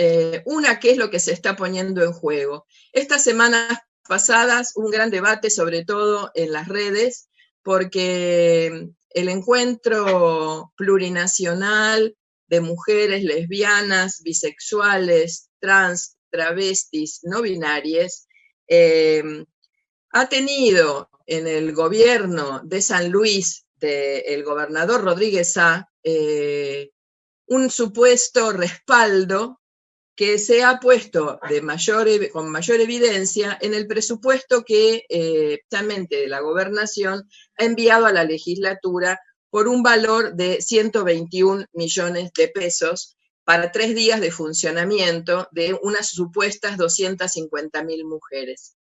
una, 0.45 0.81
¿qué 0.81 0.91
es 0.91 0.97
lo 0.99 1.09
que 1.09 1.21
se 1.21 1.33
está 1.33 1.55
poniendo 1.55 2.03
en 2.03 2.13
juego? 2.13 2.67
Estas 2.93 3.23
semanas 3.23 3.79
pasadas, 4.09 4.73
un 4.75 4.91
gran 4.91 5.11
debate, 5.11 5.51
sobre 5.51 5.85
todo 5.85 6.33
en 6.35 6.51
las 6.51 6.67
redes, 6.67 7.30
porque 7.63 8.91
el 9.11 9.29
encuentro 9.29 10.73
plurinacional 10.77 12.17
de 12.47 12.61
mujeres 12.61 13.23
lesbianas, 13.23 14.23
bisexuales, 14.23 15.51
trans, 15.61 16.17
travestis, 16.31 17.21
no 17.23 17.43
binarias, 17.43 18.27
eh, 18.69 19.23
ha 20.11 20.29
tenido 20.29 21.11
en 21.27 21.47
el 21.47 21.73
gobierno 21.73 22.61
de 22.65 22.83
San 22.83 23.11
Luis 23.11 23.67
del 23.77 24.43
gobernador 24.43 25.03
Rodríguez 25.03 25.57
A 25.57 25.89
eh, 26.03 26.91
un 27.47 27.71
supuesto 27.71 28.53
respaldo 28.53 29.60
que 30.21 30.39
se 30.39 30.63
ha 30.63 30.79
puesto 30.81 31.41
con 32.31 32.51
mayor 32.51 32.81
evidencia 32.83 33.57
en 33.59 33.73
el 33.73 33.87
presupuesto 33.87 34.65
que 34.67 35.07
eh, 35.09 35.61
la 36.29 36.41
gobernación 36.41 37.27
ha 37.57 37.65
enviado 37.65 38.05
a 38.05 38.13
la 38.13 38.25
legislatura 38.25 39.19
por 39.49 39.67
un 39.67 39.83
valor 39.83 40.35
de 40.35 40.61
121 40.61 41.65
millones 41.73 42.33
de 42.37 42.49
pesos 42.49 43.17
para 43.45 43.73
tres 43.73 43.95
días 43.95 44.21
de 44.21 44.31
funcionamiento 44.31 45.49
de 45.53 45.79
unas 45.81 46.11
supuestas 46.11 46.77
250 46.77 47.83
mil 47.85 48.05
mujeres. 48.05 48.77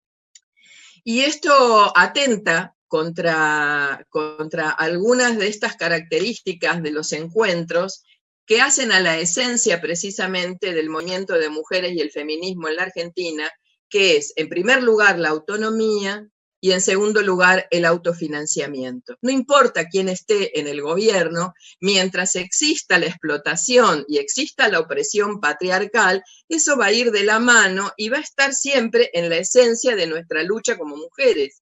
Y 1.04 1.20
esto 1.20 1.96
atenta 1.96 2.74
contra, 2.88 4.04
contra 4.08 4.70
algunas 4.70 5.38
de 5.38 5.46
estas 5.46 5.76
características 5.76 6.82
de 6.82 6.90
los 6.90 7.12
encuentros 7.12 8.02
que 8.48 8.62
hacen 8.62 8.92
a 8.92 9.00
la 9.00 9.18
esencia 9.18 9.78
precisamente 9.78 10.72
del 10.72 10.88
movimiento 10.88 11.34
de 11.34 11.50
mujeres 11.50 11.92
y 11.92 12.00
el 12.00 12.10
feminismo 12.10 12.66
en 12.68 12.76
la 12.76 12.84
Argentina, 12.84 13.48
que 13.90 14.16
es, 14.16 14.32
en 14.36 14.48
primer 14.48 14.82
lugar, 14.82 15.18
la 15.18 15.28
autonomía 15.28 16.26
y, 16.58 16.72
en 16.72 16.80
segundo 16.80 17.20
lugar, 17.20 17.68
el 17.70 17.84
autofinanciamiento. 17.84 19.16
No 19.20 19.30
importa 19.30 19.88
quién 19.88 20.08
esté 20.08 20.58
en 20.58 20.66
el 20.66 20.80
gobierno, 20.80 21.52
mientras 21.78 22.36
exista 22.36 22.98
la 22.98 23.04
explotación 23.04 24.06
y 24.08 24.16
exista 24.16 24.68
la 24.68 24.80
opresión 24.80 25.40
patriarcal, 25.40 26.22
eso 26.48 26.78
va 26.78 26.86
a 26.86 26.92
ir 26.92 27.10
de 27.12 27.24
la 27.24 27.40
mano 27.40 27.92
y 27.98 28.08
va 28.08 28.16
a 28.16 28.22
estar 28.22 28.54
siempre 28.54 29.10
en 29.12 29.28
la 29.28 29.36
esencia 29.36 29.94
de 29.94 30.06
nuestra 30.06 30.42
lucha 30.42 30.78
como 30.78 30.96
mujeres. 30.96 31.60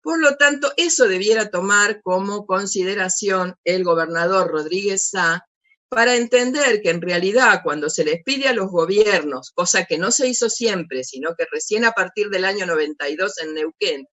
Por 0.00 0.18
lo 0.18 0.34
tanto, 0.36 0.72
eso 0.78 1.08
debiera 1.08 1.50
tomar 1.50 2.00
como 2.00 2.46
consideración 2.46 3.54
el 3.64 3.84
gobernador 3.84 4.50
Rodríguez 4.50 5.10
Sá 5.10 5.46
para 5.94 6.16
entender 6.16 6.80
que 6.80 6.88
en 6.88 7.02
realidad 7.02 7.60
cuando 7.62 7.90
se 7.90 8.02
les 8.02 8.22
pide 8.22 8.48
a 8.48 8.54
los 8.54 8.70
gobiernos, 8.70 9.50
cosa 9.50 9.84
que 9.84 9.98
no 9.98 10.10
se 10.10 10.26
hizo 10.26 10.48
siempre, 10.48 11.04
sino 11.04 11.34
que 11.36 11.46
recién 11.50 11.84
a 11.84 11.92
partir 11.92 12.30
del 12.30 12.46
año 12.46 12.64
92 12.64 13.38
en 13.42 13.52
Neuquén, 13.52 14.08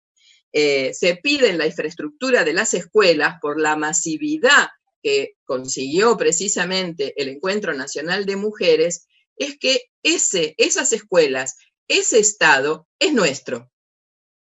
eh, 0.51 0.93
se 0.93 1.15
pide 1.15 1.53
la 1.53 1.67
infraestructura 1.67 2.43
de 2.43 2.51
las 2.51 2.73
escuelas 2.73 3.37
por 3.41 3.61
la 3.61 3.77
masividad 3.77 4.67
que 5.01 5.35
consiguió 5.45 6.17
precisamente 6.17 7.13
el 7.15 7.29
Encuentro 7.29 7.73
Nacional 7.73 8.25
de 8.25 8.35
Mujeres, 8.35 9.07
es 9.37 9.57
que 9.57 9.83
ese, 10.03 10.55
esas 10.57 10.91
escuelas, 10.91 11.55
ese 11.87 12.19
Estado 12.19 12.89
es 12.99 13.13
nuestro, 13.13 13.71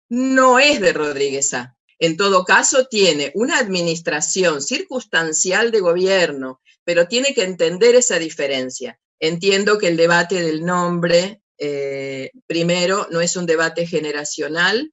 no 0.08 0.58
es 0.58 0.80
de 0.80 0.94
Rodríguez 0.94 1.52
A. 1.52 1.76
En 1.98 2.16
todo 2.16 2.44
caso, 2.44 2.86
tiene 2.86 3.30
una 3.34 3.58
administración 3.58 4.62
circunstancial 4.62 5.70
de 5.70 5.80
gobierno 5.80 6.62
pero 6.86 7.08
tiene 7.08 7.34
que 7.34 7.42
entender 7.42 7.96
esa 7.96 8.18
diferencia. 8.20 8.98
Entiendo 9.18 9.76
que 9.76 9.88
el 9.88 9.96
debate 9.96 10.40
del 10.40 10.64
nombre, 10.64 11.42
eh, 11.58 12.30
primero, 12.46 13.08
no 13.10 13.20
es 13.20 13.36
un 13.36 13.44
debate 13.44 13.88
generacional, 13.88 14.92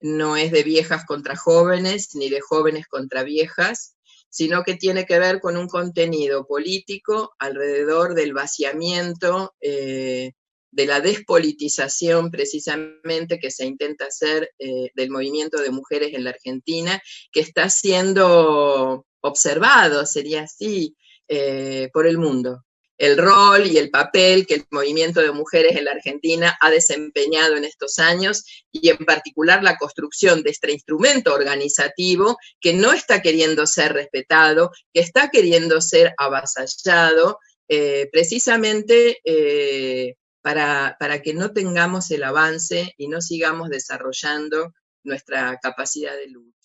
no 0.00 0.36
es 0.36 0.50
de 0.50 0.64
viejas 0.64 1.04
contra 1.06 1.36
jóvenes, 1.36 2.16
ni 2.16 2.30
de 2.30 2.40
jóvenes 2.40 2.88
contra 2.88 3.22
viejas, 3.22 3.94
sino 4.28 4.64
que 4.64 4.74
tiene 4.74 5.06
que 5.06 5.20
ver 5.20 5.38
con 5.38 5.56
un 5.56 5.68
contenido 5.68 6.48
político 6.48 7.32
alrededor 7.38 8.14
del 8.14 8.32
vaciamiento, 8.32 9.54
eh, 9.60 10.32
de 10.72 10.86
la 10.86 11.00
despolitización 11.00 12.32
precisamente 12.32 13.38
que 13.38 13.52
se 13.52 13.66
intenta 13.66 14.06
hacer 14.06 14.50
eh, 14.58 14.90
del 14.96 15.10
movimiento 15.10 15.60
de 15.60 15.70
mujeres 15.70 16.12
en 16.12 16.24
la 16.24 16.30
Argentina, 16.30 17.00
que 17.30 17.40
está 17.40 17.70
siendo 17.70 19.06
observado, 19.20 20.06
sería 20.06 20.42
así, 20.42 20.96
eh, 21.32 21.90
por 21.92 22.08
el 22.08 22.18
mundo. 22.18 22.64
El 22.98 23.16
rol 23.16 23.64
y 23.68 23.78
el 23.78 23.88
papel 23.88 24.48
que 24.48 24.54
el 24.56 24.64
movimiento 24.72 25.20
de 25.20 25.30
mujeres 25.30 25.76
en 25.76 25.84
la 25.84 25.92
Argentina 25.92 26.58
ha 26.60 26.70
desempeñado 26.70 27.56
en 27.56 27.64
estos 27.64 28.00
años 28.00 28.44
y 28.72 28.88
en 28.88 28.98
particular 28.98 29.62
la 29.62 29.76
construcción 29.76 30.42
de 30.42 30.50
este 30.50 30.72
instrumento 30.72 31.32
organizativo 31.32 32.36
que 32.60 32.74
no 32.74 32.92
está 32.92 33.22
queriendo 33.22 33.64
ser 33.68 33.92
respetado, 33.92 34.72
que 34.92 35.02
está 35.02 35.30
queriendo 35.30 35.80
ser 35.80 36.14
avasallado, 36.18 37.38
eh, 37.68 38.08
precisamente 38.10 39.20
eh, 39.22 40.16
para, 40.42 40.96
para 40.98 41.22
que 41.22 41.32
no 41.32 41.52
tengamos 41.52 42.10
el 42.10 42.24
avance 42.24 42.92
y 42.96 43.06
no 43.06 43.20
sigamos 43.20 43.70
desarrollando 43.70 44.74
nuestra 45.04 45.60
capacidad 45.62 46.16
de 46.16 46.26
lucha. 46.26 46.59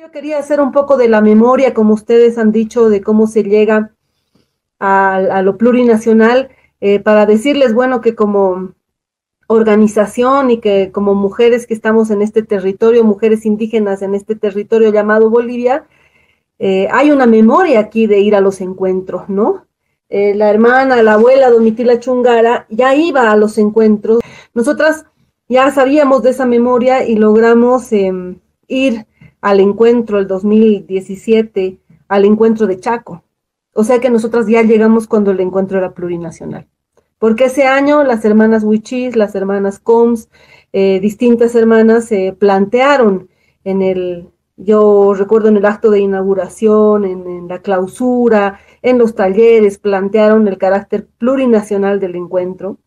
Yo 0.00 0.10
quería 0.10 0.38
hacer 0.38 0.60
un 0.60 0.72
poco 0.72 0.96
de 0.96 1.08
la 1.08 1.20
memoria, 1.20 1.72
como 1.72 1.94
ustedes 1.94 2.36
han 2.36 2.50
dicho, 2.50 2.88
de 2.88 3.00
cómo 3.00 3.28
se 3.28 3.44
llega 3.44 3.92
a, 4.80 5.14
a 5.14 5.42
lo 5.42 5.56
plurinacional, 5.56 6.48
eh, 6.80 6.98
para 6.98 7.26
decirles, 7.26 7.74
bueno, 7.74 8.00
que 8.00 8.16
como 8.16 8.72
organización 9.46 10.50
y 10.50 10.58
que 10.58 10.90
como 10.90 11.14
mujeres 11.14 11.68
que 11.68 11.74
estamos 11.74 12.10
en 12.10 12.22
este 12.22 12.42
territorio, 12.42 13.04
mujeres 13.04 13.46
indígenas 13.46 14.02
en 14.02 14.16
este 14.16 14.34
territorio 14.34 14.92
llamado 14.92 15.30
Bolivia, 15.30 15.86
eh, 16.58 16.88
hay 16.90 17.12
una 17.12 17.26
memoria 17.26 17.78
aquí 17.78 18.08
de 18.08 18.18
ir 18.18 18.34
a 18.34 18.40
los 18.40 18.60
encuentros, 18.60 19.28
¿no? 19.28 19.66
Eh, 20.08 20.34
la 20.34 20.50
hermana, 20.50 21.02
la 21.04 21.14
abuela 21.14 21.50
Domitila 21.50 22.00
Chungara 22.00 22.66
ya 22.68 22.96
iba 22.96 23.30
a 23.30 23.36
los 23.36 23.58
encuentros. 23.58 24.20
Nosotras 24.54 25.06
ya 25.48 25.70
sabíamos 25.70 26.24
de 26.24 26.30
esa 26.30 26.46
memoria 26.46 27.06
y 27.06 27.14
logramos 27.14 27.92
em, 27.92 28.40
ir 28.66 29.06
al 29.44 29.60
encuentro 29.60 30.18
el 30.18 30.26
2017, 30.26 31.78
al 32.08 32.24
encuentro 32.24 32.66
de 32.66 32.80
Chaco. 32.80 33.24
O 33.74 33.84
sea 33.84 34.00
que 34.00 34.08
nosotras 34.08 34.46
ya 34.46 34.62
llegamos 34.62 35.06
cuando 35.06 35.32
el 35.32 35.40
encuentro 35.40 35.76
era 35.76 35.92
plurinacional. 35.92 36.66
Porque 37.18 37.44
ese 37.44 37.66
año 37.66 38.04
las 38.04 38.24
hermanas 38.24 38.64
Wichis, 38.64 39.16
las 39.16 39.34
hermanas 39.34 39.78
Combs, 39.78 40.30
eh, 40.72 40.98
distintas 40.98 41.54
hermanas 41.54 42.06
se 42.06 42.32
plantearon 42.32 43.28
en 43.64 43.82
el, 43.82 44.30
yo 44.56 45.12
recuerdo 45.12 45.48
en 45.48 45.58
el 45.58 45.66
acto 45.66 45.90
de 45.90 46.00
inauguración, 46.00 47.04
en, 47.04 47.46
la 47.46 47.58
clausura, 47.60 48.60
en 48.80 48.96
los 48.96 49.14
talleres, 49.14 49.76
plantearon 49.76 50.48
el 50.48 50.56
carácter 50.56 51.06
plurinacional 51.18 52.00
del 52.00 52.16
encuentro, 52.16 52.78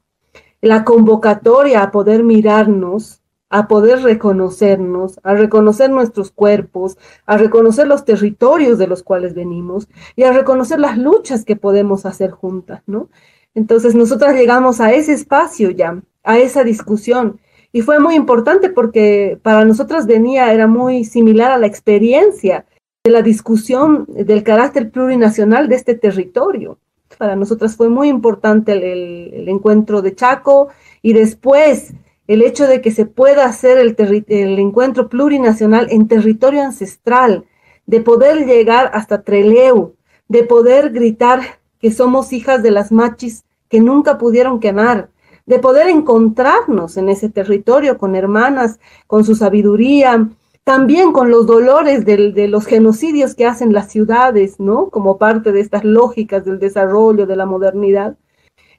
la 0.62 0.84
convocatoria 0.84 1.84
a 1.84 1.92
poder 1.92 2.24
mirarnos, 2.24 3.22
a 3.50 3.68
poder 3.68 4.02
reconocernos, 4.02 5.20
a 5.24 5.34
reconocer 5.34 5.90
nuestros 5.90 6.32
cuerpos, 6.32 6.98
a 7.26 7.38
reconocer 7.38 7.88
los 7.88 8.04
territorios 8.04 8.78
de 8.78 8.88
los 8.88 9.04
cuales 9.04 9.34
venimos 9.34 9.88
y 10.16 10.24
a 10.24 10.32
reconocer 10.32 10.80
las 10.80 10.98
luchas 10.98 11.46
que 11.46 11.56
podemos 11.56 12.06
hacer 12.06 12.32
juntas, 12.32 12.82
¿no? 12.88 13.10
Entonces 13.56 13.96
nosotras 13.96 14.36
llegamos 14.36 14.82
a 14.82 14.92
ese 14.92 15.14
espacio 15.14 15.72
ya, 15.72 16.02
a 16.24 16.38
esa 16.38 16.64
discusión 16.64 17.40
y 17.72 17.82
fue 17.82 18.00
muy 18.00 18.16
importante 18.16 18.70
porque 18.70 19.40
para 19.42 19.66
nosotras 19.66 20.08
venía, 20.08 20.54
era 20.54 20.68
muy 20.68 21.04
similar 21.04 21.52
a 21.52 21.58
la 21.58 21.68
experiencia 21.68 22.66
de 23.04 23.12
la 23.12 23.22
discusión 23.22 24.06
del 24.08 24.44
carácter 24.44 24.92
plurinacional 24.92 25.70
de 25.70 25.76
este 25.76 25.96
territorio. 25.96 26.78
Para 27.18 27.36
nosotras 27.36 27.76
fue 27.76 27.90
muy 27.90 28.10
importante 28.10 28.74
el, 28.74 29.48
encuentro 29.48 30.02
de 30.02 30.16
Chaco 30.16 30.70
y 31.02 31.14
después 31.14 31.94
el 32.28 32.42
hecho 32.42 32.68
de 32.68 32.82
que 32.82 32.92
se 32.92 33.06
pueda 33.06 33.46
hacer 33.46 33.78
el, 33.78 34.60
encuentro 34.60 35.10
plurinacional 35.10 35.88
en 35.90 36.08
territorio 36.08 36.62
ancestral, 36.62 37.46
de 37.86 38.02
poder 38.02 38.46
llegar 38.46 38.92
hasta 38.94 39.22
Treleu, 39.22 39.96
de 40.28 40.44
poder 40.44 40.92
gritar 40.92 41.42
que 41.80 41.92
somos 41.92 42.34
hijas 42.34 42.62
de 42.62 42.72
las 42.72 42.92
machis 42.92 43.46
que 43.70 43.80
nunca 43.80 44.18
pudieron 44.18 44.60
quemar, 44.60 45.10
de 45.46 45.60
poder 45.60 45.88
encontrarnos 45.88 46.98
en 46.98 47.08
ese 47.08 47.30
territorio 47.30 47.98
con 47.98 48.16
hermanas, 48.16 48.80
con 49.08 49.24
su 49.24 49.36
sabiduría, 49.36 50.30
también 50.66 51.14
con 51.14 51.32
los 51.32 51.48
dolores 51.48 52.04
de 52.04 52.48
los 52.50 52.66
genocidios 52.66 53.36
que 53.36 53.46
hacen 53.46 53.72
las 53.72 53.90
ciudades, 53.90 54.60
¿no? 54.60 54.90
Como 54.90 55.18
parte 55.18 55.54
de 55.54 55.62
estas 55.62 55.86
lógicas 55.86 56.44
del 56.44 56.60
desarrollo, 56.60 57.26
de 57.26 57.38
la 57.38 57.46
modernidad, 57.46 58.18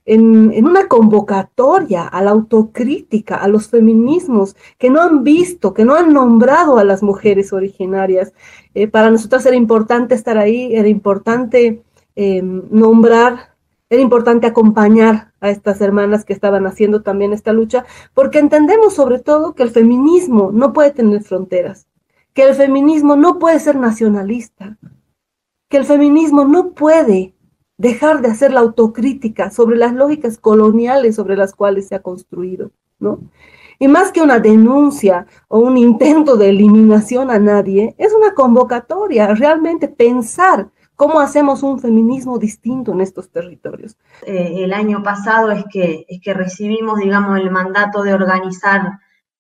en, 0.09 0.65
una 0.65 0.89
convocatoria 0.89 2.07
a 2.07 2.23
la 2.23 2.31
autocrítica, 2.31 3.37
a 3.37 3.49
los 3.49 3.69
feminismos 3.69 4.57
que 4.79 4.91
no 4.91 5.03
han 5.03 5.23
visto, 5.23 5.75
que 5.75 5.85
no 5.85 5.95
han 5.95 6.13
nombrado 6.13 6.79
a 6.79 6.85
las 6.85 7.03
mujeres 7.03 7.53
originarias. 7.53 8.33
Eh, 8.75 8.89
para 8.89 9.11
nosotros 9.11 9.45
era 9.47 9.57
importante 9.57 10.15
estar 10.15 10.39
ahí, 10.39 10.75
era 10.75 10.89
importante 10.89 11.83
eh, 12.17 12.43
nombrar 12.43 13.57
era 13.91 14.03
importante 14.03 14.47
acompañar 14.47 15.33
a 15.41 15.49
estas 15.49 15.81
hermanas 15.81 16.27
que 16.27 16.35
estaban 16.35 16.67
haciendo 16.67 17.01
también 17.01 17.33
esta 17.33 17.55
lucha, 17.55 17.87
porque 18.13 18.39
entendemos 18.39 18.95
sobre 18.95 19.19
todo 19.19 19.55
que 19.55 19.63
el 19.63 19.71
feminismo 19.71 20.51
no 20.53 20.75
puede 20.75 20.91
tener 20.91 21.23
fronteras, 21.23 21.87
que 22.35 22.43
el 22.43 22.55
feminismo 22.55 23.17
no 23.17 23.39
puede 23.39 23.59
ser 23.61 23.77
nacionalista, 23.77 24.77
que 25.71 25.79
el 25.79 25.87
feminismo 25.87 26.45
no 26.45 26.73
puede 26.73 27.35
dejar 27.79 28.21
de 28.21 28.29
hacer 28.29 28.53
la 28.53 28.61
autocrítica 28.61 29.51
sobre 29.51 29.79
las 29.79 29.95
lógicas 29.95 30.37
coloniales 30.37 31.17
sobre 31.17 31.37
las 31.37 31.55
cuales 31.55 31.89
se 31.89 31.95
ha 31.95 32.03
construido, 32.03 32.71
¿no? 32.99 33.21
Y 33.79 33.89
más 33.89 34.13
que 34.13 34.21
una 34.21 34.41
denuncia 34.41 35.27
o 35.47 35.61
un 35.61 35.79
intento 35.79 36.37
de 36.37 36.51
eliminación 36.51 37.31
a 37.31 37.39
nadie, 37.39 37.95
es 37.97 38.13
una 38.13 38.35
convocatoria, 38.35 39.35
realmente 39.35 39.89
pensar 39.89 40.71
¿Cómo 40.99 41.21
hacemos 41.21 41.63
un 41.63 41.79
feminismo 41.79 42.41
distinto 42.41 42.91
en 42.91 43.01
estos 43.01 43.31
territorios? 43.31 43.97
Eh, 44.27 44.65
el 44.65 44.73
año 44.73 45.01
pasado 45.01 45.53
es 45.53 45.65
que, 45.71 46.05
es 46.09 46.21
que 46.21 46.35
recibimos, 46.35 46.99
digamos, 46.99 47.39
el 47.39 47.53
mandato 47.53 48.03
de 48.03 48.15
organizar 48.15 48.99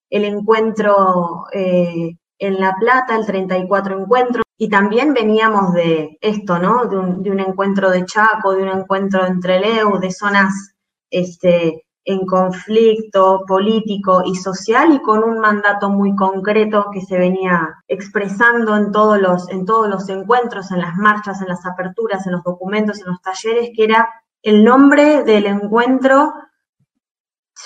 el 0.09 0.24
encuentro 0.24 1.47
eh, 1.53 2.16
en 2.39 2.61
La 2.61 2.76
Plata, 2.78 3.16
el 3.16 3.26
34 3.26 4.03
encuentro, 4.03 4.45
y 4.61 4.69
también 4.69 5.15
veníamos 5.15 5.73
de 5.73 6.19
esto, 6.21 6.59
¿no? 6.59 6.87
De 6.87 6.99
un, 6.99 7.41
encuentro 7.41 7.91
de 7.91 8.05
Chaco, 8.05 8.55
de 8.55 8.65
un 8.65 8.81
encuentro 8.81 9.25
entre 9.25 9.61
Leu, 9.61 10.01
de 10.01 10.11
zonas 10.11 10.75
este, 11.11 11.87
en 12.05 12.27
conflicto 12.27 13.45
político 13.47 14.23
y 14.27 14.35
social 14.35 14.93
y 14.93 15.01
con 15.01 15.23
un 15.23 15.39
mandato 15.39 15.91
muy 15.91 16.17
concreto 16.17 16.87
que 16.93 17.01
se 17.01 17.17
venía 17.17 17.77
expresando 17.87 18.77
en 18.77 18.91
todos 18.91 19.21
los 19.21 20.09
encuentros, 20.09 20.73
en 20.73 20.81
las 20.81 20.97
marchas, 20.97 21.41
en 21.41 21.49
las 21.49 21.65
aperturas, 21.65 22.27
en 22.27 22.33
los 22.33 22.43
documentos, 22.43 22.99
en 22.99 23.07
los 23.07 23.23
talleres, 23.23 23.71
que 23.77 23.85
era 23.85 24.09
el 24.43 24.65
nombre 24.65 25.23
del 25.23 25.47
encuentro 25.47 26.33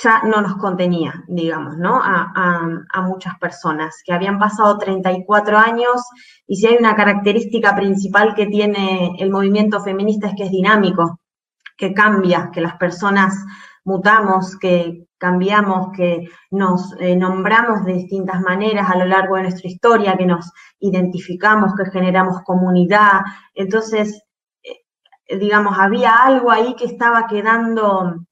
ya 0.01 0.23
no 0.23 0.41
nos 0.41 0.57
contenía, 0.57 1.23
digamos, 1.29 1.77
¿no? 1.77 2.01
A, 2.03 2.33
a, 2.93 3.03
muchas 3.03 3.39
personas 3.39 4.03
que 4.05 4.13
habían 4.13 4.39
pasado 4.39 4.79
34 4.79 5.59
años 5.59 6.03
y 6.47 6.57
si 6.57 6.67
hay 6.67 6.77
una 6.79 6.97
característica 6.97 7.75
principal 7.77 8.35
que 8.35 8.47
tiene 8.47 9.17
el 9.19 9.31
movimiento 9.31 9.83
feminista 9.83 10.29
es 10.29 10.35
que 10.35 10.45
es 10.45 10.51
dinámico, 10.51 11.21
que 11.77 11.93
cambia, 11.93 12.51
que 12.53 12.61
las 12.61 12.77
personas 12.77 13.35
mutamos, 13.85 14.57
que 14.57 15.07
cambiamos, 15.19 15.89
que 15.95 16.29
nos 16.51 16.95
eh, 16.99 17.15
nombramos 17.17 17.85
de 17.85 17.95
distintas 17.95 18.41
maneras 18.41 18.91
a 18.91 18.97
lo 18.97 19.05
largo 19.05 19.37
de 19.37 19.43
nuestra 19.43 19.69
historia, 19.69 20.17
que 20.17 20.27
nos 20.27 20.51
identificamos, 20.81 21.75
que 21.75 21.91
generamos 21.91 22.43
comunidad. 22.45 23.21
Entonces, 23.55 24.23
eh, 24.63 25.39
digamos, 25.39 25.79
había 25.79 26.15
algo 26.17 26.51
ahí 26.51 26.75
que 26.77 26.87
estaba 26.87 27.27
quedando 27.27 28.25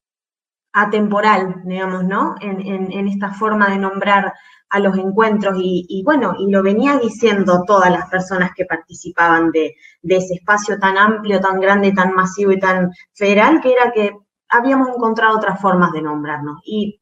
atemporal, 0.73 1.62
digamos, 1.64 2.05
¿no? 2.05 2.37
En, 2.41 3.09
esta 3.09 3.33
forma 3.33 3.71
de 3.71 3.79
nombrar 3.79 4.33
a 4.68 4.79
los 4.79 4.97
encuentros 4.97 5.57
y, 5.59 6.03
bueno, 6.05 6.35
y 6.39 6.51
lo 6.51 6.62
venía 6.62 6.97
diciendo 6.99 7.64
todas 7.66 7.91
las 7.91 8.09
personas 8.09 8.53
que 8.55 8.64
participaban 8.64 9.51
de, 9.51 9.75
ese 10.03 10.35
espacio 10.35 10.79
tan 10.79 10.97
amplio, 10.97 11.41
tan 11.41 11.59
grande, 11.61 11.93
tan 11.93 12.14
masivo 12.14 12.53
y 12.53 12.61
tan 12.61 12.93
federal, 13.12 13.61
que 13.61 13.73
era 13.73 13.91
que 13.91 14.12
habíamos 14.49 14.89
encontrado 14.89 15.37
otras 15.37 15.61
formas 15.61 15.93
de 15.93 16.03
nombrarnos. 16.03 16.61
Y 16.64 17.01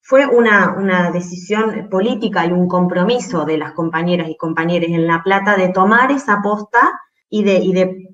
fue 0.00 0.26
una, 0.26 1.10
decisión 1.12 1.88
política 1.90 2.46
y 2.46 2.52
un 2.52 2.68
compromiso 2.68 3.44
de 3.44 3.58
las 3.58 3.72
compañeras 3.72 4.28
y 4.28 4.36
compañeros 4.36 4.90
en 4.90 5.06
La 5.06 5.22
Plata 5.22 5.56
de 5.56 5.70
tomar 5.70 6.12
esa 6.12 6.40
posta 6.42 7.00
y 7.28 7.42
de, 7.44 7.60
de 7.72 8.11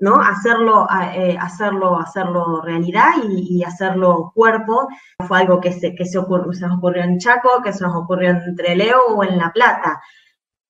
¿no? 0.00 0.20
hacerlo, 0.20 0.86
eh, 1.14 1.36
hacerlo, 1.38 1.98
hacerlo 1.98 2.62
realidad 2.62 3.10
y, 3.22 3.62
hacerlo 3.62 4.32
cuerpo. 4.34 4.88
Fue 5.26 5.38
algo 5.38 5.60
que 5.60 5.72
se, 5.72 5.94
que 5.94 6.04
se, 6.04 6.18
ocurrió, 6.18 6.52
se 6.52 6.66
nos 6.66 6.78
ocurrió 6.78 7.04
en 7.04 7.18
Chaco, 7.18 7.62
que 7.62 7.72
se 7.72 7.84
nos 7.84 7.94
ocurrió 7.94 8.30
en 8.30 8.56
Treleo 8.56 8.98
o 9.14 9.24
en 9.24 9.38
La 9.38 9.52
Plata 9.52 10.00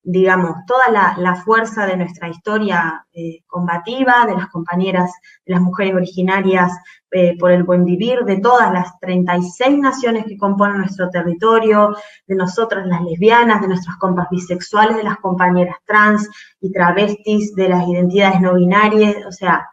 digamos, 0.03 0.57
toda 0.66 0.89
la, 0.91 1.37
fuerza 1.37 1.87
de 1.87 1.97
nuestra 1.97 2.28
historia 2.28 3.07
eh, 3.12 3.43
combativa, 3.47 4.24
de 4.26 4.35
las 4.35 4.49
compañeras, 4.49 5.12
de 5.45 5.55
las 5.55 5.62
mujeres 5.62 5.95
originarias 5.95 6.72
eh, 7.13 7.37
por 7.39 7.51
el 7.51 7.65
buen 7.65 7.85
vivir, 7.85 8.21
de 8.25 8.41
todas 8.41 8.73
las 8.73 8.99
36 9.01 9.79
naciones 9.79 10.25
que 10.27 10.39
componen 10.39 10.79
nuestro 10.79 11.11
territorio, 11.11 11.97
de 12.27 12.35
nosotras 12.37 12.87
las 12.87 13.03
lesbianas, 13.03 13.61
de 13.61 13.69
nuestras 13.69 13.97
compas 13.97 14.29
bisexuales, 14.31 14.97
de 14.97 15.03
las 15.03 15.19
compañeras 15.19 15.77
trans 15.85 16.29
y 16.61 16.71
travestis, 16.71 17.55
de 17.55 17.69
las 17.69 17.87
identidades 17.89 18.41
no 18.41 18.55
binarias, 18.55 19.17
o 19.27 19.33
sea, 19.33 19.67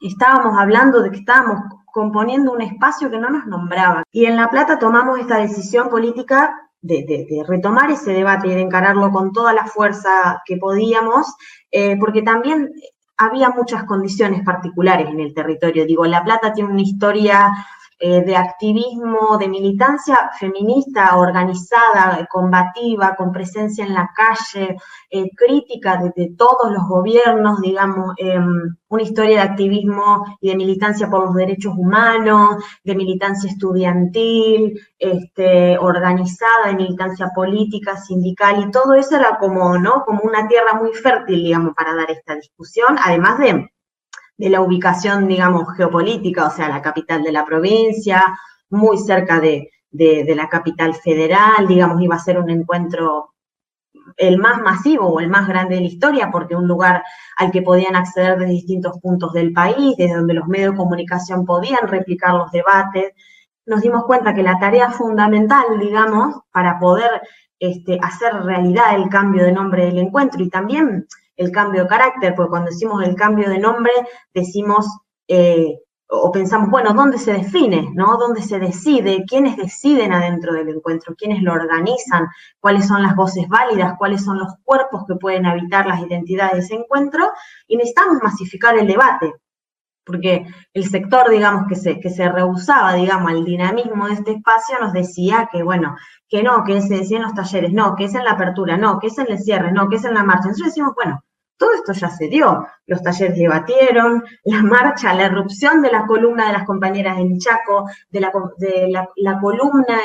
estábamos 0.00 0.58
hablando 0.58 1.00
de 1.02 1.10
que 1.10 1.18
estábamos 1.18 1.60
componiendo 1.92 2.52
un 2.52 2.62
espacio 2.62 3.10
que 3.10 3.18
no 3.18 3.30
nos 3.30 3.46
nombraba. 3.46 4.02
Y 4.12 4.24
en 4.24 4.36
La 4.36 4.48
Plata 4.48 4.78
tomamos 4.78 5.18
esta 5.18 5.38
decisión 5.38 5.90
política 5.90 6.54
de, 6.82 7.44
retomar 7.46 7.90
ese 7.90 8.12
debate 8.12 8.48
y 8.48 8.54
de 8.54 8.62
encararlo 8.62 9.10
con 9.10 9.32
toda 9.32 9.52
la 9.52 9.66
fuerza 9.66 10.42
que 10.44 10.56
podíamos, 10.56 11.34
eh, 11.70 11.96
porque 11.98 12.22
también 12.22 12.72
había 13.20 13.50
muchas 13.50 13.84
condiciones 13.84 14.42
particulares 14.42 15.06
en 15.08 15.20
el 15.20 15.34
territorio. 15.34 15.84
Digo, 15.84 16.06
La 16.06 16.24
Plata 16.24 16.54
tiene 16.54 16.70
una 16.70 16.80
historia 16.80 17.52
eh, 18.02 18.24
de 18.24 18.34
activismo, 18.34 19.36
de 19.38 19.46
militancia 19.46 20.30
feminista 20.38 21.18
organizada, 21.18 22.26
combativa, 22.30 23.14
con 23.14 23.30
presencia 23.30 23.84
en 23.84 23.92
la 23.92 24.10
calle, 24.16 24.76
eh, 25.10 25.28
crítica 25.36 26.00
de, 26.16 26.32
todos 26.34 26.72
los 26.72 26.88
gobiernos, 26.88 27.60
digamos, 27.60 28.14
em, 28.16 28.74
una 28.88 29.02
historia 29.02 29.36
de 29.36 29.50
activismo 29.50 30.24
y 30.40 30.48
de 30.48 30.56
militancia 30.56 31.10
por 31.10 31.26
los 31.26 31.34
derechos 31.34 31.74
humanos, 31.76 32.64
de 32.82 32.94
militancia 32.94 33.50
estudiantil, 33.50 34.80
este, 34.98 35.76
organizada, 35.78 36.68
de 36.68 36.76
militancia 36.76 37.30
política, 37.34 37.98
sindical, 37.98 38.64
y 38.66 38.70
todo 38.70 38.94
eso 38.94 39.16
era 39.16 39.36
como, 39.38 39.76
¿no? 39.78 40.04
Como 40.06 40.22
una 40.22 40.48
tierra 40.48 40.72
muy 40.72 40.94
fértil, 40.94 41.44
digamos, 41.44 41.74
para 41.74 41.94
dar 41.94 42.10
esta 42.10 42.34
discusión, 42.34 42.96
además 42.98 43.38
de 43.40 43.70
de 44.40 44.48
la 44.48 44.62
ubicación, 44.62 45.28
digamos, 45.28 45.76
geopolítica, 45.76 46.46
o 46.46 46.50
sea, 46.50 46.70
la 46.70 46.80
capital 46.80 47.22
de 47.22 47.30
la 47.30 47.44
provincia, 47.44 48.24
muy 48.70 48.96
cerca 48.96 49.38
de, 49.38 49.70
la 49.92 50.48
capital 50.48 50.94
federal, 50.94 51.66
digamos, 51.68 52.00
iba 52.00 52.16
a 52.16 52.20
ser 52.20 52.38
un 52.38 52.48
encuentro 52.48 53.34
el 54.16 54.38
más 54.38 54.62
masivo 54.62 55.08
o 55.08 55.20
el 55.20 55.28
más 55.28 55.46
grande 55.46 55.74
de 55.74 55.82
la 55.82 55.88
historia, 55.88 56.30
porque 56.32 56.56
un 56.56 56.66
lugar 56.66 57.04
al 57.36 57.50
que 57.50 57.60
podían 57.60 57.96
acceder 57.96 58.38
de 58.38 58.46
distintos 58.46 58.98
puntos 59.00 59.34
del 59.34 59.52
país, 59.52 59.94
desde 59.98 60.16
donde 60.16 60.32
los 60.32 60.48
medios 60.48 60.72
de 60.72 60.78
comunicación 60.78 61.44
podían 61.44 61.86
replicar 61.86 62.32
los 62.32 62.50
debates, 62.50 63.12
nos 63.66 63.82
dimos 63.82 64.04
cuenta 64.06 64.34
que 64.34 64.42
la 64.42 64.58
tarea 64.58 64.90
fundamental, 64.90 65.66
digamos, 65.78 66.36
para 66.50 66.78
poder 66.78 67.20
este, 67.58 67.98
hacer 68.00 68.32
realidad 68.42 68.94
el 68.94 69.10
cambio 69.10 69.44
de 69.44 69.52
nombre 69.52 69.84
del 69.84 69.98
encuentro 69.98 70.42
y 70.42 70.48
también 70.48 71.06
el 71.40 71.50
cambio 71.50 71.82
de 71.82 71.88
carácter, 71.88 72.34
porque 72.34 72.50
cuando 72.50 72.70
decimos 72.70 73.02
el 73.02 73.14
cambio 73.14 73.48
de 73.48 73.58
nombre, 73.58 73.92
decimos 74.34 74.86
eh, 75.26 75.78
o 76.10 76.30
pensamos, 76.30 76.68
bueno, 76.68 76.92
¿dónde 76.92 77.16
se 77.18 77.32
define? 77.32 77.88
¿no? 77.94 78.18
¿Dónde 78.18 78.42
se 78.42 78.58
decide? 78.58 79.24
¿Quiénes 79.26 79.56
deciden 79.56 80.12
adentro 80.12 80.52
del 80.52 80.68
encuentro? 80.68 81.14
¿Quiénes 81.16 81.42
lo 81.42 81.52
organizan? 81.52 82.26
¿Cuáles 82.58 82.86
son 82.86 83.02
las 83.02 83.14
voces 83.16 83.48
válidas? 83.48 83.94
¿Cuáles 83.96 84.22
son 84.22 84.38
los 84.38 84.52
cuerpos 84.64 85.04
que 85.06 85.14
pueden 85.14 85.46
habitar 85.46 85.86
las 85.86 86.00
identidades 86.00 86.52
de 86.52 86.58
ese 86.58 86.74
encuentro? 86.74 87.30
Y 87.66 87.76
necesitamos 87.76 88.18
masificar 88.22 88.76
el 88.76 88.86
debate, 88.86 89.32
porque 90.04 90.46
el 90.74 90.84
sector, 90.90 91.30
digamos, 91.30 91.68
que 91.68 91.76
se, 91.76 92.00
que 92.00 92.10
se 92.10 92.28
rehusaba, 92.28 92.94
digamos, 92.94 93.30
al 93.30 93.44
dinamismo 93.44 94.08
de 94.08 94.14
este 94.14 94.32
espacio 94.32 94.76
nos 94.80 94.92
decía 94.92 95.48
que, 95.50 95.62
bueno, 95.62 95.96
que 96.28 96.42
no, 96.42 96.64
que 96.64 96.82
se 96.82 96.96
decía 96.96 97.18
en 97.18 97.22
los 97.22 97.34
talleres, 97.34 97.72
no, 97.72 97.94
que 97.94 98.04
es 98.04 98.14
en 98.14 98.24
la 98.24 98.32
apertura, 98.32 98.76
no, 98.76 98.98
que 98.98 99.06
es 99.06 99.18
en 99.18 99.30
el 99.30 99.38
cierre, 99.38 99.72
no, 99.72 99.88
que 99.88 99.96
es 99.96 100.04
en 100.04 100.14
la 100.14 100.24
marcha. 100.24 100.48
Entonces 100.48 100.66
decimos, 100.66 100.92
bueno, 100.96 101.22
todo 101.60 101.74
esto 101.74 101.92
ya 101.92 102.08
se 102.08 102.26
dio. 102.28 102.66
Los 102.86 103.02
talleres 103.02 103.36
debatieron, 103.36 104.24
la 104.44 104.62
marcha, 104.62 105.12
la 105.12 105.26
erupción 105.26 105.82
de 105.82 105.92
la 105.92 106.06
columna 106.06 106.46
de 106.46 106.54
las 106.54 106.64
compañeras 106.64 107.18
en 107.18 107.38
Chaco, 107.38 107.84
de 108.08 108.18
la, 108.18 108.32
columna 108.32 109.98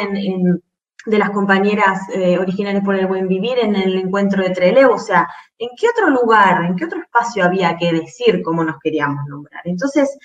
de 1.06 1.18
las 1.18 1.30
compañeras 1.30 2.02
eh, 2.14 2.38
originales 2.38 2.84
por 2.84 2.96
el 2.96 3.08
buen 3.08 3.30
vivir 3.30 3.58
en 3.60 3.74
el 3.78 3.96
encuentro 3.96 4.44
de 4.44 4.50
Trelew. 4.50 4.92
O 4.92 5.00
sea, 5.00 5.30
¿en 5.58 5.70
qué 5.80 5.88
otro 5.88 6.10
lugar, 6.10 6.66
en 6.66 6.76
qué 6.76 6.86
otro 6.86 7.00
espacio 7.00 7.46
había 7.46 7.78
que 7.78 7.94
decir 7.94 8.42
cómo 8.44 8.62
nos 8.66 8.76
queríamos 8.84 9.26
nombrar? 9.26 9.62
Entonces, 9.64 10.18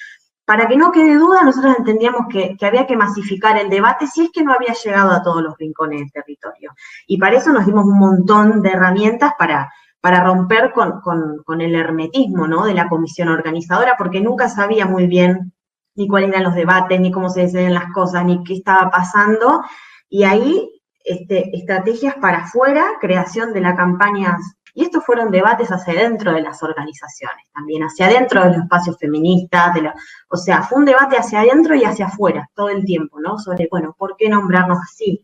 para 0.45 0.67
que 0.67 0.77
no 0.77 0.91
quede 0.91 1.15
duda, 1.15 1.45
nosotros 1.45 1.77
entendíamos 1.79 2.23
que, 2.29 2.57
que, 2.59 2.67
había 2.67 2.89
que 2.89 2.97
masificar 2.97 3.57
el 3.57 3.71
debate 3.71 4.09
si 4.09 4.25
es 4.25 4.31
que 4.33 4.43
no 4.43 4.53
había 4.53 4.75
llegado 4.75 5.13
a 5.13 5.23
todos 5.23 5.43
los 5.43 5.57
rincones 5.57 6.01
del 6.01 6.11
territorio. 6.11 6.73
Y 7.07 7.19
para 7.19 7.37
eso 7.37 7.53
nos 7.53 7.67
dimos 7.67 7.85
un 7.85 8.01
montón 8.01 8.63
de 8.63 8.71
herramientas 8.71 9.35
para, 9.39 9.71
para 10.01 10.25
romper 10.25 10.73
con, 10.73 11.61
el 11.61 11.75
hermetismo 11.75 12.47
¿no? 12.47 12.65
de 12.65 12.75
la 12.75 12.89
comisión 12.89 13.29
organizadora, 13.29 13.97
porque 13.99 14.21
nunca 14.21 14.49
sabía 14.49 14.87
muy 14.87 15.07
bien 15.07 15.53
ni 15.95 16.09
cuáles 16.09 16.31
eran 16.31 16.45
los 16.45 16.55
debates, 16.55 16.99
ni 17.01 17.11
cómo 17.11 17.29
se 17.29 17.43
deciden 17.43 17.75
las 17.75 17.93
cosas, 17.93 18.25
ni 18.25 18.43
qué 18.45 18.55
estaba 18.55 18.91
pasando. 18.91 19.63
Y 20.09 20.25
ahí, 20.25 20.83
este, 21.05 21.55
estrategias 21.55 22.15
para 22.15 22.39
afuera, 22.39 22.85
creación 23.01 23.53
de 23.53 23.61
las 23.61 23.77
campañas. 23.77 24.41
Y 24.73 24.85
estos 24.85 25.05
fueron 25.05 25.31
debates 25.31 25.69
hacia 25.69 25.93
adentro 25.93 26.33
de 26.33 26.43
las 26.43 26.63
organizaciones, 26.63 27.45
también 27.53 27.83
hacia 27.83 28.07
adentro 28.07 28.43
de 28.43 28.51
los 28.51 28.59
espacios 28.59 28.97
feministas, 28.99 29.75
de 29.75 29.91
o 30.29 30.37
sea, 30.37 30.63
fue 30.63 30.79
un 30.79 30.85
debate 30.85 31.17
hacia 31.19 31.41
adentro 31.41 31.75
y 31.75 31.85
hacia 31.85 32.07
afuera 32.07 32.49
todo 32.55 32.71
el 32.71 32.85
tiempo, 32.85 33.21
¿no? 33.21 33.37
Sobre, 33.39 33.67
bueno, 33.71 33.95
¿por 33.99 34.17
qué 34.17 34.29
nombrarnos 34.29 34.79
así? 34.79 35.23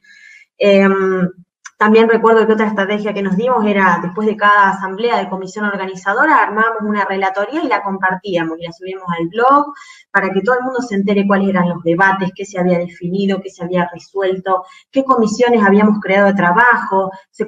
Em, 0.58 1.28
también 1.76 2.08
recuerdo 2.08 2.46
que 2.46 2.54
otra 2.54 2.68
estrategia 2.68 3.12
que 3.12 3.22
nos 3.22 3.36
dimos 3.36 3.66
era, 3.66 3.98
después 4.02 4.26
de 4.26 4.36
cada 4.36 4.70
asamblea 4.70 5.18
de 5.18 5.28
comisión 5.28 5.66
organizadora, 5.66 6.42
armábamos 6.42 6.82
una 6.82 7.04
relatoría 7.04 7.62
y 7.62 7.68
la 7.68 7.82
compartíamos 7.82 8.58
y 8.58 8.64
la 8.64 8.72
subíamos 8.72 9.06
al 9.18 9.28
blog 9.28 9.66
para 10.10 10.30
que 10.30 10.40
todo 10.40 10.56
el 10.58 10.64
mundo 10.64 10.80
se 10.80 10.94
entere 10.94 11.26
cuáles 11.26 11.50
eran 11.50 11.68
los 11.68 11.82
debates, 11.82 12.32
qué 12.34 12.46
se 12.46 12.58
había 12.58 12.78
definido, 12.78 13.40
qué 13.42 13.50
se 13.50 13.62
había 13.62 13.88
resuelto, 13.92 14.64
qué 14.90 15.04
comisiones 15.04 15.62
habíamos 15.62 16.00
creado 16.00 16.28
de 16.28 16.34
trabajo, 16.34 17.10
se, 17.30 17.46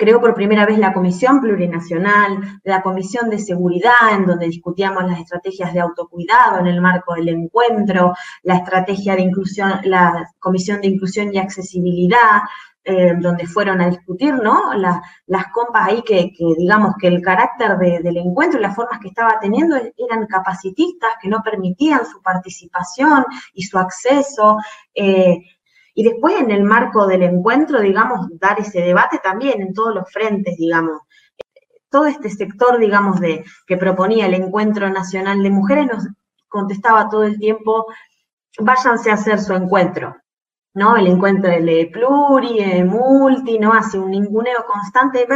creó 0.00 0.18
por 0.18 0.32
primera 0.32 0.64
vez 0.64 0.78
la 0.78 0.94
Comisión 0.94 1.42
Plurinacional, 1.42 2.60
la 2.64 2.80
Comisión 2.80 3.28
de 3.28 3.38
Seguridad, 3.38 4.14
en 4.14 4.24
donde 4.24 4.46
discutíamos 4.46 5.04
las 5.04 5.20
estrategias 5.20 5.74
de 5.74 5.80
autocuidado 5.80 6.58
en 6.58 6.68
el 6.68 6.80
marco 6.80 7.12
del 7.12 7.28
encuentro, 7.28 8.14
la 8.42 8.56
estrategia 8.56 9.14
de 9.14 9.20
inclusión, 9.20 9.78
la 9.84 10.26
Comisión 10.38 10.80
de 10.80 10.88
Inclusión 10.88 11.34
y 11.34 11.38
Accesibilidad, 11.38 12.40
eh, 12.82 13.12
donde 13.20 13.46
fueron 13.46 13.82
a 13.82 13.90
discutir, 13.90 14.32
¿no? 14.32 14.72
las 14.72 15.46
compas 15.52 15.88
ahí 15.88 16.00
que, 16.00 16.32
digamos 16.56 16.94
que 16.98 17.08
el 17.08 17.20
carácter 17.20 17.76
del 17.76 18.16
encuentro 18.16 18.58
y 18.58 18.62
las 18.62 18.74
formas 18.74 19.00
que 19.00 19.08
estaba 19.08 19.38
teniendo 19.38 19.76
eran 19.76 20.26
capacitistas, 20.26 21.10
que 21.20 21.28
no 21.28 21.42
permitían 21.44 22.06
su 22.06 22.22
participación 22.22 23.26
y 23.52 23.64
su 23.64 23.76
acceso. 23.76 24.56
Eh, 24.94 25.42
y 25.94 26.04
después 26.04 26.40
en 26.40 26.50
el 26.50 26.62
marco 26.62 27.06
del 27.06 27.22
encuentro, 27.22 27.80
digamos, 27.80 28.28
dar 28.38 28.60
ese 28.60 28.80
debate 28.80 29.20
también 29.22 29.60
en 29.60 29.74
todos 29.74 29.94
los 29.94 30.10
frentes, 30.10 30.56
digamos. 30.56 31.00
Todo 31.90 32.06
este 32.06 32.30
sector, 32.30 32.78
digamos, 32.78 33.20
de 33.20 33.44
que 33.66 33.76
proponía 33.76 34.26
el 34.26 34.34
Encuentro 34.34 34.88
Nacional 34.90 35.42
de 35.42 35.50
Mujeres 35.50 35.88
nos 35.88 36.06
contestaba 36.48 37.08
todo 37.08 37.24
el 37.24 37.38
tiempo, 37.38 37.86
váyanse 38.58 39.10
a 39.10 39.14
hacer 39.14 39.40
su 39.40 39.54
encuentro, 39.54 40.16
¿no? 40.74 40.96
El 40.96 41.08
encuentro 41.08 41.50
de 41.50 41.90
pluri, 41.92 42.64
de 42.64 42.84
multi, 42.84 43.58
¿no? 43.58 43.72
Hace 43.72 43.98
un 43.98 44.12
ninguneo 44.12 44.64
constante. 44.66 45.26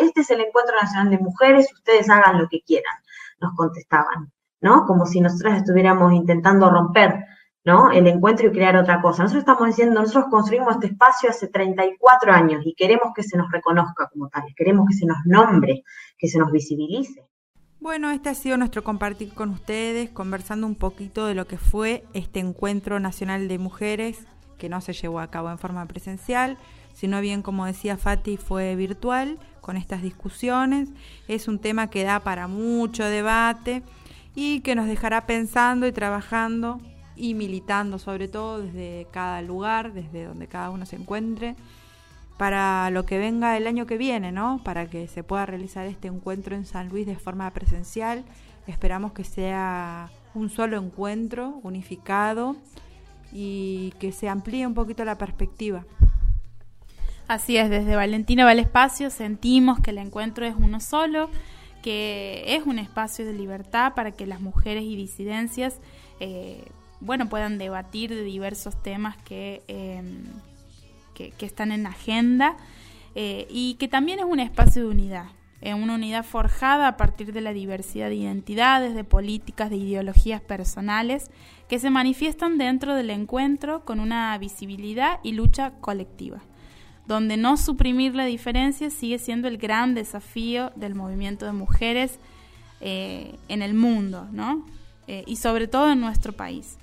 Este 0.00 0.20
es 0.20 0.30
el 0.30 0.42
Encuentro 0.42 0.76
Nacional 0.80 1.10
de 1.10 1.18
Mujeres, 1.18 1.72
ustedes 1.72 2.08
hagan 2.08 2.38
lo 2.40 2.48
que 2.48 2.62
quieran, 2.62 2.94
nos 3.40 3.52
contestaban, 3.56 4.32
¿no? 4.60 4.86
Como 4.86 5.04
si 5.06 5.20
nosotras 5.20 5.58
estuviéramos 5.58 6.12
intentando 6.12 6.70
romper 6.70 7.24
¿no? 7.64 7.90
El 7.90 8.06
encuentro 8.06 8.48
y 8.48 8.52
crear 8.52 8.76
otra 8.76 9.00
cosa. 9.00 9.22
Nosotros 9.22 9.42
estamos 9.42 9.66
diciendo, 9.68 10.00
nosotros 10.00 10.26
construimos 10.30 10.74
este 10.74 10.88
espacio 10.88 11.30
hace 11.30 11.48
34 11.48 12.32
años 12.32 12.62
y 12.64 12.74
queremos 12.74 13.12
que 13.14 13.22
se 13.22 13.36
nos 13.36 13.50
reconozca 13.50 14.08
como 14.08 14.28
tales, 14.28 14.54
queremos 14.56 14.86
que 14.88 14.94
se 14.94 15.06
nos 15.06 15.18
nombre, 15.24 15.84
que 16.18 16.28
se 16.28 16.38
nos 16.38 16.50
visibilice. 16.50 17.26
Bueno, 17.80 18.10
este 18.10 18.28
ha 18.28 18.34
sido 18.34 18.56
nuestro 18.56 18.84
compartir 18.84 19.34
con 19.34 19.50
ustedes, 19.50 20.10
conversando 20.10 20.66
un 20.66 20.76
poquito 20.76 21.26
de 21.26 21.34
lo 21.34 21.46
que 21.46 21.58
fue 21.58 22.04
este 22.14 22.38
encuentro 22.38 23.00
nacional 23.00 23.48
de 23.48 23.58
mujeres, 23.58 24.24
que 24.56 24.68
no 24.68 24.80
se 24.80 24.92
llevó 24.92 25.18
a 25.18 25.30
cabo 25.30 25.50
en 25.50 25.58
forma 25.58 25.84
presencial, 25.86 26.58
sino 26.92 27.20
bien, 27.20 27.42
como 27.42 27.66
decía 27.66 27.96
Fati, 27.96 28.36
fue 28.36 28.76
virtual, 28.76 29.38
con 29.60 29.76
estas 29.76 30.02
discusiones. 30.02 30.90
Es 31.26 31.48
un 31.48 31.58
tema 31.58 31.88
que 31.88 32.04
da 32.04 32.20
para 32.20 32.46
mucho 32.46 33.04
debate 33.04 33.82
y 34.36 34.60
que 34.60 34.76
nos 34.76 34.86
dejará 34.86 35.26
pensando 35.26 35.86
y 35.86 35.92
trabajando 35.92 36.80
y 37.22 37.34
militando 37.34 38.00
sobre 38.00 38.26
todo 38.26 38.60
desde 38.60 39.06
cada 39.12 39.42
lugar, 39.42 39.92
desde 39.92 40.24
donde 40.24 40.48
cada 40.48 40.70
uno 40.70 40.86
se 40.86 40.96
encuentre, 40.96 41.54
para 42.36 42.90
lo 42.90 43.06
que 43.06 43.16
venga 43.16 43.56
el 43.56 43.68
año 43.68 43.86
que 43.86 43.96
viene, 43.96 44.32
¿no? 44.32 44.60
Para 44.64 44.90
que 44.90 45.06
se 45.06 45.22
pueda 45.22 45.46
realizar 45.46 45.86
este 45.86 46.08
encuentro 46.08 46.56
en 46.56 46.66
San 46.66 46.88
Luis 46.88 47.06
de 47.06 47.14
forma 47.14 47.48
presencial. 47.52 48.24
Esperamos 48.66 49.12
que 49.12 49.22
sea 49.22 50.10
un 50.34 50.50
solo 50.50 50.76
encuentro 50.76 51.60
unificado 51.62 52.56
y 53.32 53.94
que 54.00 54.10
se 54.10 54.28
amplíe 54.28 54.66
un 54.66 54.74
poquito 54.74 55.04
la 55.04 55.16
perspectiva. 55.16 55.84
Así 57.28 57.56
es, 57.56 57.70
desde 57.70 57.94
Valentina 57.94 58.44
Valespacio 58.44 59.10
sentimos 59.10 59.78
que 59.78 59.90
el 59.90 59.98
encuentro 59.98 60.44
es 60.44 60.56
uno 60.58 60.80
solo, 60.80 61.30
que 61.84 62.42
es 62.56 62.66
un 62.66 62.80
espacio 62.80 63.24
de 63.24 63.32
libertad 63.32 63.94
para 63.94 64.10
que 64.10 64.26
las 64.26 64.40
mujeres 64.40 64.82
y 64.82 64.96
disidencias 64.96 65.78
eh, 66.18 66.64
bueno, 67.02 67.28
puedan 67.28 67.58
debatir 67.58 68.10
de 68.10 68.22
diversos 68.22 68.80
temas 68.80 69.16
que, 69.18 69.62
em, 69.66 70.22
que, 71.14 71.46
están 71.46 71.70
en 71.70 71.86
agenda 71.86 72.56
eh, 73.14 73.46
y 73.50 73.74
que 73.74 73.86
también 73.88 74.18
es 74.18 74.24
un 74.24 74.40
espacio 74.40 74.82
de 74.82 74.88
unidad, 74.88 75.26
es 75.60 75.74
una 75.74 75.94
unidad 75.94 76.24
forjada 76.24 76.88
a 76.88 76.96
partir 76.96 77.32
de 77.32 77.40
la 77.40 77.52
diversidad 77.52 78.08
de 78.08 78.16
identidades, 78.16 78.94
de 78.94 79.04
políticas, 79.04 79.70
de 79.70 79.76
ideologías 79.76 80.40
personales 80.40 81.30
que 81.68 81.78
se 81.78 81.90
manifiestan 81.90 82.58
dentro 82.58 82.94
del 82.94 83.10
encuentro 83.10 83.84
con 83.84 84.00
una 84.00 84.36
visibilidad 84.38 85.20
y 85.22 85.32
lucha 85.32 85.72
colectiva, 85.80 86.40
donde 87.06 87.36
no 87.36 87.56
suprimir 87.56 88.14
la 88.14 88.26
diferencia 88.26 88.90
sigue 88.90 89.18
siendo 89.18 89.48
el 89.48 89.58
gran 89.58 89.94
desafío 89.94 90.72
del 90.76 90.94
movimiento 90.94 91.46
de 91.46 91.52
mujeres 91.52 92.18
eh, 92.80 93.36
en 93.48 93.62
el 93.62 93.74
mundo, 93.74 94.28
¿no? 94.32 94.66
Eh, 95.06 95.24
y 95.26 95.36
sobre 95.36 95.66
todo 95.68 95.92
en 95.92 96.00
nuestro 96.00 96.32
país. 96.32 96.78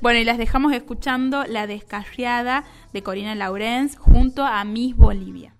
Bueno, 0.00 0.18
y 0.18 0.24
las 0.24 0.38
dejamos 0.38 0.72
escuchando 0.72 1.44
La 1.44 1.66
Descarriada 1.66 2.64
de 2.94 3.02
Corina 3.02 3.34
Laurens 3.34 3.98
junto 3.98 4.46
a 4.46 4.64
Miss 4.64 4.96
Bolivia. 4.96 5.54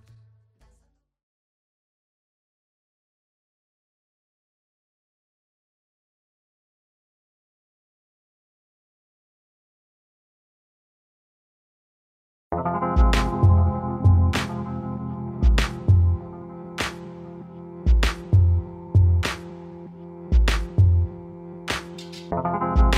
Tranquilito 22.33 22.89
que 22.89 22.92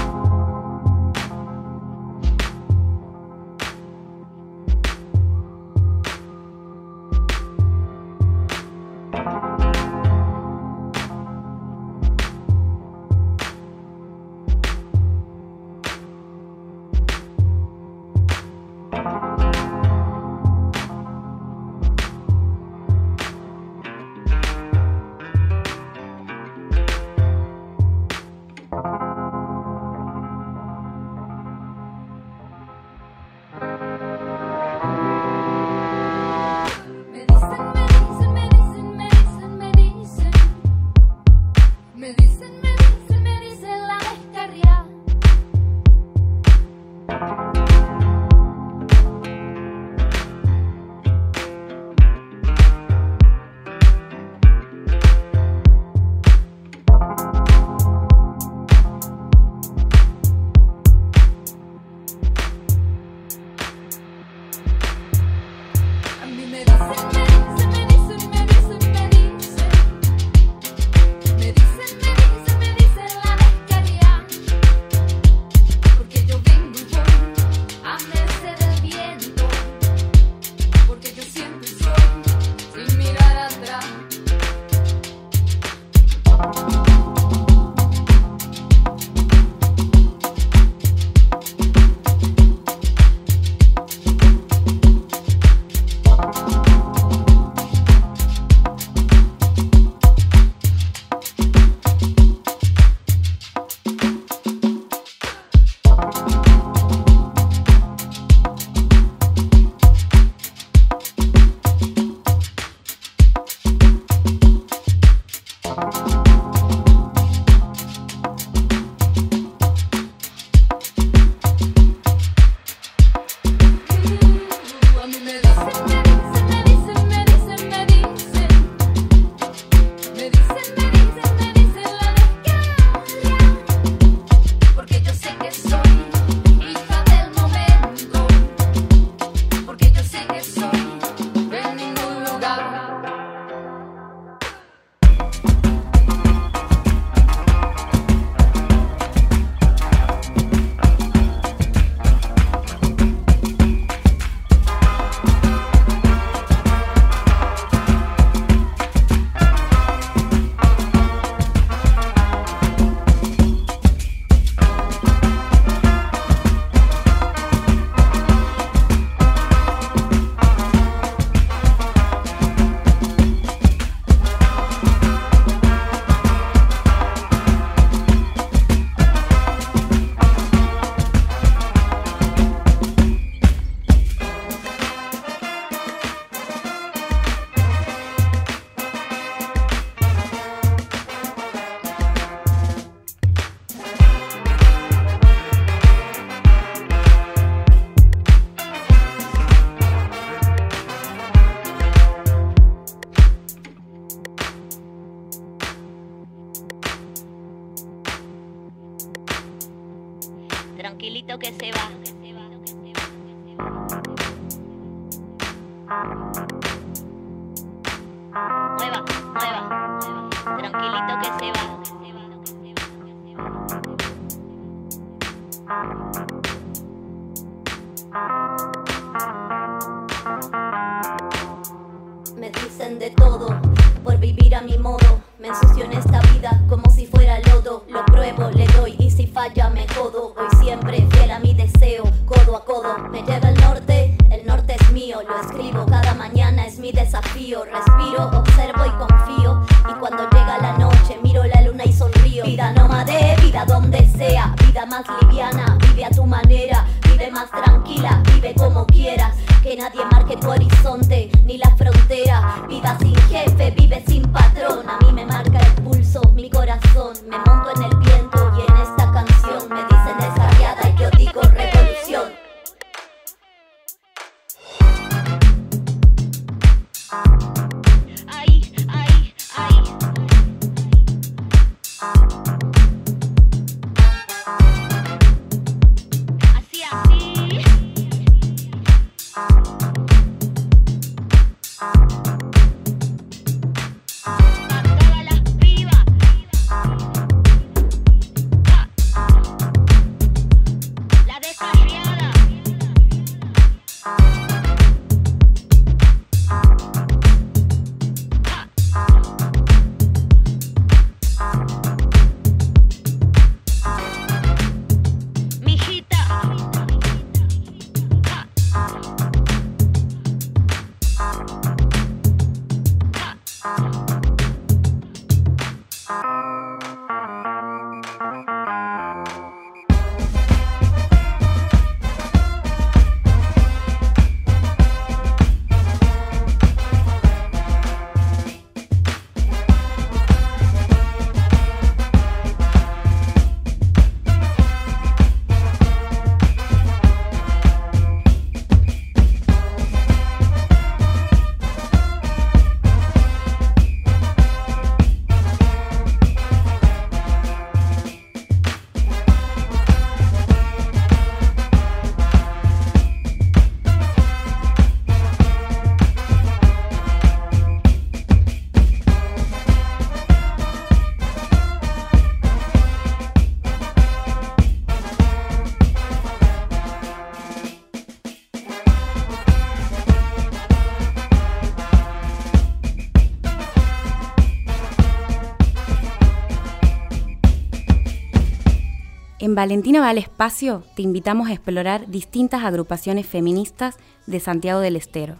En 389.55 389.61
Valentina 389.63 390.01
va 390.01 390.09
al 390.09 390.17
espacio 390.17 390.83
te 390.97 391.01
invitamos 391.01 391.47
a 391.47 391.53
explorar 391.53 392.07
distintas 392.09 392.65
agrupaciones 392.65 393.25
feministas 393.25 393.95
de 394.27 394.41
Santiago 394.41 394.81
del 394.81 394.97
Estero. 394.97 395.37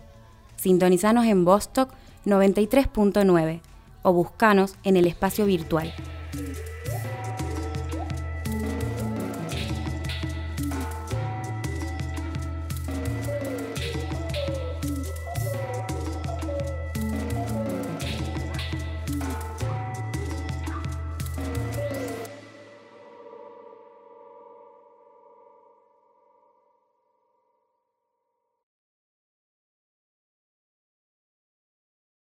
Sintonizanos 0.55 1.25
en 1.25 1.43
Bostock 1.43 1.89
93.9 2.25 3.59
o 4.03 4.13
buscanos 4.13 4.77
en 4.85 4.95
el 4.95 5.07
espacio 5.07 5.45
virtual. 5.45 5.93